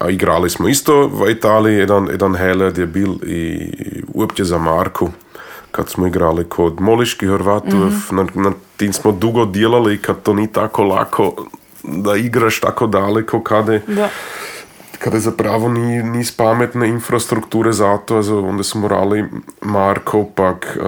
a 0.00 0.10
igrali 0.10 0.50
smo 0.50 0.68
isto 0.68 1.08
v 1.08 1.30
Italiji, 1.30 1.78
jedan, 1.78 2.08
jedan 2.10 2.34
heled 2.34 2.78
je 2.78 2.86
bil 2.86 3.12
i 3.26 3.72
uopće 4.14 4.44
za 4.44 4.58
Marku, 4.58 5.08
kad 5.70 5.88
smo 5.88 6.06
igrali 6.06 6.44
kod 6.48 6.80
Moliških 6.80 7.28
Hrvatov, 7.28 7.92
na, 8.10 8.26
na 8.34 8.52
tim 8.76 8.92
smo 8.92 9.12
dugo 9.12 9.44
djelali 9.44 10.02
kad 10.02 10.22
to 10.22 10.34
ni 10.34 10.52
tako 10.52 10.84
lako 10.84 11.34
da 11.82 12.16
igraš 12.16 12.60
tako 12.60 12.86
daleko 12.86 13.42
kada 13.42 13.78
Da. 13.86 14.08
kada 14.98 15.18
zapravo 15.18 15.68
ni, 15.68 16.02
nis 16.02 16.36
pametne 16.36 16.88
infrastrukture 16.88 17.72
za 17.72 17.98
to, 17.98 18.16
also 18.16 18.40
onda 18.40 18.62
su 18.62 18.78
morali 18.78 19.24
Marko, 19.60 20.24
pak, 20.34 20.78
uh, 20.80 20.84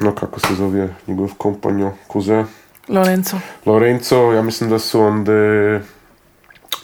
no 0.00 0.12
kako 0.14 0.40
se 0.40 0.54
zove 0.54 0.88
njegov 1.06 1.30
kompanjo, 1.38 1.92
kuze, 2.06 2.44
Lorenzo. 2.88 3.36
Lorenzo, 3.66 4.32
ja 4.32 4.42
mislim 4.42 4.70
da 4.70 4.78
su 4.78 5.00
onda 5.00 5.32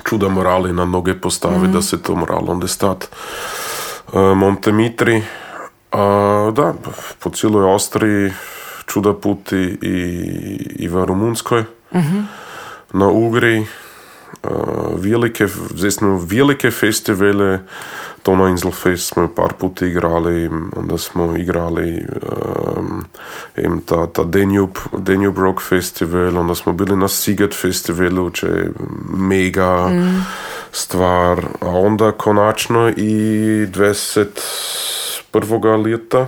čuda 0.04 0.28
morali 0.28 0.72
na 0.72 0.84
noge 0.84 1.14
postaviti, 1.14 1.72
da 1.72 1.82
se 1.82 2.02
to 2.02 2.14
moralo 2.14 2.52
onda 2.52 2.66
stat. 2.68 3.08
Uh, 4.12 4.20
Montemitri, 4.36 5.22
a, 5.92 6.50
da, 6.54 6.74
po 7.18 7.30
cijeloj 7.30 7.72
Austriji 7.72 8.32
čuda 8.86 9.14
puti 9.14 9.78
i, 9.82 9.96
i 10.78 10.88
v 10.88 11.04
Rumunskoj, 11.04 11.64
na 12.92 13.08
Ugri, 13.08 13.60
uh, 13.60 13.68
velike, 14.96 15.46
zesno 15.74 16.16
velike 16.16 16.70
festivale, 16.70 17.60
to 18.22 18.36
na 18.36 18.48
Inselfest 18.48 19.08
smo 19.08 19.28
par 19.28 19.52
puta 19.52 19.86
igrali, 19.86 20.50
onda 20.76 20.98
smo 20.98 21.36
igrali 21.36 22.06
um, 22.76 23.04
ta, 23.86 24.06
ta 24.06 24.24
Danube, 24.24 24.80
Danube 24.98 25.40
Rock 25.40 25.62
Festival, 25.62 26.38
onda 26.38 26.54
smo 26.54 26.72
bili 26.72 26.96
na 26.96 27.08
Siget 27.08 27.54
Festivalu, 27.54 28.30
če 28.30 28.46
je 28.46 28.70
mega 29.16 29.90
stvar, 30.72 31.40
a 31.60 31.68
onda 31.68 32.12
konačno 32.12 32.88
i 32.88 33.12
21. 35.32 35.84
leta, 35.84 36.26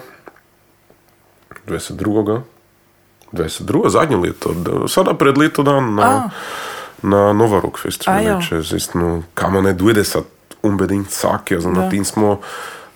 22. 1.69 2.41
22. 3.33 3.89
zadnje 3.89 4.17
leto, 4.17 4.53
da- 4.53 4.89
sada 4.89 5.15
pred 5.15 5.39
leto 5.39 5.63
dan 5.63 5.95
na, 5.95 6.03
A. 6.03 6.29
na 7.03 7.33
Nova 7.33 7.61
Rock 7.61 7.79
Festival, 7.79 8.19
če 8.49 8.63
zestno, 8.63 9.23
kamo 9.35 9.61
ne 9.61 9.73
dojde 9.73 10.05
sad 10.05 10.23
unbedingt 10.65 11.11
na 11.65 11.81
Da. 11.81 11.91
tim 11.91 12.05
smo 12.05 12.39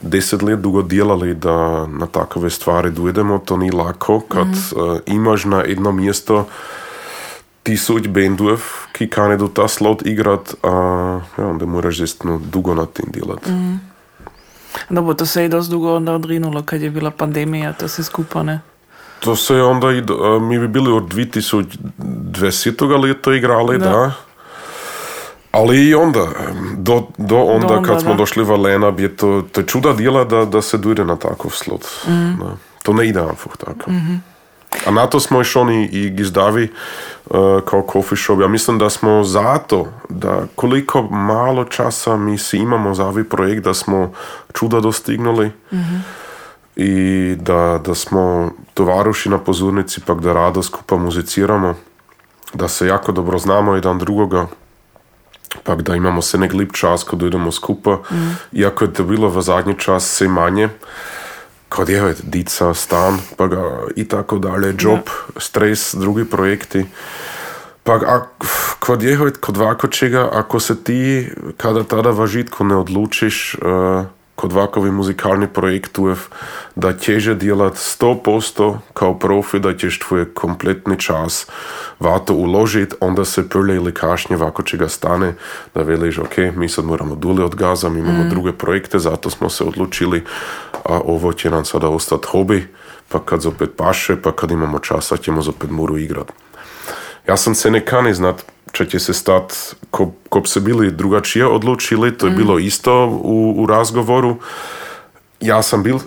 deset 0.00 0.42
let 0.42 0.61
dugo 0.61 0.83
djelali 0.83 1.35
da 1.35 1.87
na 1.87 2.07
takove 2.07 2.50
stvari 2.50 2.90
dojdemo, 2.90 3.38
to 3.38 3.57
ni 3.57 3.70
lako, 3.70 4.20
kad 4.20 4.48
eh, 4.48 5.00
imaš 5.07 5.44
na 5.44 5.61
jedno 5.61 5.92
mjesto 5.92 6.46
tisuć 7.62 8.09
bendov, 8.09 8.61
ki 8.92 9.09
kanedu 9.09 9.48
ta 9.48 9.68
slot 9.68 10.07
igrat, 10.07 10.54
a 10.62 10.68
ja, 11.38 11.46
onda 11.46 11.66
moraš 11.66 11.98
zestno 11.98 12.40
dugo 12.44 12.74
na 12.74 12.87
tim 12.87 13.07
djelat. 13.12 13.48
Dobro, 14.90 15.14
to 15.14 15.26
se 15.26 15.42
je 15.42 15.48
dosti 15.48 15.70
dugo 15.70 15.96
onda 15.96 16.12
odrinulo 16.12 16.62
kad 16.62 16.83
je 16.83 16.90
bila 16.90 17.11
pandemija, 17.11 17.72
to 17.72 17.88
se 17.88 18.04
skupa 18.04 18.42
ne. 18.42 18.61
To 19.20 19.37
se 19.37 19.54
je 19.54 19.62
onda, 19.62 19.92
i, 19.92 20.00
do- 20.00 20.14
a, 20.16 20.38
mi 20.38 20.59
bi 20.59 20.68
bili 20.68 20.92
od 20.92 21.04
2020. 21.04 23.02
leta 23.02 23.35
igrali, 23.35 23.78
Da. 23.78 23.85
da. 23.88 24.12
Ali 25.52 25.88
i 25.88 25.94
onda, 25.94 26.26
do, 26.88 27.07
do 27.18 27.37
onda 27.37 27.66
Do 27.66 27.74
onda, 27.74 27.88
kad 27.88 28.01
smo 28.01 28.11
da. 28.11 28.16
došli 28.16 28.44
v 28.44 28.57
Lenab, 28.57 29.01
je 29.01 29.16
to, 29.16 29.42
to 29.53 29.62
čuda 29.62 29.92
djela 29.92 30.24
da, 30.24 30.44
da 30.44 30.62
se 30.62 30.79
dojde 30.79 31.05
na 31.05 31.16
takav 31.16 31.51
slot. 31.51 31.87
Mhm. 32.09 32.40
Da. 32.40 32.57
To 32.83 32.92
ne 32.92 33.09
ide 33.09 33.20
einfach 33.20 33.57
tako. 33.57 33.90
A 34.87 34.90
na 34.90 35.07
to 35.07 35.20
smo 35.20 35.38
još 35.38 35.57
oni 35.57 35.88
i 35.92 36.11
gizdavi 36.11 36.68
uh, 37.27 37.37
kao 37.64 37.87
coffee 37.92 38.16
shop. 38.18 38.40
Ja 38.40 38.48
mislim 38.48 38.79
da 38.79 38.90
smo 38.90 39.24
zato, 39.24 39.87
da 40.09 40.46
koliko 40.55 41.03
malo 41.03 41.64
časa 41.64 42.16
mi 42.16 42.38
si 42.38 42.57
imamo 42.57 42.94
za 42.94 43.07
ovaj 43.07 43.24
projekt, 43.24 43.64
da 43.64 43.74
smo 43.74 44.12
čuda 44.55 44.81
dostignuli 44.81 45.51
i 46.77 47.35
da, 47.40 47.81
da 47.85 47.94
smo 47.94 48.51
tovaruši 48.74 49.29
na 49.29 49.38
pozornici, 49.38 50.01
pak 50.01 50.20
da 50.20 50.33
rado 50.33 50.62
skupa 50.62 50.96
muziciramo, 50.96 51.74
da 52.55 52.68
se 52.68 52.87
jako 52.87 53.12
dobro 53.12 53.38
znamo 53.38 53.74
jedan 53.74 53.98
drugoga, 53.98 54.46
pak 55.64 55.82
da 55.82 55.96
imamo 55.96 56.22
se 56.22 56.38
nek 56.38 56.52
lip 56.52 56.72
čas 56.72 57.04
kad 57.04 57.22
idemo 57.22 57.52
skupa, 57.52 57.98
iako 58.52 58.84
je 58.84 58.92
to 58.92 59.04
bilo 59.04 59.28
v 59.28 59.42
zadnji 59.42 59.74
čas 59.78 60.04
sve 60.04 60.28
manje, 60.28 60.68
kod 61.68 61.88
je 61.88 62.14
dica, 62.22 62.74
stan, 62.74 63.18
pa 63.37 63.46
ga 63.46 63.62
i 63.96 64.08
tako 64.08 64.38
dalje, 64.38 64.74
job, 64.78 65.00
stres, 65.37 65.94
drugi 65.94 66.24
projekti. 66.24 66.87
Pa 67.82 67.92
a, 67.94 68.26
kod 68.80 69.02
je 69.02 69.18
kod 69.40 69.58
ovako 69.58 69.88
čega, 69.88 70.28
ako 70.32 70.61
se 70.61 70.84
ti 70.84 71.28
kada 71.56 71.84
tada 71.84 72.11
v 72.11 72.26
žitku 72.26 72.64
ne 72.64 72.76
odlučiš 72.76 73.54
uh, 73.54 74.04
kod 74.38 74.53
ovakvi 74.53 74.90
muzikalni 74.90 75.48
projektov, 75.48 76.18
da 76.74 76.92
teže 76.92 77.35
djelat 77.35 77.74
100% 77.74 78.77
kao 78.94 79.18
profi, 79.18 79.59
da 79.59 79.77
ćeš 79.77 79.98
tvoj 79.98 80.35
kompletni 80.35 80.98
čas 80.98 81.46
vato 82.01 82.35
uložit, 82.35 82.94
onda 83.01 83.24
se 83.24 83.48
prlje 83.48 83.74
ili 83.77 83.94
kašnje 83.94 84.37
ovako 84.37 84.62
čega 84.62 84.88
stane, 84.88 85.35
da 85.74 85.83
veliš, 85.83 86.18
ok, 86.18 86.38
mi 86.57 86.68
sad 86.68 86.85
moramo 86.85 87.14
dulje 87.14 87.44
od 87.44 87.55
gaza, 87.55 87.88
mi 87.88 88.01
imamo 88.01 88.24
druge 88.31 88.53
projekte, 88.53 88.98
zato 88.98 89.31
smo 89.31 89.51
se 89.51 89.64
odlučili, 89.64 90.24
a 90.85 91.01
ovo 91.05 91.33
će 91.33 91.51
nam 91.51 91.64
sada 91.64 91.88
ostati 91.88 92.27
hobi, 92.31 92.68
pa 93.09 93.18
kad 93.24 93.40
zopet 93.40 93.70
paše, 93.77 94.22
pa 94.22 94.33
kad 94.33 94.51
imamo 94.51 94.79
časa 94.79 95.16
ćemo 95.16 95.42
zopet 95.42 95.70
muru 95.70 95.98
igrat. 95.98 96.33
Ja 97.29 97.37
sam 97.37 97.55
se 97.55 97.70
ne 97.70 97.85
kani 97.85 98.14
znat 98.14 98.44
če 98.78 98.86
će 98.86 98.98
se 99.02 99.14
stat, 99.14 99.54
ko, 99.90 100.12
ko 100.28 100.40
bi 100.40 100.48
se 100.48 100.60
bili 100.60 100.90
drugačije 100.94 101.46
odlučili, 101.46 102.12
to 102.18 102.26
je 102.26 102.36
bilo 102.36 102.58
isto 102.58 103.06
u, 103.06 103.54
u 103.58 103.66
razgovoru. 103.66 104.36
Ja 105.40 105.62
sam 105.62 105.82
bil 105.82 105.98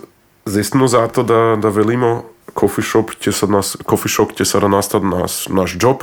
zestno 0.44 0.88
zato 0.88 1.22
da, 1.22 1.56
da 1.60 1.68
velimo 1.68 2.22
coffee 2.60 2.84
shop 2.84 3.10
će 3.20 3.32
sad 3.32 3.50
nas, 3.50 3.76
coffee 3.90 4.12
shop 4.12 4.32
će 4.36 4.44
sada 4.44 4.68
nastati 4.68 5.06
naš, 5.06 5.48
naš 5.48 5.76
job. 5.80 5.96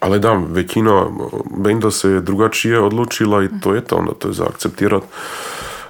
Ali 0.00 0.20
da, 0.20 0.32
većina 0.32 1.06
benda 1.56 1.90
se 1.90 2.10
je 2.10 2.20
drugačije 2.20 2.80
odlučila 2.80 3.44
i 3.44 3.48
to 3.62 3.74
je 3.74 3.84
to, 3.84 3.96
onda 3.96 4.14
to 4.14 4.28
je 4.28 4.34
za 4.34 4.44
akceptirat. 4.44 5.02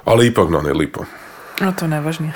Ali 0.05 0.27
ipak 0.27 0.51
na 0.51 0.61
ne 0.61 0.73
lipo. 0.73 1.05
No, 1.61 1.73
to 1.73 1.85
je 1.85 1.89
najvažnije. 1.89 2.33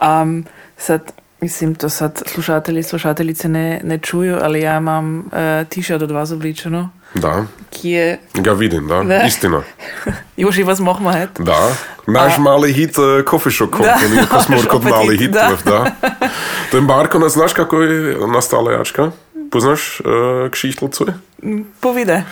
um, 0.00 0.44
sad, 0.76 1.12
mislim, 1.40 1.74
to 1.74 1.88
sad 1.88 2.22
slušatelji 2.26 2.82
slušateljice 2.82 3.48
ne, 3.48 3.80
ne 3.84 3.98
čuju, 3.98 4.38
ali 4.42 4.60
ja 4.60 4.76
imam 4.76 5.18
uh, 5.18 5.22
t-shirt 5.68 6.02
od 6.02 6.10
vas 6.10 6.30
obličeno, 6.30 6.90
Da, 7.14 7.44
ki 7.70 7.90
je... 7.90 8.18
ga 8.34 8.52
vidim, 8.52 8.88
da, 8.88 9.02
Da. 9.02 9.22
istina. 9.22 9.62
Još 10.36 10.58
i 10.58 10.62
vas 10.62 10.78
mohma 10.78 11.12
het. 11.12 11.30
Da, 11.38 11.74
naš 12.06 12.38
mali 12.38 12.72
hit 12.72 12.98
uh, 12.98 13.04
Coffee 13.30 13.52
Shop 13.52 13.70
Company, 13.70 14.26
ko 14.28 14.42
smo 14.42 14.56
kod 14.70 14.84
mali 14.84 15.16
hit, 15.16 15.20
hit, 15.20 15.30
da. 15.30 15.50
da. 15.64 15.92
To 16.70 16.76
je 16.76 16.80
Marko, 16.80 17.18
ne 17.18 17.28
znaš 17.28 17.52
kako 17.52 17.76
je 17.82 18.16
nastala 18.26 18.72
jačka? 18.72 19.10
Poznaš 19.50 20.00
uh, 20.00 20.50
kšihtlicu? 20.50 21.06
Povide. 21.80 22.22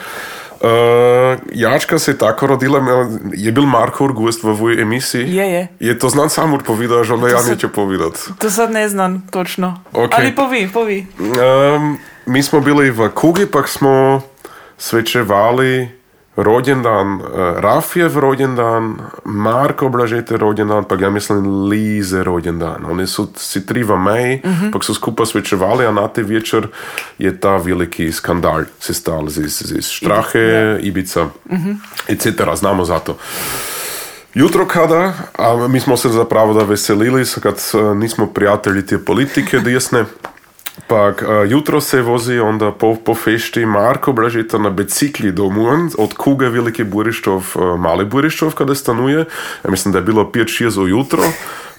Uh, 0.61 0.69
jačka 1.53 1.99
se 1.99 2.11
je 2.11 2.19
tako 2.19 2.47
rodila, 2.47 2.81
je 3.33 3.53
bil 3.53 3.63
Marko 3.63 4.09
gost 4.09 4.43
v 4.43 4.49
ovoj 4.49 4.83
emisiji. 4.83 5.35
Je, 5.35 5.53
je. 5.53 5.69
Je 5.81 5.99
to 5.99 6.09
znan 6.09 6.31
sam 6.31 6.59
povedal, 6.59 7.05
že 7.05 7.15
onda 7.15 7.29
ja 7.29 7.39
se- 7.39 7.51
neću 7.51 7.69
povedat. 7.69 8.13
To 8.39 8.51
sad 8.51 8.71
ne 8.71 8.89
znam 8.89 9.27
točno. 9.31 9.81
Ok. 9.93 10.11
Ali 10.15 10.35
povi, 10.35 10.71
povi. 10.73 11.07
Um, 11.19 11.99
mi 12.27 12.43
smo 12.43 12.61
bili 12.61 12.91
v 12.91 13.09
Kugi, 13.15 13.47
pak 13.47 13.69
smo 13.69 14.21
svečevali 14.79 15.98
rođendan, 16.43 17.21
Rafijev 17.57 18.19
rođendan, 18.19 18.97
Marko 19.25 19.89
Blažete 19.89 20.37
rođendan, 20.37 20.85
pa 20.85 20.95
ja 21.01 21.11
mislim 21.11 21.69
Lize 21.69 22.25
rođendan. 22.25 22.85
Oni 22.91 23.07
su 23.07 23.29
si 23.37 23.67
tri 23.67 23.83
v 23.83 23.97
meji, 23.97 24.43
mm-hmm. 24.45 24.71
pa 24.73 24.79
su 24.83 24.95
skupa 24.95 25.27
svečevali, 25.27 25.87
a 25.87 25.93
na 25.93 26.09
te 26.09 26.23
večer 26.23 26.67
je 27.19 27.41
ta 27.41 27.57
veliki 27.57 28.13
skandal 28.13 28.63
se 28.81 28.95
stal 28.95 29.27
iz, 29.27 29.73
iz 29.77 29.89
Štrahe, 29.89 30.39
yeah. 30.39 30.79
Ibica, 30.81 31.25
mm-hmm. 31.25 31.81
etc. 32.09 32.27
Znamo 32.55 32.85
za 32.85 32.99
to. 32.99 33.17
Jutro 34.35 34.67
kada, 34.67 35.13
a 35.39 35.69
mi 35.69 35.81
smo 35.81 35.97
se 35.97 36.09
zapravo 36.09 36.55
da 36.55 36.65
veselili, 36.65 37.25
kad 37.43 37.55
nismo 37.97 38.27
prijatelji 38.27 38.87
te 38.87 38.99
politike 38.99 39.59
desne, 39.59 40.05
Pak 40.87 41.23
uh, 41.23 41.51
jutro 41.51 41.81
se 41.81 42.03
vozi 42.03 42.39
onda 42.41 42.73
po, 42.73 42.97
po 43.05 43.15
fešti 43.15 43.67
Marko 43.67 44.13
Blažita 44.13 44.59
na 44.59 44.71
bicikli 44.71 45.33
domů 45.33 45.89
od 45.99 46.15
Kuge 46.15 46.49
Velike 46.49 46.85
Burištov, 46.85 47.55
uh, 47.55 47.81
Male 47.81 48.05
Burištov, 48.05 48.55
kada 48.55 48.75
stanuje. 48.75 49.19
Ja 49.65 49.71
mislim 49.71 49.93
da 49.93 49.99
je 49.99 50.05
bilo 50.05 50.25
5-6 50.25 50.81
ujutro. 50.83 51.23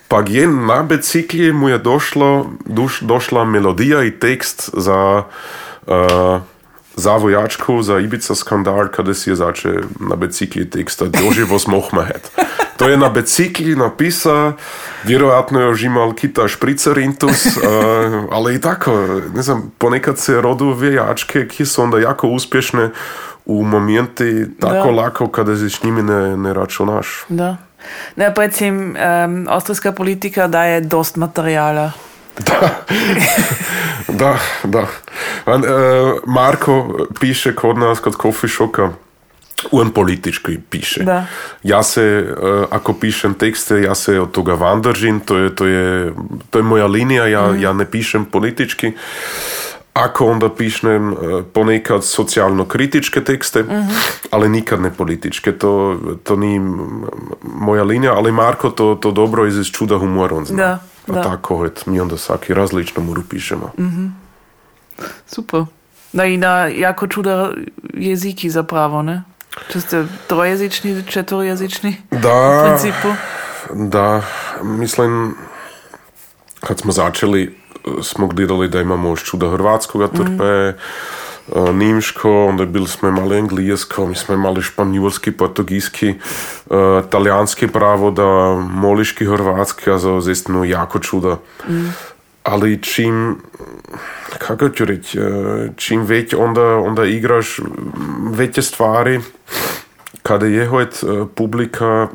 Pak 0.08 0.30
je 0.30 0.48
na 0.48 0.84
bicikli 0.84 1.54
mu 1.54 1.70
je 1.70 1.78
došlo, 1.78 2.52
duš, 2.66 3.00
došla 3.02 3.46
melodija 3.46 4.04
i 4.04 4.12
tekst 4.12 4.70
za 4.74 5.24
uh, 5.88 6.42
za 7.00 7.16
vojačku, 7.16 7.82
za 7.82 8.00
Ibica 8.00 8.36
skandal, 8.36 8.88
kada 8.92 9.14
si 9.14 9.30
je 9.30 9.36
zače 9.36 9.74
na 10.00 10.16
bicikli 10.16 10.70
teksta 10.70 11.06
Doživo 11.06 11.60
smohmahet. 11.60 12.32
To 12.78 12.90
je 12.90 12.98
na 12.98 13.10
bicikli 13.10 13.76
napisa, 13.76 14.54
vjerojatno 15.04 15.62
je 15.64 15.76
žimal 15.76 16.14
kita 16.14 16.48
špricerintus, 16.48 17.46
uh, 17.46 17.64
ale 18.32 18.56
i 18.56 18.62
tako, 18.62 19.22
ne 19.36 19.42
znam, 19.42 19.72
ponekad 19.78 20.20
se 20.20 20.42
rodu 20.42 20.74
vojačke, 20.74 21.48
ki 21.48 21.66
su 21.66 21.82
onda 21.82 22.00
jako 22.00 22.28
uspješne 22.28 22.90
u 23.46 23.64
momenti 23.64 24.46
tako 24.60 24.88
da. 24.88 25.02
lako 25.02 25.28
kada 25.28 25.58
si 25.58 25.70
s 25.70 25.84
njimi 25.84 26.04
ne, 26.04 26.38
ne 26.38 26.54
računaš. 26.54 27.26
Da. 27.30 27.58
Ne, 28.16 28.34
recim, 28.38 28.96
um, 29.26 29.48
austrijska 29.50 29.92
politika 29.92 30.48
daje 30.48 30.82
dost 30.82 31.16
materijala. 31.16 31.92
Da, 32.40 32.70
da, 34.08 34.38
da. 34.64 34.88
Man, 35.46 35.62
uh, 35.62 35.68
Marko 36.26 37.00
piše 37.20 37.56
kod 37.56 37.78
nas, 37.78 38.00
kod 38.00 38.16
Coffee 38.22 38.50
Shoka, 38.50 38.90
on 39.72 39.92
politički 39.92 40.58
piše. 40.70 41.04
Da. 41.04 41.26
Ja 41.64 41.84
se, 41.84 42.28
uh, 42.30 42.66
ako 42.72 42.94
pišem 42.94 43.34
tekste, 43.34 43.82
ja 43.82 43.96
se 43.96 44.20
od 44.20 44.32
toga 44.32 44.54
van 44.54 44.82
držim, 44.82 45.20
to 45.20 45.38
je, 45.38 45.56
to 45.56 45.66
je, 45.66 46.14
to 46.50 46.60
je 46.60 46.64
moja 46.64 46.88
linija, 46.88 47.28
ja, 47.28 47.48
mm. 47.48 47.60
ja 47.62 47.74
ne 47.74 47.86
pišem 47.86 48.26
politički. 48.26 48.92
Ako 49.94 50.26
onda 50.26 50.50
pišem 50.50 51.14
uh, 51.14 51.18
ponekad 51.54 52.04
socijalno 52.04 52.66
kritičke 52.66 53.24
tekste, 53.24 53.64
mm-hmm. 53.64 53.90
ali 54.32 54.50
nikad 54.50 54.82
ne 54.82 54.92
političke, 54.94 55.52
to, 55.52 56.00
to 56.24 56.36
nije 56.36 56.62
moja 57.44 57.84
linija, 57.84 58.14
ali 58.14 58.32
Marko 58.32 58.70
to, 58.70 58.96
to 59.02 59.12
dobro 59.12 59.48
iz 59.48 59.72
čuda 59.72 59.98
humora 59.98 60.36
on 60.36 60.46
zna. 60.46 60.58
Da. 60.58 60.80
Pa 61.10 61.16
da. 61.16 61.24
tako, 61.24 61.66
et, 61.66 61.86
mi 61.86 62.00
onda 62.00 62.18
svaki 62.18 62.54
različno 62.54 63.04
mu 63.04 63.16
pišemo. 63.30 63.72
Mm-hmm. 63.80 64.16
Super. 65.28 65.64
Da 66.14 66.26
i 66.26 66.38
na 66.38 66.66
jako 66.66 67.08
čuda 67.08 67.52
jeziki 67.94 68.50
zapravo, 68.50 69.02
ne? 69.02 69.24
Če 69.72 69.82
ste 69.82 70.06
trojezični, 70.28 71.04
četvorjezični? 71.08 71.96
Da. 72.12 72.34
V 72.34 72.68
principu? 72.68 73.14
Da, 73.74 74.22
mislim, 74.64 75.36
kad 76.60 76.80
smo 76.80 76.92
začeli, 76.92 77.56
smo 78.04 78.28
gledali 78.28 78.70
da 78.70 78.82
imamo 78.82 79.10
još 79.10 79.24
čuda 79.24 79.52
hrvatskoga 79.52 80.08
trpe, 80.08 80.72
mm. 80.72 80.74
Nimško, 81.74 82.46
onda 82.46 82.66
bili 82.66 82.88
smo 82.88 83.10
imali 83.10 83.38
englesko, 83.38 84.08
mi 84.08 84.16
smo 84.16 84.36
imali 84.36 84.62
španjolski, 84.62 85.32
portugijski, 85.32 86.14
uh, 86.66 86.76
talijanski 87.10 87.68
pravo, 87.68 88.12
da 88.12 88.24
moliški, 88.72 89.26
hrvatski, 89.26 89.92
a 89.92 89.98
za 89.98 90.22
zistinu 90.22 90.66
jako 90.66 91.00
čuda. 91.00 91.38
Mm. 91.70 91.90
Ali 92.44 92.84
čim, 92.84 93.38
kako 94.38 94.70
ću 94.70 94.86
reći, 94.86 95.20
čim 95.76 96.02
već 96.02 96.34
onda, 96.34 96.76
onda 96.78 97.06
igraš 97.06 97.60
veće 98.32 98.62
stvari, 98.62 99.20
kada 100.24 100.46
je 100.46 100.68
hojet 100.68 101.04
publika 101.36 102.08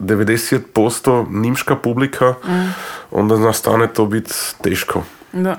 90% 0.00 1.26
nimška 1.30 1.76
publika, 1.76 2.34
mm. 2.44 2.74
onda 3.10 3.38
nastane 3.38 3.86
to 3.86 4.06
biti 4.06 4.32
teško. 4.62 5.02
Da. 5.32 5.56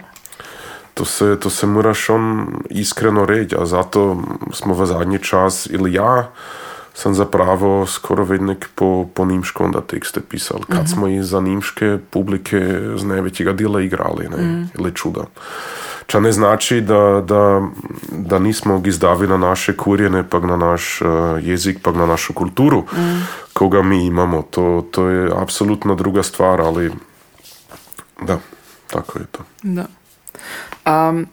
To 0.97 1.05
se, 1.05 1.38
to 1.39 1.49
se 1.49 1.67
moraš 1.67 2.10
on 2.10 2.47
iskreno 2.69 3.25
reći, 3.25 3.55
a 3.60 3.65
zato 3.65 4.23
smo 4.53 4.73
v 4.73 4.86
zadnji 4.86 5.19
čas, 5.19 5.67
ili 5.71 5.93
ja, 5.93 6.31
sam 6.93 7.13
zapravo 7.13 7.86
skoro 7.86 8.23
vednek 8.23 8.69
po, 8.75 9.05
po 9.13 9.25
nimško 9.25 9.63
onda 9.63 9.81
tekste 9.81 10.21
pisal. 10.21 10.60
Kad 10.60 10.75
mm-hmm. 10.75 10.88
smo 10.88 11.07
i 11.07 11.23
za 11.23 11.41
nimške 11.41 11.97
publike 12.10 12.79
z 12.95 13.03
najvećega 13.03 13.53
dijela 13.53 13.81
igrali, 13.81 14.29
ne, 14.29 14.38
mm. 14.38 14.69
ili 14.79 14.95
čuda. 14.95 15.25
Ča 16.05 16.19
ne 16.19 16.31
znači 16.31 16.81
da, 16.81 17.23
da, 17.25 17.62
da 18.12 18.39
nismo 18.39 18.79
gizdavi 18.79 19.27
na 19.27 19.38
naše 19.38 19.77
kurjene, 19.77 20.29
pak 20.29 20.43
na 20.43 20.57
naš 20.57 21.01
uh, 21.01 21.07
jezik, 21.41 21.77
pak 21.83 21.95
na 21.95 22.05
našu 22.05 22.33
kulturu, 22.33 22.79
mm. 22.79 23.27
koga 23.53 23.81
mi 23.81 24.05
imamo. 24.05 24.41
To, 24.41 24.86
to 24.91 25.07
je 25.07 25.31
apsolutno 25.41 25.95
druga 25.95 26.23
stvar, 26.23 26.62
ali 26.62 26.91
da, 28.21 28.38
tako 28.88 29.19
je 29.19 29.25
to. 29.31 29.43
Da. 29.63 29.86
Um, 30.88 31.28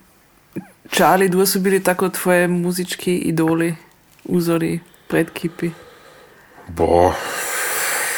Charlie, 0.90 1.28
dve 1.28 1.46
su 1.46 1.60
bili 1.60 1.82
tako 1.82 2.08
tvoje 2.08 2.48
muzički 2.48 3.16
idoli, 3.16 3.74
uzori, 4.24 4.80
predkipi? 5.08 5.70
Bo, 6.68 7.12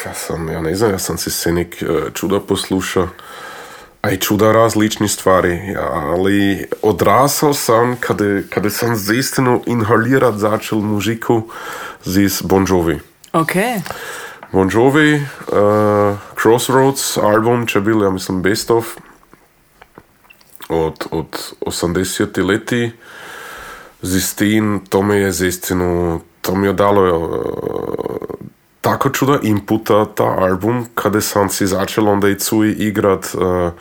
ja 0.06 0.14
sam, 0.14 0.48
ja 0.48 0.60
ne 0.60 0.74
znam, 0.74 0.90
ja 0.90 0.98
sam 0.98 1.18
si 1.18 1.30
senik 1.30 1.82
čuda 2.14 2.40
poslušao 2.40 3.08
aj 4.06 4.16
čuda 4.16 4.52
različnih 4.52 5.10
stvari, 5.10 5.74
ali 5.92 6.66
odrasao 6.82 7.54
sam 7.54 7.96
kada, 8.00 8.42
kada 8.50 8.70
sam 8.70 8.96
zaistinu 8.96 9.62
inhalirat 9.66 10.34
začel 10.34 10.78
muziku 10.78 11.42
z 12.04 12.42
Bon 12.42 12.66
Jovi. 12.68 13.00
Ok. 13.32 13.52
Bon 14.52 14.70
Jovi, 14.72 15.14
uh, 15.14 16.16
Crossroads 16.42 17.16
album, 17.18 17.66
če 17.66 17.80
bil, 17.80 18.02
ja 18.02 18.10
mislim, 18.10 18.42
Best 18.42 18.70
of 18.70 18.96
od, 20.68 21.06
od 21.10 21.52
80 21.60 22.46
leti. 22.48 22.92
Zistin, 24.02 24.80
to 24.88 25.02
mi 25.02 25.16
je 25.16 25.32
zaistinu, 25.32 26.20
to 26.40 26.54
mi 26.54 26.66
je 26.66 26.72
dalo 26.72 27.18
uh, 27.18 27.36
tako 28.80 29.10
čuda 29.10 29.38
inputa 29.42 30.04
ta 30.04 30.24
album, 30.24 30.86
kada 30.94 31.20
sam 31.20 31.48
si 31.48 31.66
začel 31.66 32.08
onda 32.08 32.28
i 32.28 32.38
cuj 32.38 32.74
igrat 32.78 33.34
uh, 33.34 33.72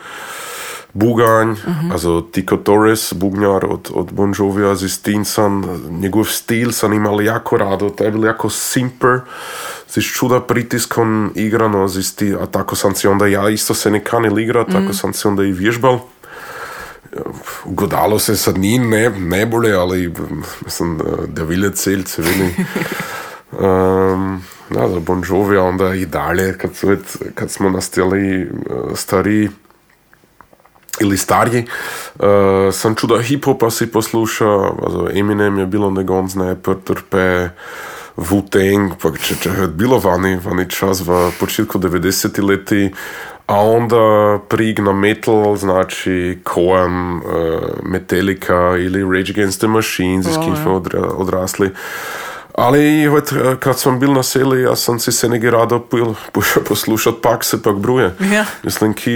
buganj, 0.92 1.50
mm-hmm. 1.50 1.92
also 1.92 2.20
Tico 2.20 2.56
Torres, 2.56 3.12
bugnjar 3.12 3.66
od, 3.68 3.90
od 3.94 4.12
Bon 4.12 4.34
Jovija, 4.38 4.74
Zistin 4.74 5.24
sam, 5.24 5.64
njegov 5.90 6.24
stil 6.24 6.72
sam 6.72 6.92
imao 6.92 7.20
jako 7.20 7.56
rado, 7.56 7.90
to 7.90 8.04
je 8.04 8.10
bilo 8.10 8.26
jako 8.26 8.50
simper, 8.50 9.20
s 9.88 10.02
čuda 10.14 10.40
pritiskom 10.40 11.32
igrano, 11.34 11.88
zisti, 11.88 12.34
a 12.34 12.46
tako 12.46 12.76
sam 12.76 12.94
si 12.94 13.08
onda 13.08 13.26
ja 13.26 13.48
isto 13.48 13.74
se 13.74 13.90
ne 13.90 14.04
kanil 14.04 14.38
igrat, 14.38 14.68
mm-hmm. 14.68 14.82
tako 14.82 14.94
sam 14.94 15.12
si 15.12 15.28
onda 15.28 15.44
i 15.44 15.52
vježbal. 15.52 16.00
Godalo 17.64 18.18
se 18.18 18.36
sad 18.36 18.58
njim 18.58 18.90
ne, 18.90 19.10
ne 19.10 19.46
bolje, 19.46 19.74
ali 19.74 20.12
mislim, 20.64 21.00
da 21.28 21.42
vilje 21.42 21.72
celjce, 21.72 22.22
vili. 22.22 22.54
um, 23.52 24.42
da, 24.70 24.88
za 24.88 25.00
Bon 25.00 25.22
Jovi, 25.28 25.56
onda 25.56 25.94
i 25.94 26.06
dalje, 26.06 26.58
kad, 26.58 26.74
su, 26.74 26.96
kad 27.34 27.50
smo 27.50 27.70
nastali 27.70 28.42
uh, 28.44 28.50
stariji 28.94 29.48
ili 31.00 31.16
stariji, 31.16 31.66
uh, 32.14 32.24
sam 32.72 32.94
čuda 32.94 33.14
hip-hopa 33.14 33.70
si 33.70 33.86
poslušao, 33.86 34.78
also 34.82 35.08
Eminem 35.14 35.58
je 35.58 35.66
bilo 35.66 35.90
nego 35.90 36.18
on 36.18 36.28
zna 36.28 36.54
Trpe, 36.84 37.48
Wu-Tang, 38.16 38.96
pa 38.96 39.12
če, 39.12 39.36
če 39.40 39.50
bilo 39.76 39.98
vani, 40.00 40.38
vani 40.40 40.64
čas 40.72 41.02
v 41.04 41.28
početku 41.40 41.78
90. 41.78 42.40
leti, 42.40 42.88
a 43.46 43.60
onda 43.60 44.38
prig 44.48 44.78
na 44.78 44.92
metal, 44.92 45.56
znači 45.56 46.38
Cohen, 46.54 47.16
uh, 47.16 47.22
Metallica 47.82 48.76
ili 48.78 49.16
Rage 49.16 49.32
Against 49.32 49.58
the 49.58 49.68
Machine, 49.68 50.18
oh, 50.18 50.32
s 50.32 50.36
kim 50.44 50.56
smo 50.56 50.82
odrasli. 51.16 51.70
Ali 52.54 53.10
kad 53.60 53.78
sam 53.78 54.00
bil 54.00 54.12
na 54.12 54.22
seli, 54.22 54.62
ja 54.62 54.76
sam 54.76 54.98
si 54.98 55.12
se 55.12 55.28
nekaj 55.28 55.50
rado 55.50 55.78
pil, 55.80 56.14
pošel 56.32 56.62
poslušat 56.62 57.14
pakse, 57.22 57.62
pak 57.62 57.76
bruje. 57.76 58.14
Ja. 58.32 58.44
Mislim, 58.62 58.94
ki 58.94 59.14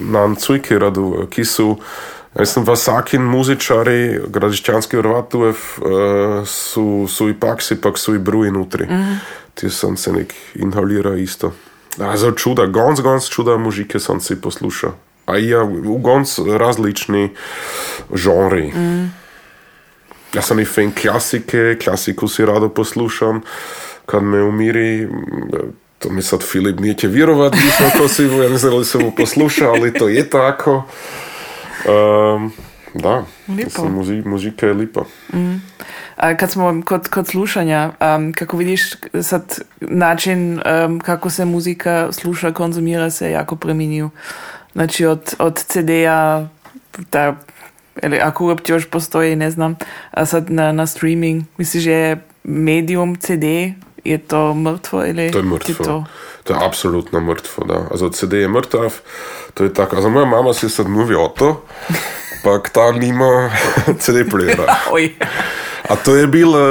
nam 0.00 0.36
cujke 0.36 0.78
radu, 0.78 1.26
ki 1.30 1.44
su, 1.44 1.76
mislim, 2.38 2.64
vsakin 2.64 3.22
muzičari, 3.22 4.20
gradiščanski 4.28 4.96
Hrvatujev, 4.96 5.56
uh, 5.56 6.46
su, 6.46 7.06
su 7.08 7.28
i 7.28 7.34
paksi, 7.34 7.80
pak 7.80 7.98
su 7.98 8.14
i 8.14 8.18
bruji 8.18 8.50
nutri. 8.50 8.84
Mm 8.84 8.90
-hmm. 8.90 9.16
Ti 9.54 9.70
sam 9.70 9.96
se 9.96 10.12
nek 10.12 10.34
inhalira 10.54 11.16
isto. 11.16 11.52
Za 11.96 12.32
čuda, 12.36 12.66
gonc, 12.66 13.00
gonc 13.00 13.28
čuda 13.28 13.56
mužike 13.56 14.00
sam 14.00 14.20
si 14.20 14.40
poslušao. 14.40 14.92
A 15.26 15.36
ja, 15.36 15.62
u 15.62 15.98
gonc 15.98 16.38
različni 16.38 17.30
žonri. 18.14 18.66
Mm. 18.66 19.12
Ja 20.34 20.42
sam 20.42 20.60
i 20.60 20.64
fan 20.64 20.92
klasike, 21.02 21.76
klasiku 21.84 22.28
si 22.28 22.46
rado 22.46 22.68
poslušam 22.68 23.40
kad 24.06 24.22
me 24.22 24.42
umiri. 24.42 25.08
To 25.98 26.10
mi 26.10 26.22
sad 26.22 26.42
Filip 26.42 26.80
nije 26.80 26.94
će 26.94 27.08
vjerovat, 27.08 27.54
nisam 27.54 27.90
to 27.98 28.08
si, 28.08 28.22
ja 28.22 28.48
ne 28.48 28.58
znam 28.58 28.72
da 28.72 28.78
li 28.78 28.84
sam 28.84 29.02
mu 29.02 29.12
poslušao, 29.16 29.74
ali 29.74 29.92
to 29.92 30.08
je 30.08 30.30
tako. 30.30 30.84
Um, 31.88 32.52
da, 32.98 33.24
muzi, 33.88 34.22
muzika 34.26 34.66
je 34.66 34.72
lipa. 34.72 35.04
A 36.16 36.36
kad 36.36 36.50
smo 36.50 36.82
kod, 36.84 37.08
kod 37.08 37.26
slušanja, 37.28 37.90
um, 38.16 38.32
kako 38.32 38.56
vidiš 38.56 38.82
sad 39.22 39.58
način 39.80 40.60
um, 40.84 41.00
kako 41.00 41.30
se 41.30 41.44
muzika 41.44 42.12
sluša, 42.12 42.52
konzumira 42.52 43.10
se 43.10 43.30
jako 43.30 43.56
preminio. 43.56 44.10
Znači 44.72 45.06
od, 45.06 45.34
od 45.38 45.64
CD-a, 45.64 46.46
da, 47.12 47.36
ili 48.02 48.18
ako 48.18 48.44
uopće 48.44 48.72
još 48.72 48.90
postoji, 48.90 49.36
ne 49.36 49.50
znam, 49.50 49.76
a 50.10 50.26
sad 50.26 50.50
na, 50.50 50.72
na 50.72 50.86
streaming, 50.86 51.44
misliš 51.58 51.82
že 51.82 51.92
je 51.92 52.22
medium 52.44 53.16
CD, 53.16 53.44
je 54.04 54.18
to 54.18 54.54
mrtvo 54.54 55.06
ili 55.06 55.30
To 55.30 55.38
je 55.38 55.44
mrtvo. 55.44 55.84
to? 55.84 56.04
To 56.44 56.52
je 56.52 56.66
apsolutno 56.66 57.20
mrtvo, 57.20 57.64
da. 57.64 57.88
Also 57.90 58.08
CD 58.08 58.32
je 58.32 58.48
mrtav, 58.48 58.94
to 59.54 59.64
je 59.64 59.74
tako. 59.74 59.96
Also 59.96 60.10
moja 60.10 60.26
mama 60.26 60.54
si 60.54 60.68
sad 60.68 60.88
mluvi 60.88 61.14
o 61.14 61.28
to, 62.46 62.62
pa 62.62 62.68
ta 62.70 62.92
nima 62.92 63.50
CD 64.00 64.24
playera. 64.24 64.74
Oj, 64.92 65.14
A 65.88 65.96
to 65.96 66.16
je 66.16 66.26
bila, 66.26 66.62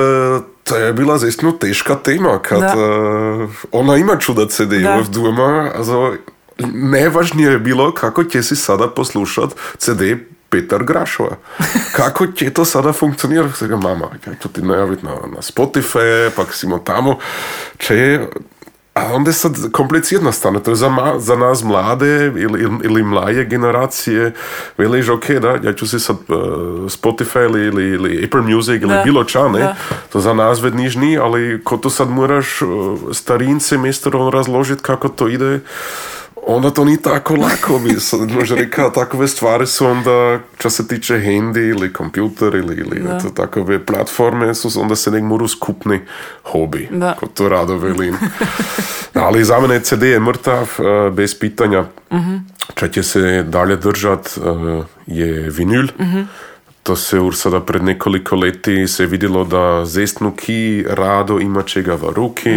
to 0.64 0.76
je 0.76 0.94
bila 0.94 1.18
zaistinu 1.18 1.52
teška 1.52 1.96
tema, 1.96 2.40
kad 2.40 2.60
Da. 2.60 2.68
eh, 2.68 3.48
ona 3.72 3.98
ima 3.98 4.18
čuda 4.18 4.48
CD 4.48 4.82
Da. 4.84 4.96
v 4.96 5.10
doma, 5.10 5.72
also 5.76 6.14
najvažnije 6.74 7.52
je 7.52 7.60
bilo 7.60 7.94
kako 7.94 8.24
će 8.24 8.44
si 8.44 8.56
sada 8.56 8.88
poslušat 8.88 9.50
CD 9.78 10.02
Petar 10.50 10.84
Grašova. 10.84 11.36
Kako 11.98 12.28
će 12.28 12.50
to 12.50 12.66
sada 12.66 12.94
funkcionirati? 12.94 13.66
Mama, 13.66 14.10
ja 14.28 14.34
ću 14.42 14.50
ti 14.50 14.62
najaviti 14.62 15.06
na, 15.06 15.12
na 15.12 15.42
Spotify, 15.42 16.30
pa 16.36 16.46
siimo 16.52 16.78
tamo. 16.78 17.18
Če, 17.78 18.20
a 18.96 19.14
onda 19.14 19.30
je 19.30 19.34
sad 19.34 19.72
komplicirano 19.72 20.32
stane. 20.32 20.64
To 20.64 20.72
je 20.72 20.76
za, 20.76 20.90
ma, 20.90 21.20
za 21.20 21.36
nas 21.36 21.64
mlade 21.64 22.26
ili, 22.26 22.70
ili, 22.84 23.04
mlaje 23.04 23.46
generacije. 23.46 24.34
Veliš, 24.78 25.10
ok, 25.10 25.30
da, 25.30 25.58
ja 25.64 25.74
ću 25.74 25.88
si 25.88 26.00
sad 26.00 26.16
uh, 26.16 26.36
Spotify 26.86 27.46
ili, 27.46 27.66
ili, 27.66 27.90
ili 27.90 28.26
Apple 28.26 28.42
Music 28.42 28.82
ili 28.82 28.94
Da, 28.94 29.02
bilo 29.04 29.24
ča, 29.24 29.48
ne? 29.48 29.60
da. 29.60 29.76
To 30.12 30.20
za 30.20 30.34
nas 30.34 30.62
ved 30.62 30.76
niž 30.76 30.96
ni, 30.96 31.18
ali 31.18 31.62
ko 31.64 31.78
to 31.78 31.90
sad 31.90 32.10
moraš 32.10 32.62
uh, 32.62 32.70
starince 33.12 33.78
mjesto 33.78 34.30
razložiti 34.34 34.84
kako 34.84 35.10
to 35.10 35.28
ide, 35.28 35.60
onda 36.48 36.70
to 36.72 36.86
ni 36.86 37.02
tako 37.02 37.36
lako 37.36 37.82
sad 38.00 38.32
možda 38.32 38.56
reka 38.56 38.90
takove 38.90 39.28
stvari 39.28 39.68
su 39.68 39.86
onda 39.88 40.40
čo 40.58 40.70
se 40.70 40.88
tiče 40.88 41.14
handy 41.14 41.70
ili 41.70 41.94
kompjuter 41.94 42.56
ili, 42.56 42.76
ili 42.76 43.00
Da. 43.04 43.20
to 43.20 43.30
takove 43.30 43.86
platforme 43.86 44.56
su 44.56 44.82
onda 44.82 44.96
se 44.96 45.12
nek 45.12 45.24
moru 45.24 45.48
skupni 45.48 46.00
hobi 46.44 46.88
Da. 46.92 47.14
ko 47.20 47.28
to 47.28 47.50
rado 47.50 47.78
velim 47.78 48.16
ali 49.14 49.44
za 49.44 49.60
mene 49.60 49.80
CD 49.80 50.04
je 50.04 50.20
mrtav 50.20 50.70
eh, 50.80 51.10
bez 51.12 51.40
pitanja. 51.40 51.86
Če 52.76 52.90
će 52.92 53.04
se 53.04 53.44
dalje 53.44 53.76
držat 53.76 54.38
eh, 54.38 54.84
je 55.08 55.50
vinyl 55.50 55.88
to 56.84 56.96
se 56.96 57.20
už 57.20 57.36
sada 57.36 57.60
pred 57.60 57.84
nekoliko 57.84 58.36
leti 58.36 58.88
se 58.88 59.06
vidjelo 59.06 59.44
da 59.44 59.86
zestnu 59.86 60.32
ki 60.32 60.86
rado 60.90 61.40
ima 61.40 61.62
čega 61.64 61.96
v 61.96 62.14
ruki, 62.14 62.50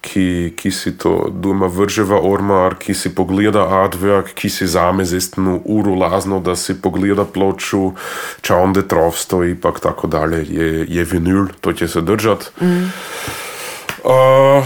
ki, 0.00 0.54
ki 0.56 0.70
si 0.70 0.94
to 0.98 1.28
doma 1.30 1.66
vrže 1.66 2.06
v 2.06 2.18
ormar, 2.22 2.78
ki 2.78 2.94
si 2.94 3.10
pogleda 3.14 3.66
advert, 3.82 4.32
ki 4.34 4.48
si 4.50 4.66
zame 4.66 5.04
zestnu 5.04 5.60
uru 5.64 5.94
lazno, 5.98 6.40
da 6.40 6.56
si 6.56 6.78
pogleda 6.78 7.24
ploču, 7.24 7.92
ča 8.40 8.56
onda 8.56 8.82
trov 8.82 9.18
stoji, 9.18 9.58
pak 9.58 9.80
tako 9.80 10.06
dalje, 10.06 10.46
je, 10.46 10.86
je 10.88 11.04
vinyl, 11.04 11.50
to 11.60 11.72
će 11.72 11.88
se 11.88 12.00
držat. 12.00 12.52
A, 14.04 14.62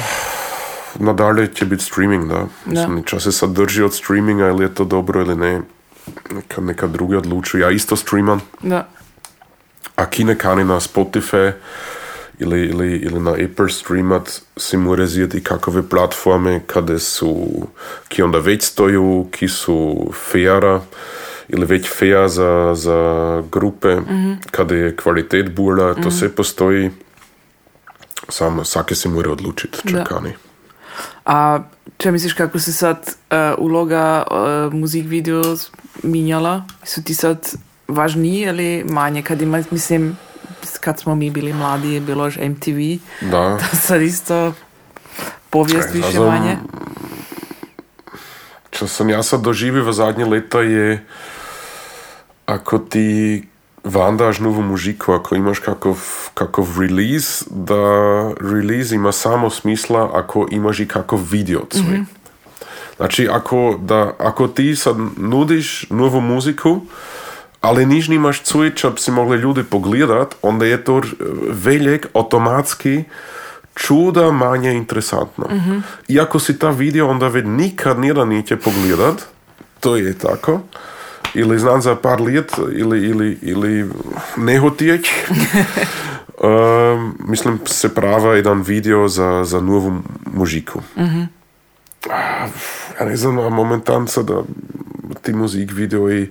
nadalje 1.00 1.48
će 1.54 1.64
biti 1.64 1.84
streaming, 1.84 2.28
da. 2.28 2.46
Mislim, 2.66 3.02
ča 3.02 3.20
se 3.20 3.32
sad 3.32 3.50
drži 3.50 3.82
od 3.82 3.94
streaminga, 3.94 4.48
ili 4.48 4.64
je 4.64 4.74
to 4.74 4.84
dobro 4.84 5.20
ili 5.20 5.36
ne, 5.36 5.60
neka, 6.30 6.60
neka 6.60 6.86
drugi 6.86 7.16
odlučuju. 7.16 7.62
Ja 7.62 7.70
isto 7.70 7.96
streamam, 7.96 8.40
da. 8.60 8.88
a 9.96 10.06
ki 10.06 10.24
ne 10.24 10.38
kani 10.38 10.64
na 10.64 10.80
Spotify 10.80 11.52
ili, 12.38 12.60
ili, 12.60 12.96
ili 12.96 13.20
na 13.20 13.30
Apple 13.30 13.68
streamat, 13.68 14.40
si 14.56 14.76
mora 14.76 15.06
zjeti 15.06 15.42
kakove 15.42 15.88
platforme 15.88 16.60
kada 16.66 16.98
su, 16.98 17.46
ki 18.08 18.22
onda 18.22 18.38
već 18.38 18.62
stoju, 18.62 19.26
ki 19.30 19.48
su 19.48 20.10
fejara, 20.32 20.80
ili 21.48 21.66
već 21.66 21.88
feja 21.98 22.28
za, 22.28 22.72
za 22.74 23.42
grupe, 23.52 23.96
kada 24.50 24.74
je 24.74 24.96
kvalitet 24.96 25.54
bura, 25.54 25.94
to 25.94 26.10
sve 26.10 26.28
postoji. 26.28 26.90
Samo, 28.28 28.64
svake 28.64 28.94
se 28.94 29.08
mora 29.08 29.30
odlučiti, 29.30 29.78
Da. 29.84 29.98
čakani. 29.98 30.32
A 31.24 31.62
če 31.98 32.10
misliš, 32.12 32.32
kako 32.32 32.58
se 32.58 32.72
sad 32.72 32.98
uh, 32.98 33.36
uloga 33.58 34.22
uh, 34.30 34.72
muzik 34.74 35.06
video 35.06 35.42
minjala? 36.02 36.64
Su 36.84 37.02
ti 37.02 37.14
sad 37.14 37.52
važniji 37.88 38.42
ili 38.42 38.84
manje? 38.88 39.22
Kad 39.22 39.42
ima, 39.42 39.62
mislim, 39.70 40.16
kad 40.80 41.00
smo 41.00 41.14
mi 41.14 41.30
bili 41.30 41.52
mladi 41.52 41.92
je 41.92 42.00
bilo 42.00 42.24
još 42.24 42.36
MTV, 42.36 42.78
Da. 43.20 43.58
to 43.58 43.76
sad 43.76 44.02
isto 44.02 44.52
povijest 45.50 45.94
više 45.94 46.20
manje. 46.20 46.56
Čo 48.70 48.88
som 48.88 49.10
ja 49.10 49.22
sa 49.22 49.36
doživil 49.36 49.84
v 49.84 49.92
zadnje 49.92 50.24
leta 50.24 50.60
je, 50.60 51.04
ako 52.46 52.78
ti 52.78 53.42
vandáš 53.84 54.38
novú 54.38 54.62
muziku, 54.62 55.12
ako 55.12 55.34
imaš 55.36 55.58
kakov, 55.58 55.98
kakov 56.34 56.80
release, 56.80 57.44
da 57.50 57.82
release 58.40 58.94
ima 58.94 59.12
samo 59.12 59.50
smisla 59.50 60.10
ako 60.14 60.48
imaš 60.50 60.80
i 60.80 60.88
kakov 60.88 61.20
video 61.30 61.66
svoj. 61.70 62.04
Znači, 62.96 63.28
ako, 63.28 63.78
da, 63.82 64.14
ako 64.18 64.48
ti 64.48 64.76
sad 64.76 64.96
nudiš 65.16 65.86
novu 65.90 66.20
muziku, 66.20 66.80
ali 67.62 67.86
niš 67.86 68.08
nimaš 68.08 68.42
čo 68.74 68.90
bi 68.90 69.00
si 69.00 69.10
mogli 69.10 69.38
ljudi 69.38 69.62
pogledat, 69.62 70.34
onda 70.42 70.66
je 70.66 70.84
to 70.84 71.02
veljek 71.50 72.06
automatski 72.14 73.04
čuda 73.74 74.30
manje 74.30 74.72
interesantno. 74.72 75.46
Iako 76.08 76.38
si 76.38 76.58
ta 76.58 76.70
video 76.70 77.08
onda 77.08 77.28
već 77.28 77.44
nikad 77.46 77.98
nijedan 77.98 78.28
neće 78.28 78.56
pogledat, 78.56 79.22
to 79.80 79.96
je 79.96 80.18
tako, 80.18 80.60
ili 81.34 81.58
znam 81.58 81.82
za 81.82 81.96
par 81.96 82.20
let, 82.20 82.52
ili, 82.72 83.08
ili, 83.08 83.38
ili 83.42 83.90
nehotijeć, 84.36 85.10
um, 86.42 87.18
mislim 87.30 87.60
se 87.66 87.94
prava 87.94 88.34
jedan 88.34 88.62
video 88.62 89.08
za, 89.08 89.44
za 89.44 89.60
novu 89.60 90.02
muziku. 90.26 90.82
A, 92.10 92.46
Ja 93.00 93.06
ne 93.06 93.16
znam, 93.16 93.34
momentan 93.34 94.08
sada 94.08 94.42
ti 95.22 95.32
muzik 95.32 95.72
video 95.72 96.12
i 96.12 96.28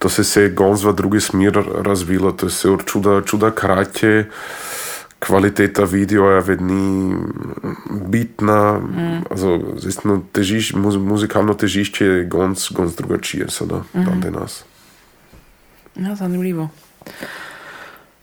to 0.00 0.08
se 0.08 0.24
se 0.24 0.48
gonz 0.48 0.84
v 0.84 0.94
drugi 0.96 1.20
smer 1.20 1.60
razvilo, 1.84 2.32
to 2.32 2.46
je 2.46 2.50
se 2.50 2.68
čuda, 2.86 3.20
čuda 3.22 3.50
kratje, 3.50 4.30
kvaliteta 5.18 5.84
video 5.84 6.30
je 6.30 6.40
vedni 6.40 7.14
bitna, 8.08 8.80
mm. 8.80 9.24
also, 9.30 9.76
zistno, 9.76 10.22
težiš, 10.32 10.72
muz, 10.72 10.96
muzikalno 10.96 11.54
težišče 11.54 12.04
je 12.04 12.24
gonz, 12.24 12.70
gonz 12.72 12.96
drugačije 12.96 13.50
sada, 13.52 13.84
mm 13.92 14.04
dan 14.04 14.32
nas. 14.32 14.64
Ja, 15.96 16.14
zanimljivo. 16.14 16.68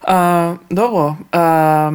A, 0.01 0.55
dobro, 0.69 1.15
a, 1.31 1.91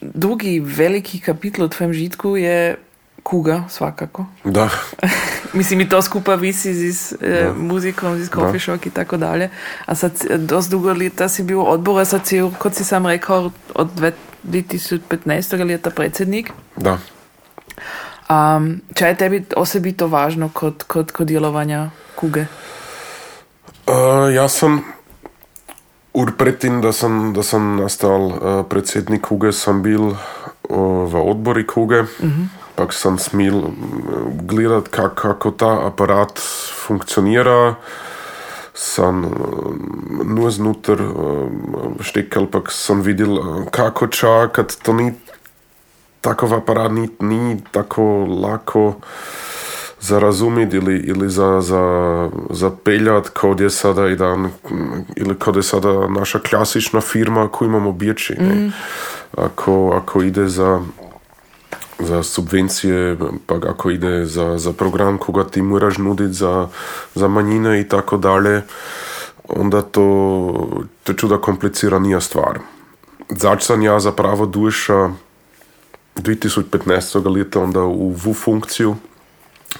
drugi 0.00 0.60
veliki 0.60 1.20
kapitl 1.20 1.64
u 1.64 1.68
tvojem 1.68 1.92
žitku 1.92 2.36
je 2.36 2.76
kuga, 3.22 3.64
svakako. 3.68 4.26
Da, 4.44 4.68
Mislim, 5.52 5.80
i 5.80 5.88
to 5.88 6.02
skupa 6.02 6.34
visi 6.34 6.92
z 6.92 7.12
e, 7.20 7.52
muzikom, 7.56 8.24
z 8.24 8.28
coffee 8.28 8.60
shop 8.60 8.86
i 8.86 8.90
tako 8.90 9.16
dalje. 9.16 9.50
A 9.86 9.94
sad 9.94 10.12
e, 10.30 10.38
dost 10.38 10.70
dugo 10.70 10.92
leta 10.92 11.28
si 11.28 11.42
bil 11.42 11.60
u 11.60 11.70
odboru, 11.70 11.98
a 11.98 12.04
sad 12.04 12.26
si, 12.26 12.40
kot 12.58 12.74
si 12.74 12.84
sam 12.84 13.06
rekao, 13.06 13.50
od 13.74 13.88
dve- 13.96 14.12
2015. 14.44 15.66
leta 15.66 15.90
predsjednik. 15.90 16.52
da. 16.76 16.98
Um, 18.30 18.80
če 18.94 19.06
je 19.06 19.16
tebi 19.16 19.44
osobito 19.56 20.06
važno 20.06 20.50
kod, 20.54 20.84
kod, 20.88 21.12
kod 21.12 21.26
djelovanja 21.26 21.90
kuge? 22.16 22.46
Uh, 23.86 24.30
ja 24.34 24.48
sam 24.48 24.82
ur 26.14 26.32
predtem, 26.38 26.80
da 26.80 26.92
sem, 26.92 27.32
da 27.34 27.42
sem 27.42 27.76
nastal 27.76 28.26
uh, 28.26 28.64
predsednik 28.68 29.26
Kuge, 29.26 29.52
sem 29.52 29.82
bil 29.82 30.12
uh, 30.12 30.16
v 31.08 31.22
odbori 31.24 31.66
Kuge, 31.66 32.04
pa 32.74 32.86
sem 32.90 33.18
smel 33.18 33.54
mm, 33.54 34.46
gledati, 34.46 34.90
kak, 34.90 35.14
kako 35.14 35.50
ta 35.50 35.86
aparat 35.86 36.40
funkcionira. 36.86 37.74
Sem 38.74 39.14
mm, 39.14 40.34
nur 40.34 40.50
znotraj 40.50 41.06
um, 41.06 41.98
štekal, 42.00 42.46
pa 42.46 42.62
sem 42.70 43.02
videl, 43.02 43.38
uh, 43.38 43.68
kako 43.70 44.06
čakati. 44.06 44.80
To 44.82 44.92
ni 44.92 45.12
takov 46.20 46.54
aparat, 46.54 46.92
ni, 46.92 47.08
ni 47.20 47.60
tako 47.72 48.24
lako 48.24 48.94
za 50.02 50.18
razumjeti 50.18 50.76
ili, 50.76 50.96
ili 50.96 51.30
za, 51.30 51.60
za, 51.60 51.84
za 52.50 52.70
peljat 52.84 53.28
kod 53.28 53.60
je 53.60 53.70
sada 53.70 54.06
jedan, 54.06 54.50
ili 55.16 55.38
kod 55.38 55.56
je 55.56 55.62
sada 55.62 56.08
naša 56.08 56.38
klasična 56.38 57.00
firma 57.00 57.48
koju 57.48 57.68
imamo 57.68 57.92
bječi. 57.92 58.34
Mm. 58.40 58.72
Ako, 59.36 59.92
ako 60.02 60.22
ide 60.22 60.48
za 60.48 60.80
za 61.98 62.22
subvencije, 62.22 63.16
pa 63.46 63.54
ako 63.54 63.90
ide 63.90 64.26
za, 64.26 64.58
za 64.58 64.72
program 64.72 65.18
koga 65.18 65.44
ti 65.44 65.62
moraš 65.62 65.98
nuditi 65.98 66.32
za, 66.32 66.68
za 67.14 67.28
manjine 67.28 67.80
i 67.80 67.88
tako 67.88 68.16
dalje, 68.16 68.62
onda 69.48 69.82
to, 69.82 70.82
to 71.04 71.12
čuda 71.12 71.38
kompliciranija 71.38 72.20
stvar. 72.20 72.58
Zač 73.30 73.62
sam 73.62 73.82
ja 73.82 74.00
zapravo 74.00 74.46
duša 74.46 75.10
2015. 76.16 77.36
leta 77.36 77.60
onda 77.60 77.82
u 77.82 78.10
VU 78.10 78.34
funkciju, 78.34 78.96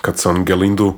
kad 0.01 0.19
sam 0.19 0.45
Gelindu 0.45 0.95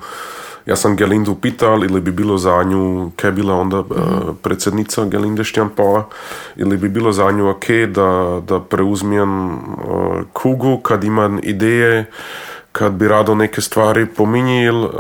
ja 0.67 0.77
sam 0.77 0.97
Gelindu 0.97 1.35
pital 1.35 1.85
ili 1.85 2.01
bi 2.01 2.11
bilo 2.13 2.39
za 2.39 2.63
nju, 2.63 3.11
kaj 3.17 3.29
je 3.29 3.33
bila 3.33 3.55
onda 3.55 3.81
mm 3.81 3.85
-hmm. 3.89 4.35
predsjednica 4.43 5.05
Gelinde 5.05 5.45
Štjampala, 5.45 6.09
ili 6.57 6.77
bi 6.77 6.89
bilo 6.89 7.13
za 7.13 7.31
nju 7.31 7.51
ok 7.51 7.65
da, 7.89 8.41
da 8.49 8.61
preuzmijem 8.61 9.49
uh, 9.49 9.57
kugu 10.33 10.79
kad 10.79 11.05
imam 11.05 11.41
ideje, 11.43 12.11
kad 12.73 12.93
bi 12.93 13.09
rado 13.09 13.35
neke 13.35 13.61
stvari 13.61 14.07
pominjil, 14.07 14.85
uh, 14.85 14.91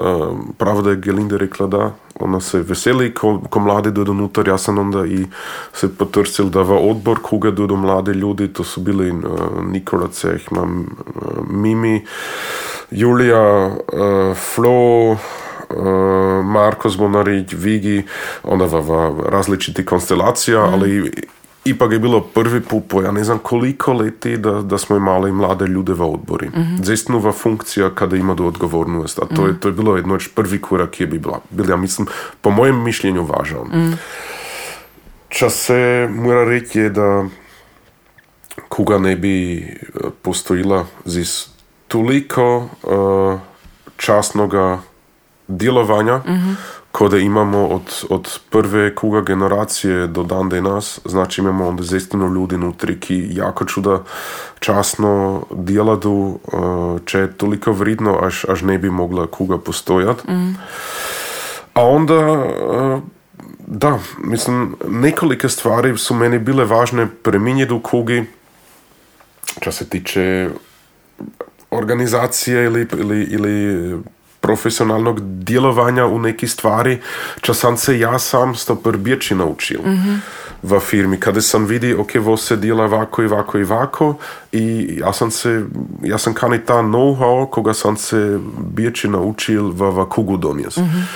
pravda 0.58 0.90
je 0.90 0.96
Gelinda 0.96 1.36
rekla 1.36 1.66
da, 1.66 1.90
ona 2.20 2.40
se 2.40 2.58
veseli 2.58 3.14
ko, 3.14 3.40
ko 3.50 3.60
mladi 3.60 3.90
dođu 3.90 4.10
unutar, 4.10 4.48
ja 4.48 4.58
sam 4.58 4.78
onda 4.78 5.06
i 5.06 5.26
se 5.72 5.96
potrsil 5.96 6.48
da 6.48 6.62
v 6.62 6.90
odbor 6.90 7.18
kuga 7.22 7.50
dođu 7.50 7.76
mladi 7.76 8.10
ljudi, 8.10 8.52
to 8.52 8.64
su 8.64 8.80
bili 8.80 9.10
uh, 9.10 9.20
Nikola 9.66 10.08
Cehman, 10.08 10.78
uh, 10.78 11.50
Mimi, 11.50 12.06
Julija, 12.90 13.66
uh, 13.66 14.36
Flo, 14.36 15.16
uh, 15.70 16.44
Marko 16.44 16.88
Zvonarić, 16.88 17.52
Vigi, 17.52 18.02
onda 18.42 18.64
v, 18.64 18.80
v 18.80 19.22
različiti 19.28 19.84
konstelacija, 19.84 20.66
mm. 20.66 20.74
ali 20.74 21.12
ipak 21.64 21.92
je 21.92 21.98
bilo 21.98 22.20
prvi 22.20 22.60
put 22.60 22.84
po 22.88 23.02
ja 23.02 23.12
ne 23.12 23.24
znam 23.24 23.38
koliko 23.38 23.92
leti 23.92 24.36
da, 24.36 24.50
da 24.50 24.78
smo 24.78 24.96
imali 24.96 25.32
mlade 25.32 25.66
ljude 25.66 25.92
v 25.92 26.02
odbori. 26.02 26.48
Mm 26.48 26.52
-hmm. 26.52 26.84
Zestnova 26.84 27.32
funkcija 27.32 27.90
kada 27.94 28.16
ima 28.16 28.34
do 28.34 28.46
odgovornost, 28.46 29.18
a 29.18 29.26
to, 29.36 29.42
mm. 29.42 29.46
je, 29.46 29.60
to 29.60 29.68
je 29.68 29.72
bilo 29.72 29.96
jedno 29.96 30.18
prvi 30.34 30.60
korak 30.60 31.00
je 31.00 31.06
bi 31.06 31.18
bila, 31.18 31.40
bil, 31.50 31.70
ja 31.70 31.76
mislim, 31.76 32.08
po 32.40 32.50
mojem 32.50 32.82
mišljenju 32.82 33.24
važan. 33.24 33.66
Mm. 33.66 33.98
Čas 35.28 35.54
se 35.54 36.08
mora 36.10 36.44
reći 36.44 36.78
je 36.78 36.90
da 36.90 37.24
koga 38.68 38.98
ne 38.98 39.16
bi 39.16 39.66
postojila 40.22 40.86
zis 41.04 41.48
toliko 41.88 42.56
uh, 42.56 43.40
časnoga 43.96 44.78
djelovanja 45.48 46.16
mm-hmm. 46.16 46.56
koje 46.92 47.24
imamo 47.24 47.66
od, 47.66 48.04
od 48.10 48.38
prve 48.50 48.94
kuga 48.94 49.20
generacije 49.20 50.06
do 50.06 50.22
dan 50.22 50.48
danas, 50.48 51.00
znači 51.04 51.40
imamo 51.40 51.68
onda 51.68 51.82
zestino 51.82 52.28
ljudi 52.28 52.58
nutri 52.58 53.00
ki 53.00 53.28
jako 53.30 53.64
čuda 53.64 54.02
časno 54.58 55.42
djeladu, 55.50 56.38
uh, 56.52 57.00
če 57.04 57.18
je 57.18 57.32
toliko 57.32 57.72
vridno, 57.72 58.18
až, 58.22 58.44
až 58.48 58.62
ne 58.62 58.78
bi 58.78 58.90
mogla 58.90 59.26
kuga 59.26 59.58
postojat. 59.58 60.24
Mm. 60.28 60.54
A 61.74 61.82
onda, 61.82 62.18
uh, 62.18 63.00
da, 63.66 63.98
mislim, 64.18 64.76
nekolike 64.88 65.48
stvari 65.48 65.98
su 65.98 66.14
meni 66.14 66.38
bile 66.38 66.64
važne 66.64 67.06
preminjeti 67.22 67.72
u 67.72 67.80
kugi, 67.80 68.24
čo 69.60 69.72
se 69.72 69.88
tiče 69.88 70.50
organizacije 71.70 72.64
ili, 72.64 72.86
ili, 72.98 73.22
ili 73.22 73.98
profesionalnog 74.44 75.20
djelovanja 75.20 76.06
u 76.06 76.18
neki 76.18 76.48
stvari, 76.48 76.98
čo 77.40 77.54
sam 77.54 77.76
se 77.76 77.98
ja 77.98 78.18
sam 78.18 78.54
sto 78.54 78.74
prvječi 78.76 79.34
naučil 79.34 79.80
mm-hmm. 79.80 80.22
v 80.62 80.80
firmi. 80.80 81.20
Kada 81.20 81.40
sam 81.40 81.64
vidi, 81.64 81.94
ok, 81.94 82.14
vo 82.14 82.36
se 82.36 82.56
djela 82.56 82.84
ovako 82.84 83.22
i 83.22 83.26
ovako 83.26 83.58
i 83.58 83.62
ovako 83.62 84.14
i 84.52 84.96
ja 85.00 85.12
sam 85.12 85.30
se, 85.30 85.64
ja 86.02 86.18
sam 86.18 86.34
kani 86.34 86.58
ta 86.58 86.74
know-how 86.74 87.50
koga 87.50 87.74
sam 87.74 87.96
se 87.96 88.38
bječi 88.58 89.08
naučil 89.08 89.70
v, 89.72 89.90
v 89.90 90.08
kugu 90.08 90.36
donies. 90.36 90.76
Mm-hmm. 90.76 91.08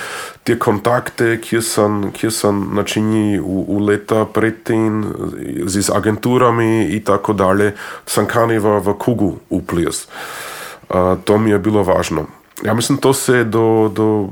Tie 0.43 0.59
kontakte, 0.59 1.37
kje 1.41 1.61
sam, 1.61 2.11
kje 2.11 2.31
sam 2.31 2.71
načini 2.73 3.39
u, 3.39 3.65
u 3.67 3.79
leta 3.79 4.25
predtem 4.25 5.05
z 5.65 5.91
agenturami 5.95 6.87
i 6.89 7.03
tako 7.03 7.33
dalje, 7.33 7.75
sam 8.05 8.25
kani 8.25 8.57
v, 8.59 8.79
v 8.79 8.97
kugu 8.97 9.35
uplijes. 9.49 10.07
Uh, 10.89 10.95
to 11.23 11.37
mi 11.37 11.49
je 11.49 11.59
bilo 11.59 11.83
važno 11.83 12.25
ja 12.63 12.73
mislim, 12.73 12.97
to 12.97 13.13
se 13.13 13.43
do, 13.43 13.91
do 13.95 14.27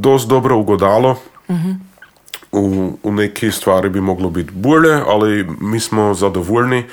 dost 0.00 0.28
dobro 0.28 0.56
ugodalo. 0.56 1.16
Mm-hmm. 1.50 1.90
U, 2.52 2.92
u 3.02 3.12
neki 3.12 3.50
stvari 3.50 3.88
bi 3.88 4.00
moglo 4.00 4.30
biti 4.30 4.50
bolje, 4.52 5.00
ali 5.06 5.48
mi 5.60 5.80
smo 5.80 6.14
zadovoljni, 6.14 6.84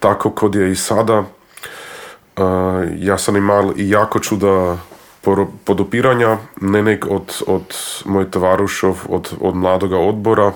tako 0.00 0.30
kod 0.30 0.54
je 0.54 0.72
i 0.72 0.74
sada. 0.74 1.18
Uh, 1.18 1.24
ja 2.96 3.18
sam 3.18 3.36
imal 3.36 3.72
i 3.76 3.90
jako 3.90 4.18
čuda 4.18 4.78
podopiranja, 5.64 6.38
ne 6.60 6.82
nek 6.82 7.06
od, 7.10 7.42
od 7.46 7.74
moj 8.04 8.30
tovarušov, 8.30 8.98
od, 9.08 9.32
od 9.40 9.56
mladoga 9.56 9.98
odbora, 9.98 10.52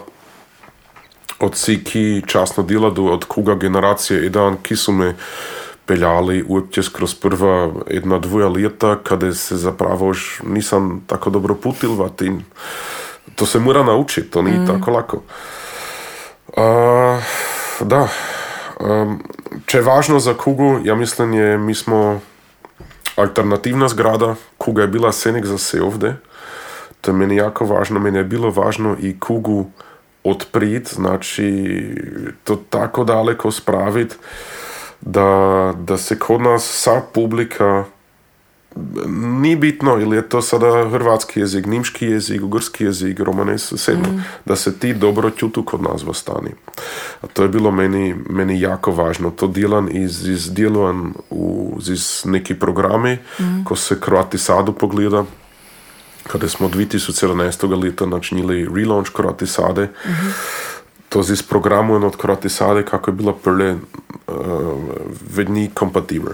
od 1.41 1.57
siki 1.57 2.23
časno 2.27 2.63
diladu, 2.63 3.07
od 3.07 3.25
kuga 3.25 3.55
generacije 3.55 4.23
jedan, 4.23 4.57
ki 4.63 4.77
su 4.77 4.93
me 4.93 5.15
peljali 5.87 6.45
uopće 6.49 6.83
kroz 6.93 7.15
prva 7.15 7.73
jedna 7.91 8.19
dvoja 8.19 8.49
lijeta 8.49 8.99
kada 9.03 9.35
se 9.35 9.57
zapravo 9.57 10.07
još 10.07 10.41
nisam 10.47 11.05
tako 11.07 11.31
dobro 11.31 11.55
putil 11.55 11.95
vatin. 11.95 12.43
To 13.35 13.47
se 13.47 13.59
mora 13.59 13.83
naučiti, 13.83 14.31
to 14.31 14.43
nije 14.43 14.59
mm. 14.59 14.67
tako 14.67 14.91
lako. 14.91 15.23
A, 16.57 17.21
da, 17.81 18.09
um, 18.81 19.23
če 19.67 19.79
je 19.79 19.83
važno 19.83 20.19
za 20.19 20.35
Kugu, 20.35 20.81
ja 20.85 20.95
mislim 20.95 21.35
je, 21.35 21.59
mi 21.59 21.75
smo 21.75 22.21
alternativna 23.17 23.89
zgrada, 23.89 24.35
Kuga 24.59 24.83
je 24.83 24.89
bila 24.89 25.13
senik 25.13 25.45
za 25.45 25.59
se 25.59 25.83
ovdje, 25.83 26.17
to 27.01 27.11
je 27.11 27.15
meni 27.15 27.37
jako 27.37 27.65
važno, 27.65 28.01
meni 28.01 28.19
je 28.19 28.25
bilo 28.25 28.51
važno 28.51 28.97
i 29.01 29.21
Kugu 29.21 29.67
otprit, 30.25 30.95
znači 30.95 31.47
to 32.45 32.57
tako 32.71 33.05
daleko 33.05 33.51
spraviti 33.51 34.17
da, 35.05 35.73
da 35.79 35.97
se 35.97 36.19
kod 36.19 36.41
nas 36.41 36.83
sa 36.83 37.03
publika 37.15 37.85
ni 39.07 39.57
bitno 39.57 39.99
ili 40.01 40.17
je 40.17 40.29
to 40.29 40.43
sada 40.43 40.89
hrvatski 40.91 41.41
jezik, 41.41 41.67
nimški 41.67 42.07
jezik, 42.07 42.43
ugorski 42.43 42.85
jezik, 42.85 43.21
romanes, 43.21 43.73
sedno, 43.77 44.09
mm. 44.09 44.25
da 44.45 44.57
se 44.57 44.79
ti 44.79 44.95
dobro 44.95 45.31
čutu 45.31 45.65
kod 45.65 45.83
nas 45.83 46.03
stani. 46.13 46.51
A 47.21 47.27
to 47.27 47.43
je 47.43 47.49
bilo 47.49 47.71
meni, 47.71 48.15
meni 48.31 48.61
jako 48.61 48.91
važno. 48.91 49.31
To 49.31 49.47
djelan 49.47 49.89
iz, 49.93 50.29
iz 50.29 50.53
djelovan 50.53 51.15
u 51.31 51.79
iz 51.91 52.23
neki 52.25 52.55
programi, 52.55 53.19
mm. 53.41 53.65
ko 53.65 53.77
se 53.77 54.01
Kroati 54.01 54.39
Sadu 54.39 54.73
pogleda, 54.73 55.25
kada 56.27 56.49
smo 56.49 56.69
2017. 56.69 57.83
leta 57.85 58.07
načinili 58.07 58.69
relaunch 58.75 59.11
Kroati 59.13 59.47
Sade, 59.47 59.83
mm-hmm. 59.83 60.33
To 61.15 61.23
z 61.23 61.43
programu 61.43 61.95
od 62.07 62.17
Kroati 62.17 62.49
Sade, 62.49 62.83
kako 62.83 63.11
je 63.11 63.15
bilo 63.15 63.33
prve 63.33 63.77
uh, 64.27 65.49
ni 65.49 65.71
kompatibel. 65.75 66.33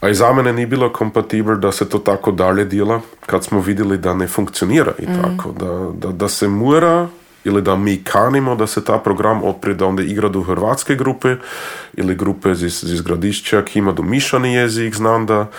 A 0.00 0.08
i 0.08 0.14
za 0.14 0.32
mene 0.32 0.52
nije 0.52 0.66
bilo 0.66 0.92
kompatibel 0.92 1.58
da 1.58 1.72
se 1.72 1.88
to 1.88 1.98
tako 1.98 2.30
dalje 2.30 2.64
djela 2.64 3.00
kad 3.26 3.44
smo 3.44 3.60
vidjeli 3.60 3.98
da 3.98 4.14
ne 4.14 4.28
funkcionira 4.28 4.92
i 4.98 5.06
mm. 5.06 5.22
tako. 5.22 5.52
Da, 5.52 5.90
da, 6.06 6.12
da 6.12 6.28
se 6.28 6.48
mora 6.48 7.08
ili 7.44 7.62
da 7.62 7.76
mi 7.76 8.04
kanimo 8.04 8.54
da 8.54 8.66
se 8.66 8.84
ta 8.84 8.98
program 8.98 9.42
opre 9.42 9.74
da 9.74 9.86
onda 9.86 10.02
igra 10.02 10.28
do 10.28 10.42
hrvatske 10.42 10.94
grupe 10.94 11.36
ili 11.94 12.14
grupe 12.14 12.50
iz, 12.50 12.62
iz 12.62 13.00
gradišća 13.02 13.64
ki 13.64 13.78
ima 13.78 13.92
do 13.92 14.02
mišani 14.02 14.54
jezik 14.54 14.94
znam 14.94 15.26
da, 15.26 15.50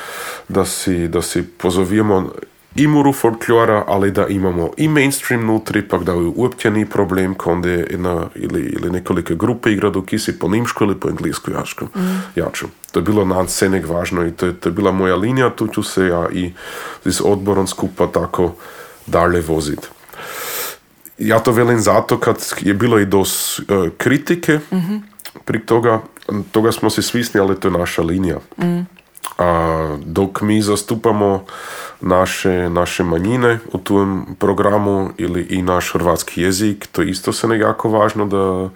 da 0.50 0.66
si, 0.66 1.08
da 1.08 1.22
si 1.22 1.44
pozovimo 1.44 2.32
i 2.76 2.88
muru 2.88 3.14
folklora, 3.14 3.84
ali 3.88 4.12
da 4.12 4.28
imamo 4.28 4.72
i 4.78 4.88
mainstream 4.88 5.46
nutri, 5.46 5.88
pa 5.88 5.98
da 5.98 6.12
je 6.12 6.32
uopće 6.36 6.72
ni 6.72 6.86
problem 6.86 7.36
kad 7.36 7.66
je 7.66 7.88
jedna 7.92 8.30
ili, 8.36 8.62
ili 8.62 8.92
nekolike 8.92 9.36
grupe 9.36 9.72
igra 9.72 9.90
dok 9.90 10.10
si 10.18 10.40
po 10.40 10.48
nimšku 10.48 10.84
ili 10.84 11.00
po 11.00 11.10
englesku 11.10 11.52
jačku. 11.52 11.86
Mm. 11.86 12.22
jaču. 12.36 12.68
To 12.92 13.00
je 13.00 13.04
bilo 13.04 13.26
na 13.26 13.48
scenek 13.48 13.88
važno 13.88 14.26
i 14.28 14.32
to 14.32 14.46
je, 14.46 14.54
to 14.54 14.70
je 14.70 14.74
bila 14.74 14.92
moja 14.92 15.16
linija, 15.16 15.50
tu 15.50 15.68
ću 15.68 15.84
se 15.84 16.06
ja 16.06 16.28
i 16.32 16.54
s 17.06 17.22
odborom 17.26 17.68
skupa 17.68 18.08
tako 18.08 18.54
dalje 19.08 19.42
voziti. 19.42 19.88
Ja 21.18 21.40
to 21.40 21.52
velim 21.52 21.80
zato 21.80 22.20
kad 22.20 22.38
je 22.62 22.74
bilo 22.74 23.00
i 23.00 23.06
dos 23.06 23.60
uh, 23.60 23.66
kritike 23.98 24.60
mm-hmm. 24.72 25.04
pri 25.46 25.60
toga, 25.60 26.02
toga 26.52 26.72
smo 26.72 26.90
se 26.90 27.02
svisni, 27.02 27.40
ali 27.40 27.60
to 27.60 27.68
je 27.68 27.78
naša 27.78 28.02
linija. 28.02 28.38
Mm. 28.58 28.86
A 29.44 29.98
dok 30.06 30.42
mi 30.42 30.62
zastupamo 30.62 31.46
naše, 32.02 32.70
naše 32.70 33.04
manjine 33.04 33.60
u 33.74 33.78
tom 33.78 34.36
programu 34.40 35.10
ili 35.18 35.48
i 35.50 35.62
naš 35.62 35.92
hrvatski 35.94 36.42
jezik, 36.42 36.88
to 36.92 37.02
isto 37.02 37.34
se 37.34 37.48
nekako 37.48 37.90
važno 37.90 38.26
da, 38.26 38.70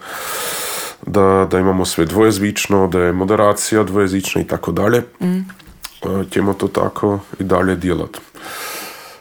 da, 1.06 1.46
da 1.50 1.58
imamo 1.58 1.84
sve 1.84 2.04
dvojezično, 2.04 2.88
da 2.88 3.00
je 3.00 3.12
moderacija 3.12 3.82
dvojezična 3.82 4.40
i 4.40 4.44
tako 4.44 4.72
dalje. 4.72 5.02
e, 6.02 6.24
ćemo 6.30 6.54
to 6.54 6.68
tako 6.68 7.18
i 7.38 7.44
dalje 7.44 7.76
djelat. 7.76 8.18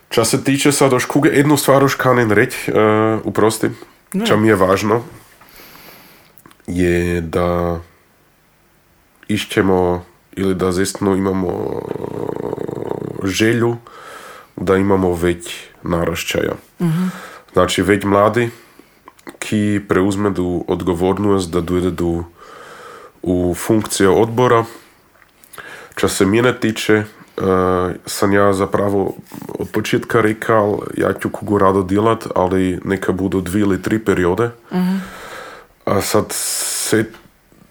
Ča 0.10 0.26
se 0.26 0.44
tiče 0.44 0.72
sad 0.72 0.92
još 0.92 1.06
kuge, 1.06 1.30
jednu 1.30 1.58
stvar 1.58 1.82
još 1.82 1.96
kanem 1.96 2.32
reći, 2.32 2.72
uh, 2.72 3.20
uprosti, 3.24 3.70
ča 4.28 4.36
mi 4.36 4.48
je 4.48 4.56
važno, 4.56 5.02
je 6.68 7.22
da 7.22 7.80
išćemo 9.28 10.06
ili 10.38 10.56
da 10.56 10.72
zistno 10.72 11.16
imamo 11.16 11.82
želju 13.24 13.76
da 14.56 14.78
imamo 14.78 15.14
već 15.14 15.66
naraščaja. 15.84 16.54
Znači 17.54 17.82
već 17.82 18.04
mladi 18.04 18.50
ki 19.40 19.82
preuzmedu 19.88 20.66
odgovornost 20.68 21.52
da 21.52 21.62
dojedu 21.62 22.24
u 23.22 23.56
funkcije 23.58 24.10
odbora. 24.10 24.66
Ča 25.96 26.08
se 26.08 26.26
mene 26.26 26.54
tiče, 26.60 27.04
uh, 27.38 27.44
sam 28.06 28.34
ja 28.34 28.54
zapravo 28.54 29.16
od 29.60 29.72
početka 29.72 30.22
rekao, 30.22 30.84
ja 30.98 31.14
ću 31.14 31.30
kugu 31.30 31.58
rado 31.58 31.84
djelat, 31.84 32.28
ali 32.36 32.80
neka 32.84 33.12
budu 33.12 33.42
dvije 33.42 33.62
ili 33.62 33.82
tri 33.82 34.00
periode. 34.00 34.50
A 35.86 36.02
sad 36.02 36.26
se 36.30 37.06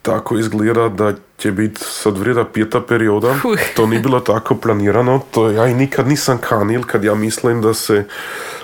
tako 0.07 0.38
izgleda 0.38 0.88
da 0.88 1.14
će 1.36 1.52
biti 1.52 1.80
sad 1.84 2.18
vreda 2.18 2.44
peta 2.44 2.80
perioda. 2.80 3.34
To 3.76 3.86
nije 3.86 4.00
bilo 4.00 4.20
tako 4.20 4.54
planirano. 4.54 5.20
To 5.30 5.50
ja 5.50 5.66
i 5.66 5.74
nikad 5.74 6.09
nisam 6.09 6.38
kanil 6.38 6.82
kad 6.82 7.04
ja 7.04 7.14
mislim 7.14 7.62
da 7.62 7.74
se 7.74 8.04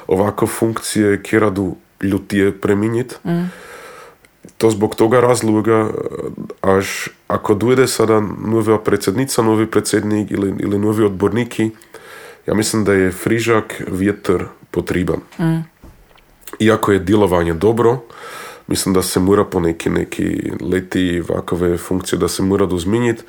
ovako 0.07 0.47
funkcije 0.47 1.23
kjeradu 1.23 1.77
ljutije 2.03 2.61
preminjit. 2.61 3.19
To 4.59 4.71
zbog 4.71 4.95
toga 4.95 5.21
razloga, 5.21 5.91
až 6.61 7.09
ako 7.29 7.55
dojde 7.55 7.87
sada 7.87 8.21
nova 8.47 8.79
predsjednica, 8.79 9.43
novi 9.43 9.67
predsjednik 9.67 10.31
ili, 10.31 10.55
ili 10.59 10.79
novi 10.79 11.05
odborniki, 11.05 11.71
ja 12.47 12.55
mislim 12.55 12.85
da 12.85 12.93
je 12.93 13.13
frižak 13.13 13.83
vjetar 13.89 14.45
potreban. 14.71 15.21
Iako 16.59 16.93
je 16.93 16.99
djelovanje 16.99 17.55
dobro, 17.55 17.99
mislim 18.67 18.95
da 18.95 19.03
se 19.03 19.21
mora 19.21 19.45
po 19.45 19.61
neki, 19.61 19.91
neki 19.91 20.53
leti 20.61 21.23
vakove 21.29 21.79
funkcije 21.79 22.19
da 22.19 22.29
se 22.29 22.43
mora 22.43 22.67
dozminjiti. 22.67 23.23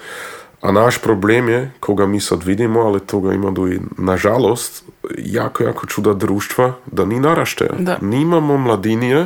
A 0.61 0.71
naš 0.71 0.97
problem 0.97 1.49
je, 1.49 1.71
koga 1.79 2.05
mi 2.05 2.19
sad 2.19 2.43
vidimo, 2.43 2.79
ali 2.79 2.99
toga 2.99 3.33
ima 3.33 3.51
do 3.51 3.67
i 3.67 3.79
nažalost, 3.97 4.83
jako, 5.17 5.63
jako 5.63 5.87
čuda 5.87 6.13
društva, 6.13 6.73
da 6.85 7.05
ni 7.05 7.19
naraštaja. 7.19 7.71
Da. 7.79 7.97
Nimamo 8.01 8.57
mladinije, 8.57 9.21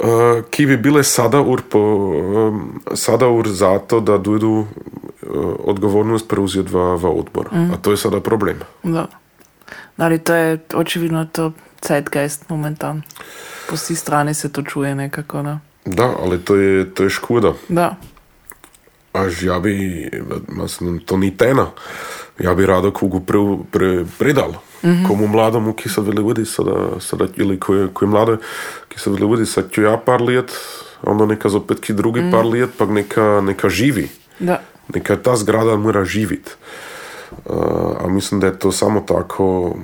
uh, 0.00 0.06
ki 0.50 0.66
bi 0.66 0.76
bile 0.76 1.04
sada 1.04 1.40
ur, 1.40 1.62
po, 1.70 1.78
um, 1.78 2.80
sada 2.94 3.28
ur 3.28 3.48
zato 3.48 4.00
da 4.00 4.18
dojdu 4.18 4.50
uh, 4.50 4.66
odgovornost 5.64 6.28
preuzeti 6.28 6.72
v, 6.72 6.96
v 6.96 7.04
odbor. 7.04 7.48
A 7.52 7.76
to 7.82 7.90
je 7.90 7.96
sada 7.96 8.20
problem. 8.20 8.56
Da. 8.82 9.06
Ali 9.96 10.18
to 10.18 10.34
je 10.34 10.58
očividno 10.74 11.26
to 11.32 11.52
zeitgeist 11.88 12.48
momentan. 12.48 13.02
Po 13.68 13.76
vsi 13.76 13.96
strani 13.96 14.34
se 14.34 14.52
to 14.52 14.62
čuje 14.62 14.94
nekako. 14.94 15.42
Da. 15.42 15.58
Da, 15.84 16.12
ali 16.22 16.38
to 16.38 16.56
je, 16.56 16.94
to 16.94 17.02
je 17.04 17.10
škoda. 17.10 17.52
da. 17.68 17.96
Až 19.12 19.42
ja 19.42 19.58
bi, 19.58 20.06
mislim, 20.48 20.98
to 20.98 21.16
ni 21.16 21.36
tema. 21.36 21.70
Ja 22.38 22.54
bi 22.54 22.66
rado 22.66 22.92
kugu 22.92 23.20
pre, 23.20 23.38
pre, 23.70 24.04
predal. 24.18 24.54
Komu 25.06 25.26
mladomu, 25.26 25.72
ki 25.72 25.88
se 25.88 26.00
veli 26.00 26.22
vidi 26.22 26.44
sada, 26.44 27.00
sada 27.00 27.26
ili 27.36 27.60
koji, 27.60 27.88
koji 27.92 28.08
mlade, 28.08 28.36
ki 28.88 29.00
se 29.00 29.10
veli 29.10 29.26
vidi, 29.26 29.46
sad 29.46 29.70
ću 29.70 29.82
ja 29.82 29.96
par 29.96 30.22
lijet, 30.22 30.52
onda 31.02 31.26
neka 31.26 31.48
zopet 31.48 31.80
ki 31.80 31.92
drugi 31.92 32.30
par 32.32 32.46
lijet, 32.46 32.70
pa 32.78 32.86
neka, 32.86 33.40
neka 33.40 33.68
živi. 33.68 34.08
Da. 34.38 34.60
Neka 34.94 35.16
ta 35.16 35.36
zgrada 35.36 35.76
mora 35.76 36.04
živit. 36.04 36.56
Uh, 37.44 37.56
a 38.04 38.08
mislim 38.08 38.40
da 38.40 38.46
je 38.46 38.58
to 38.58 38.72
samo 38.72 39.00
tako 39.00 39.76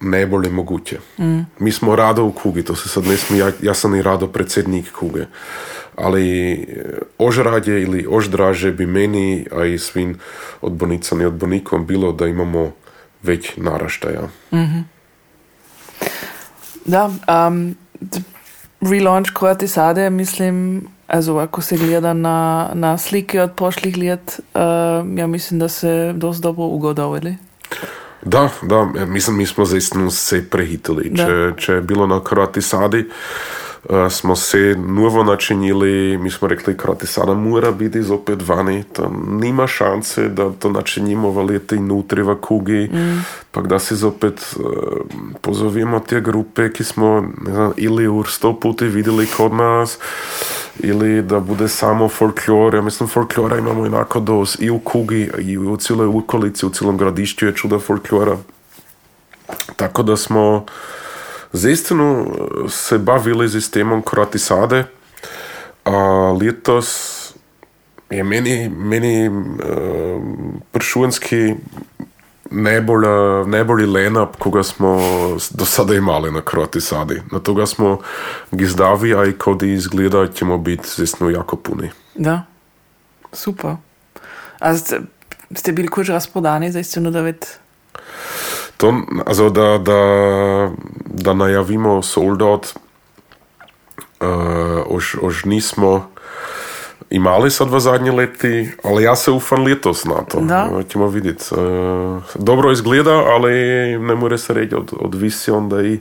najbolje 0.00 0.50
moguće. 0.50 0.98
Mi 1.58 1.72
smo 1.72 1.96
rado 1.96 2.24
u 2.24 2.32
kugi, 2.32 2.64
to 2.64 2.76
se 2.76 2.88
sad 2.88 3.06
ne 3.06 3.16
smije, 3.16 3.52
ja, 3.62 3.74
sam 3.74 3.94
i 3.94 4.02
rado 4.02 4.26
predsjednik 4.26 4.92
kuge. 4.92 5.24
Ali 5.96 6.52
e, 6.52 6.98
ož 7.18 7.38
radje 7.38 7.82
ili 7.82 8.06
ož 8.10 8.28
draže 8.28 8.72
bi 8.72 8.86
meni, 8.86 9.46
a 9.52 9.64
i 9.64 9.78
svim 9.78 10.18
odbornicama 10.60 11.22
i 11.22 11.26
odbornikom 11.26 11.86
bilo 11.86 12.12
da 12.12 12.26
imamo 12.26 12.72
već 13.22 13.56
naraštaja. 13.56 14.28
Da, 16.84 17.10
um, 17.48 17.76
relaunch 18.80 19.32
Kroatisade, 19.34 20.10
mislim, 20.10 20.86
also 21.06 21.36
ako 21.36 21.62
se 21.62 21.76
gleda 21.76 22.12
na, 22.12 22.70
na 22.74 22.98
slike 22.98 23.42
od 23.42 23.52
prošlih 23.56 23.96
let, 23.96 24.40
uh, 24.54 24.60
ja 25.18 25.26
mislim 25.26 25.60
da 25.60 25.68
se 25.68 26.12
dosta 26.16 26.42
dobro 26.42 26.64
ugodovali. 26.64 27.36
Da, 28.22 28.48
da, 28.62 28.84
mislim, 29.06 29.36
mi 29.36 29.46
smo 29.46 29.64
zaistinu 29.64 30.10
se 30.10 30.44
prehitili. 30.50 31.10
Da. 31.10 31.26
Če, 31.26 31.52
če 31.56 31.72
je 31.72 31.82
bilo 31.82 32.06
na 32.06 32.20
Kroatisadi, 32.24 33.00
uh, 33.00 33.12
smo 34.10 34.36
se 34.36 34.76
novo 34.78 35.24
načinili, 35.24 36.18
mi 36.18 36.30
smo 36.30 36.48
rekli, 36.48 36.76
Kroatisada 36.76 37.34
mora 37.34 37.70
biti 37.70 38.02
zopet 38.02 38.48
vani, 38.48 38.84
to 38.92 39.12
nima 39.28 39.66
šanse 39.66 40.28
da 40.28 40.50
to 40.52 40.70
načinimo 40.70 41.30
v 41.30 41.44
leti 41.44 41.78
nutri 41.78 42.22
v 42.22 42.34
kugi, 42.40 42.90
pa 43.50 43.60
da 43.60 43.78
si 43.78 43.96
zopet 43.96 44.56
uh, 44.56 44.64
pozovemo 45.40 46.00
te 46.00 46.20
grupe, 46.20 46.72
ki 46.72 46.84
smo 46.84 47.20
ne 47.46 47.52
znam, 47.52 47.72
ili 47.76 48.08
ur 48.08 48.26
sto 48.28 48.60
puti 48.60 48.84
videli 48.84 49.26
kod 49.26 49.52
nas, 49.52 49.98
ili 50.78 51.22
da 51.22 51.40
bude 51.40 51.68
samo 51.68 52.08
folklor. 52.08 52.74
Ja 52.74 52.82
mislim, 52.82 53.08
folklora 53.08 53.58
imamo 53.58 53.86
inako 53.86 54.20
dost 54.20 54.62
i 54.62 54.70
u 54.70 54.78
kugi, 54.78 55.30
i 55.38 55.58
u 55.58 55.76
cijeloj 55.76 56.06
ukolici, 56.06 56.66
u 56.66 56.70
cijelom 56.70 56.96
gradišću 56.96 57.46
je 57.46 57.54
čuda 57.54 57.78
folklora. 57.78 58.36
Tako 59.76 60.02
da 60.02 60.16
smo 60.16 60.66
zaistinu 61.52 62.26
eh, 62.26 62.68
se 62.68 62.98
bavili 62.98 63.48
sistemom 63.48 64.02
kroatisade, 64.02 64.84
a 65.84 65.92
letos 66.40 67.18
je 68.10 68.24
meni, 68.24 68.68
meni 68.68 69.28
uh, 69.28 69.34
pršuvenski 70.72 71.54
najbolj, 72.50 73.04
najbolji 73.46 73.86
line-up, 73.86 74.36
koga 74.38 74.62
smo 74.62 75.00
do 75.50 75.64
sada 75.64 75.94
imali 75.94 76.32
na 76.32 76.40
kroatisadi. 76.40 77.22
Na 77.32 77.38
toga 77.38 77.66
smo 77.66 77.98
gizdavi, 78.50 79.14
a 79.14 79.24
i 79.24 79.32
kod 79.32 79.62
izgleda 79.62 80.26
ćemo 80.32 80.58
biti 80.58 80.88
zaistinu 80.96 81.30
jako 81.30 81.56
puni. 81.56 81.90
Da, 82.14 82.42
super. 83.32 83.76
Also 84.58 84.84
ste, 84.84 85.00
ste 85.54 85.72
bili 85.72 85.88
kurz 85.88 86.08
razprodani 86.08 86.72
za 86.72 86.80
istino 86.80 87.10
da 87.10 87.20
ved. 87.20 87.46
To, 88.78 88.94
also 89.26 89.50
da, 89.50 89.78
da, 89.78 90.70
da 91.06 91.34
najavimo 91.34 92.02
sold 92.02 92.42
out, 92.42 92.66
uh, 94.20 94.26
už, 94.86 95.16
už 95.22 95.44
nismo 95.44 96.06
imali 97.10 97.50
sad 97.50 97.70
v 97.70 97.80
zadnji 97.80 98.10
leti, 98.10 98.70
ali 98.84 99.02
ja 99.02 99.16
se 99.16 99.30
ufam 99.30 99.64
letos 99.64 100.04
na 100.04 100.14
to. 100.14 100.40
Da. 100.40 100.68
Uh, 100.72 100.86
ćemo 100.88 101.08
vidjeti. 101.08 101.44
Uh, 101.54 102.22
dobro 102.34 102.72
izgleda, 102.72 103.10
ali 103.10 103.52
ne 103.98 104.14
more 104.14 104.38
se 104.38 104.54
reći, 104.54 104.74
od, 104.74 104.92
odvisi 105.00 105.50
onda 105.50 105.82
i 105.82 105.98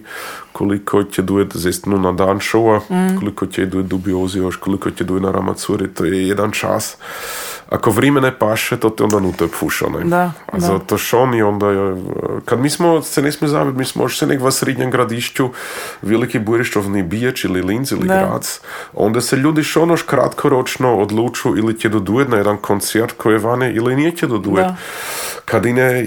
koliko 0.51 1.03
će 1.03 1.21
dujet 1.21 1.57
zestinu 1.57 1.97
na 1.97 2.11
dan 2.11 2.39
šova, 2.39 2.81
koliko 3.19 3.45
će 3.45 3.65
dujet 3.65 3.87
dubiozi 3.87 4.39
još, 4.39 4.55
koliko 4.55 4.91
će 4.91 5.03
dujet 5.03 5.23
na 5.23 5.31
ramacuri, 5.31 5.93
to 5.93 6.05
je 6.05 6.27
jedan 6.27 6.51
čas. 6.51 6.97
Ako 7.69 7.91
vrijeme 7.91 8.21
ne 8.21 8.39
paše, 8.39 8.77
to 8.77 8.89
te 8.89 9.03
onda 9.03 9.19
nute 9.19 9.47
puša, 9.59 9.85
ne? 9.99 10.09
Da, 10.09 10.31
A 10.51 10.57
da. 10.57 10.59
zato 10.59 10.97
što 10.97 11.19
oni 11.19 11.41
onda, 11.41 11.67
je, 11.69 12.03
kad 12.45 12.59
mi 12.59 12.69
smo, 12.69 13.01
se 13.01 13.21
ne 13.21 13.31
smije 13.31 13.49
zabiti, 13.49 13.77
mi 13.77 13.85
smo 13.85 14.03
još 14.03 14.19
se 14.19 14.27
nek 14.27 14.41
v 14.41 14.51
srednjem 14.51 14.91
gradišću, 14.91 15.49
veliki 16.01 16.39
Buriščovni 16.39 17.03
Biječ 17.03 17.43
ili 17.43 17.61
Linz 17.61 17.91
ili 17.91 18.07
Da. 18.07 18.13
Grac, 18.13 18.59
onda 18.93 19.21
se 19.21 19.35
ljudi 19.35 19.63
što 19.63 19.81
onoš 19.81 20.01
kratkoročno 20.01 20.97
odluču 20.97 21.57
ili 21.57 21.79
će 21.79 21.89
dodujet 21.89 22.29
na 22.29 22.37
jedan 22.37 22.57
koncert 22.57 23.11
koji 23.11 23.33
je 23.33 23.39
vane 23.39 23.73
ili 23.73 23.95
nije 23.95 24.11
će 24.11 24.27
dodujet. 24.27 24.67
Da. 24.67 24.75
Kad 25.45 25.65
i 25.65 25.73
ne 25.73 25.99
e, 25.99 26.05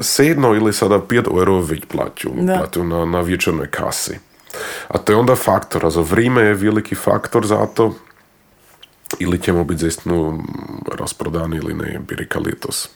sedno 0.00 0.54
ili 0.54 0.72
sada 0.72 0.98
5 0.98 1.38
euro 1.38 1.60
već 1.60 1.84
plaću, 1.84 2.30
plaću 2.58 2.84
na, 2.84 3.04
na 3.04 3.20
večernoj 3.20 3.66
kasi. 3.70 4.18
A 4.88 4.98
to 4.98 5.12
je 5.12 5.16
onda 5.16 5.34
faktor, 5.34 5.84
also 5.84 6.02
vrijeme 6.02 6.42
je 6.42 6.54
veliki 6.54 6.94
faktor 6.94 7.46
za 9.14 9.18
to, 9.18 9.24
ili 9.24 9.42
ćemo 9.42 9.64
biti 9.64 9.80
zaistinu 9.80 10.42
rasprodani 10.98 11.56
ili 11.56 11.74
ne, 11.74 11.98
bi 12.08 12.14
rekao 12.14 12.42
letos. 12.42 12.88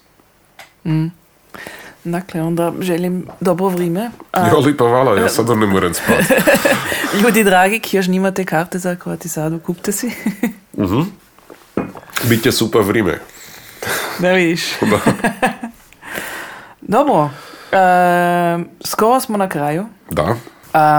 Dakle, 2.05 2.43
onda 2.43 2.73
želim 2.81 3.27
dobro 3.41 3.69
vrime. 3.69 4.11
A, 4.33 4.47
Ja, 4.47 4.59
lepa 4.59 4.85
hvala, 4.89 5.21
ja 5.21 5.29
sad 5.29 5.49
ne 5.49 5.67
morem 5.67 5.95
spati. 5.95 6.35
Ljudi 7.23 7.45
dragi, 7.45 7.81
ki 7.81 7.97
još 7.97 8.07
nimate 8.07 8.45
karte 8.45 8.79
za 8.79 8.97
Kroatisadu, 8.97 9.59
kupite 9.59 9.93
si. 9.93 10.11
Biće 12.29 12.53
super 12.53 12.81
vrijeme. 12.81 13.19
da 14.19 14.33
vidiš. 14.33 14.63
Da. 14.81 15.01
Dobro, 16.81 17.31
e, 17.73 17.79
skoro 18.85 19.21
smo 19.21 19.37
na 19.37 19.49
kraju. 19.49 19.87
da. 20.11 20.37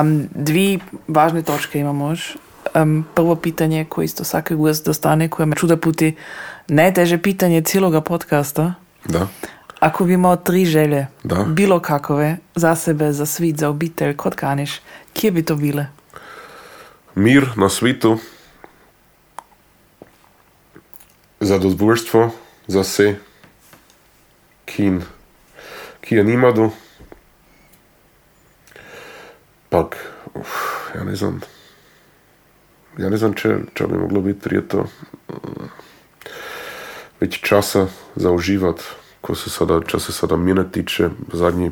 Um, 0.01 0.27
dvi 0.35 0.79
važne 1.07 1.41
točke 1.41 1.79
imamo 1.79 2.09
još. 2.09 2.37
Um, 2.75 3.05
prvo 3.15 3.35
pitanje 3.35 3.85
koje 3.89 4.05
isto 4.05 4.23
svaki 4.23 4.55
gost 4.55 4.85
dostane, 4.85 5.29
koje 5.29 5.45
me 5.45 5.55
čuda 5.55 5.77
puti 5.77 6.15
najteže 6.67 7.17
pitanje 7.17 7.61
cijeloga 7.61 8.01
podcasta. 8.01 8.73
Da. 9.05 9.27
Ako 9.79 10.05
bi 10.05 10.13
imao 10.13 10.35
tri 10.35 10.65
želje, 10.65 11.07
Da. 11.23 11.43
bilo 11.43 11.79
kakove, 11.79 12.37
za 12.55 12.75
sebe, 12.75 13.11
za 13.13 13.25
svit, 13.25 13.57
za 13.57 13.69
obitelj, 13.69 14.15
kot 14.15 14.35
kaniš, 14.35 14.81
kje 15.13 15.31
bi 15.31 15.45
to 15.45 15.55
bile? 15.55 15.85
Mir 17.15 17.47
na 17.55 17.69
svitu, 17.69 18.17
zadovoljstvo 21.39 22.31
za 22.67 22.81
vse, 22.81 23.15
ki, 24.65 24.91
ki 26.01 26.15
je 26.15 26.23
nimadu. 26.23 26.71
Pak, 29.69 29.95
uf, 30.33 30.47
ja 30.95 31.03
ne 31.03 31.15
znam, 31.15 31.41
ja 32.99 33.09
ne 33.09 33.17
znam, 33.17 33.33
če, 33.33 33.55
če 33.73 33.87
bi 33.87 33.97
moglo 33.97 34.21
biti 34.21 34.43
prije 34.47 34.63
to 34.67 34.85
mm, 34.85 35.69
več 37.19 37.39
časa 37.43 37.87
za 38.15 38.31
uživati, 38.31 38.83
ko 39.21 39.35
se 39.35 39.49
sada, 39.51 39.81
če 39.83 39.99
se 39.99 40.15
sada 40.15 40.37
mene 40.39 40.63
tiče, 40.71 41.09
zadnji, 41.33 41.71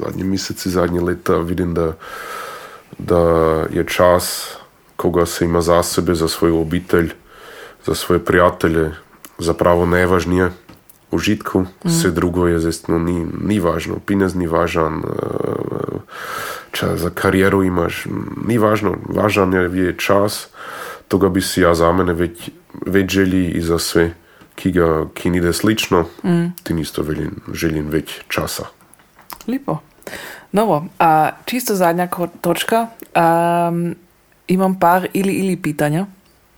zadnji 0.00 0.24
meseci, 0.24 0.70
zadnji 0.70 1.00
leta 1.04 1.38
vidim, 1.44 1.74
da 1.74 1.92
da 2.98 3.20
je 3.70 3.84
čas, 3.86 4.56
ko 4.96 5.10
ga 5.10 5.26
se 5.26 5.44
ima 5.44 5.60
za 5.60 5.82
sebe, 5.82 6.14
za 6.14 6.28
svojo 6.28 6.60
obitelj, 6.60 7.12
za 7.86 7.94
svoje 7.94 8.24
prijatelje, 8.24 8.90
zapravo 9.38 9.86
najvažnije. 9.86 10.50
Užitku, 11.10 11.64
vse 11.84 12.10
drugo 12.10 12.46
je 12.46 12.60
zdaj 12.62 12.72
no, 12.88 12.98
ni, 12.98 13.26
ni 13.42 13.58
važno, 13.60 13.98
pinez 14.06 14.34
ni 14.34 14.46
važan, 14.46 15.02
eh, 15.02 15.98
če 16.72 16.94
za 16.96 17.10
kariero 17.10 17.62
imaš, 17.66 18.04
ni 18.46 18.58
važno, 18.58 18.94
važan 19.08 19.52
je, 19.52 19.64
je 19.74 19.96
čas, 19.98 20.48
toga 21.08 21.28
bi 21.28 21.42
si 21.42 21.64
ja 21.64 21.74
za 21.74 21.90
mene 21.92 22.14
več, 22.14 22.50
več 22.86 23.10
želi 23.10 23.44
i 23.58 23.62
za 23.62 23.78
sve, 23.78 24.12
ki 24.54 24.72
ga, 24.76 24.90
ki 25.14 25.30
ni 25.34 25.42
ide 25.42 25.52
slično, 25.52 26.04
mm. 26.22 26.46
ti 26.62 26.76
isto 26.80 27.02
želim, 27.02 27.40
želim 27.52 27.90
več 27.90 28.20
časa. 28.28 28.70
Lepo. 29.48 29.80
Novo, 30.52 30.84
a 30.98 31.30
čisto 31.46 31.74
zadnja 31.74 32.08
točka. 32.40 32.86
Um, 33.14 33.94
imam 34.50 34.78
par 34.78 35.08
ili 35.12 35.32
ili 35.32 35.56
pitanja. 35.56 36.06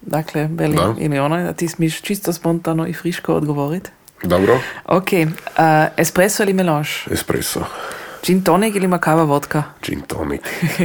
Dakle, 0.01 0.49
veli 0.53 0.77
Da. 0.77 0.95
ili 0.99 1.19
ono, 1.19 1.43
da 1.43 1.53
ti 1.53 1.69
smiš 1.69 2.01
čisto 2.03 2.33
spontano 2.33 2.87
i 2.87 2.93
friško 2.93 3.35
odgovoriti. 3.35 3.91
Dobro? 4.23 4.61
Ok, 4.85 5.09
uh, 5.13 5.29
espresso 5.97 6.43
ili 6.43 6.53
melange? 6.53 6.91
Espresso. 7.11 7.65
Gin 8.25 8.45
tonic 8.45 8.75
ili 8.75 8.87
makava 8.87 9.23
vodka? 9.23 9.63
Gin 9.83 10.01
tonic. 10.01 10.41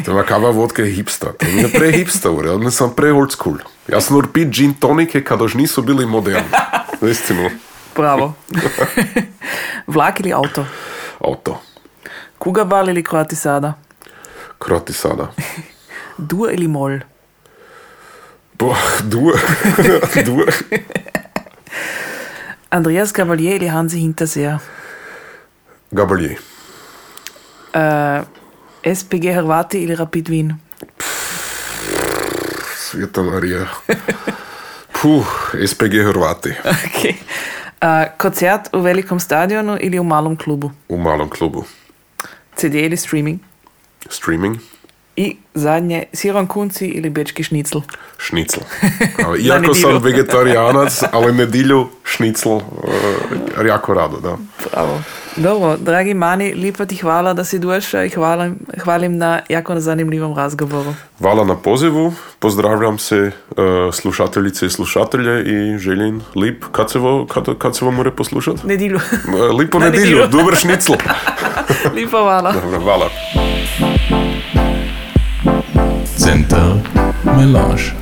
To 0.06 0.18
je 0.18 0.26
kava 0.26 0.50
vodka 0.50 0.82
je 0.82 0.92
hipster. 0.92 1.30
To 1.38 1.46
je 1.46 1.70
pre 1.72 1.92
hipster, 1.92 2.32
ja 2.66 2.72
sam 2.72 2.94
pre 2.96 3.12
old 3.14 3.32
school. 3.32 3.58
Ja 3.88 4.02
sam 4.02 4.16
nur 4.16 4.28
pit 4.34 4.50
gin 4.50 4.74
tonike 4.74 5.24
kada 5.24 5.44
još 5.44 5.54
nisu 5.54 5.82
bili 5.82 6.06
moderni. 6.06 6.50
Istinu. 7.02 7.50
Bravo. 7.96 8.34
Vlak 9.94 10.20
ili 10.20 10.34
auto? 10.34 10.66
Auto. 11.20 11.62
Kugabal 12.38 12.90
ili 12.90 13.04
kroatisada? 13.04 13.74
Kroti 14.60 14.94
sada. 14.94 15.28
Dur 16.18 16.54
ili 16.54 16.68
mol? 16.68 17.00
Boah, 18.60 19.02
du. 19.02 19.34
du. 20.26 20.46
Andreas 22.78 23.14
Gavalier 23.14 23.56
ili 23.56 23.68
Hansi 23.68 24.00
Hinterseer? 24.00 24.58
Gabalier. 25.92 26.38
Uh, 27.74 28.26
SPG 28.96 29.34
Hrvati 29.34 29.80
ili 29.82 29.96
Rapid 29.96 30.30
Wien? 30.30 30.54
Sveta 32.78 33.22
Marija. 33.22 33.66
Puh, 35.02 35.26
SPG 35.66 35.94
Hrvati. 36.06 36.50
Ok. 36.86 37.16
Uh, 37.82 38.18
koncert 38.18 38.70
u 38.74 38.80
velikom 38.82 39.20
stadionu 39.20 39.78
ili 39.82 40.00
u 40.00 40.04
malom 40.04 40.38
klubu? 40.38 40.72
U 40.90 40.98
malom 40.98 41.30
klubu. 41.30 41.64
CD 42.56 42.76
ili 42.76 42.98
streaming? 42.98 43.40
Streaming. 44.10 44.58
I 45.18 45.36
zadnje, 45.54 46.04
siron 46.14 46.48
kunci 46.48 46.86
ili 46.88 47.10
bečki 47.10 47.44
šnicl? 47.44 47.78
Šnicl. 48.18 48.60
Iako 49.46 49.74
sam 49.74 49.98
vegetarijanac, 49.98 51.04
ali 51.12 51.34
nedjelju 51.34 51.88
šnicl 52.04 52.50
uh, 52.50 52.62
jako 53.68 53.94
rado, 53.94 54.18
da. 54.18 54.38
Bravo. 54.72 55.02
Dobro, 55.36 55.78
dragi 55.78 56.14
mani, 56.14 56.54
lepo 56.54 56.86
ti 56.86 56.96
hvala, 56.96 57.34
da 57.34 57.44
si 57.44 57.60
došel 57.60 58.04
i 58.06 58.10
hvalim, 58.10 58.60
hvalim 58.84 59.18
na 59.18 59.40
jako 59.50 59.80
zanimljivom 59.80 60.36
razgovoru. 60.38 60.94
Hvala 61.20 61.44
na 61.46 61.56
pozivu, 61.56 62.14
pozdravljam 62.40 62.98
se 62.98 63.16
uh, 63.50 63.56
slušateljice 63.94 64.66
i 64.66 64.70
slušatelje 64.70 65.44
i 65.44 65.78
želim 65.78 66.22
lip, 66.36 66.64
kad 66.72 66.92
se, 66.92 67.00
vo, 67.00 67.26
kad, 67.26 67.58
kad 67.58 67.76
se 67.76 67.86
vam 67.86 67.96
more 67.96 68.12
poslušati? 68.12 68.68
Nedilju. 68.68 69.00
Uh, 69.28 69.58
Lipo 69.60 69.80
Na 69.80 69.86
nedilju, 69.86 70.04
nedjelju. 70.06 70.28
dober 70.28 70.56
šnicl. 70.56 70.94
lepo 71.96 72.18
hvala. 72.22 72.52
Dobro, 72.52 72.80
hvala. 72.80 73.10
Center 76.18 76.82
Melange. 77.24 77.94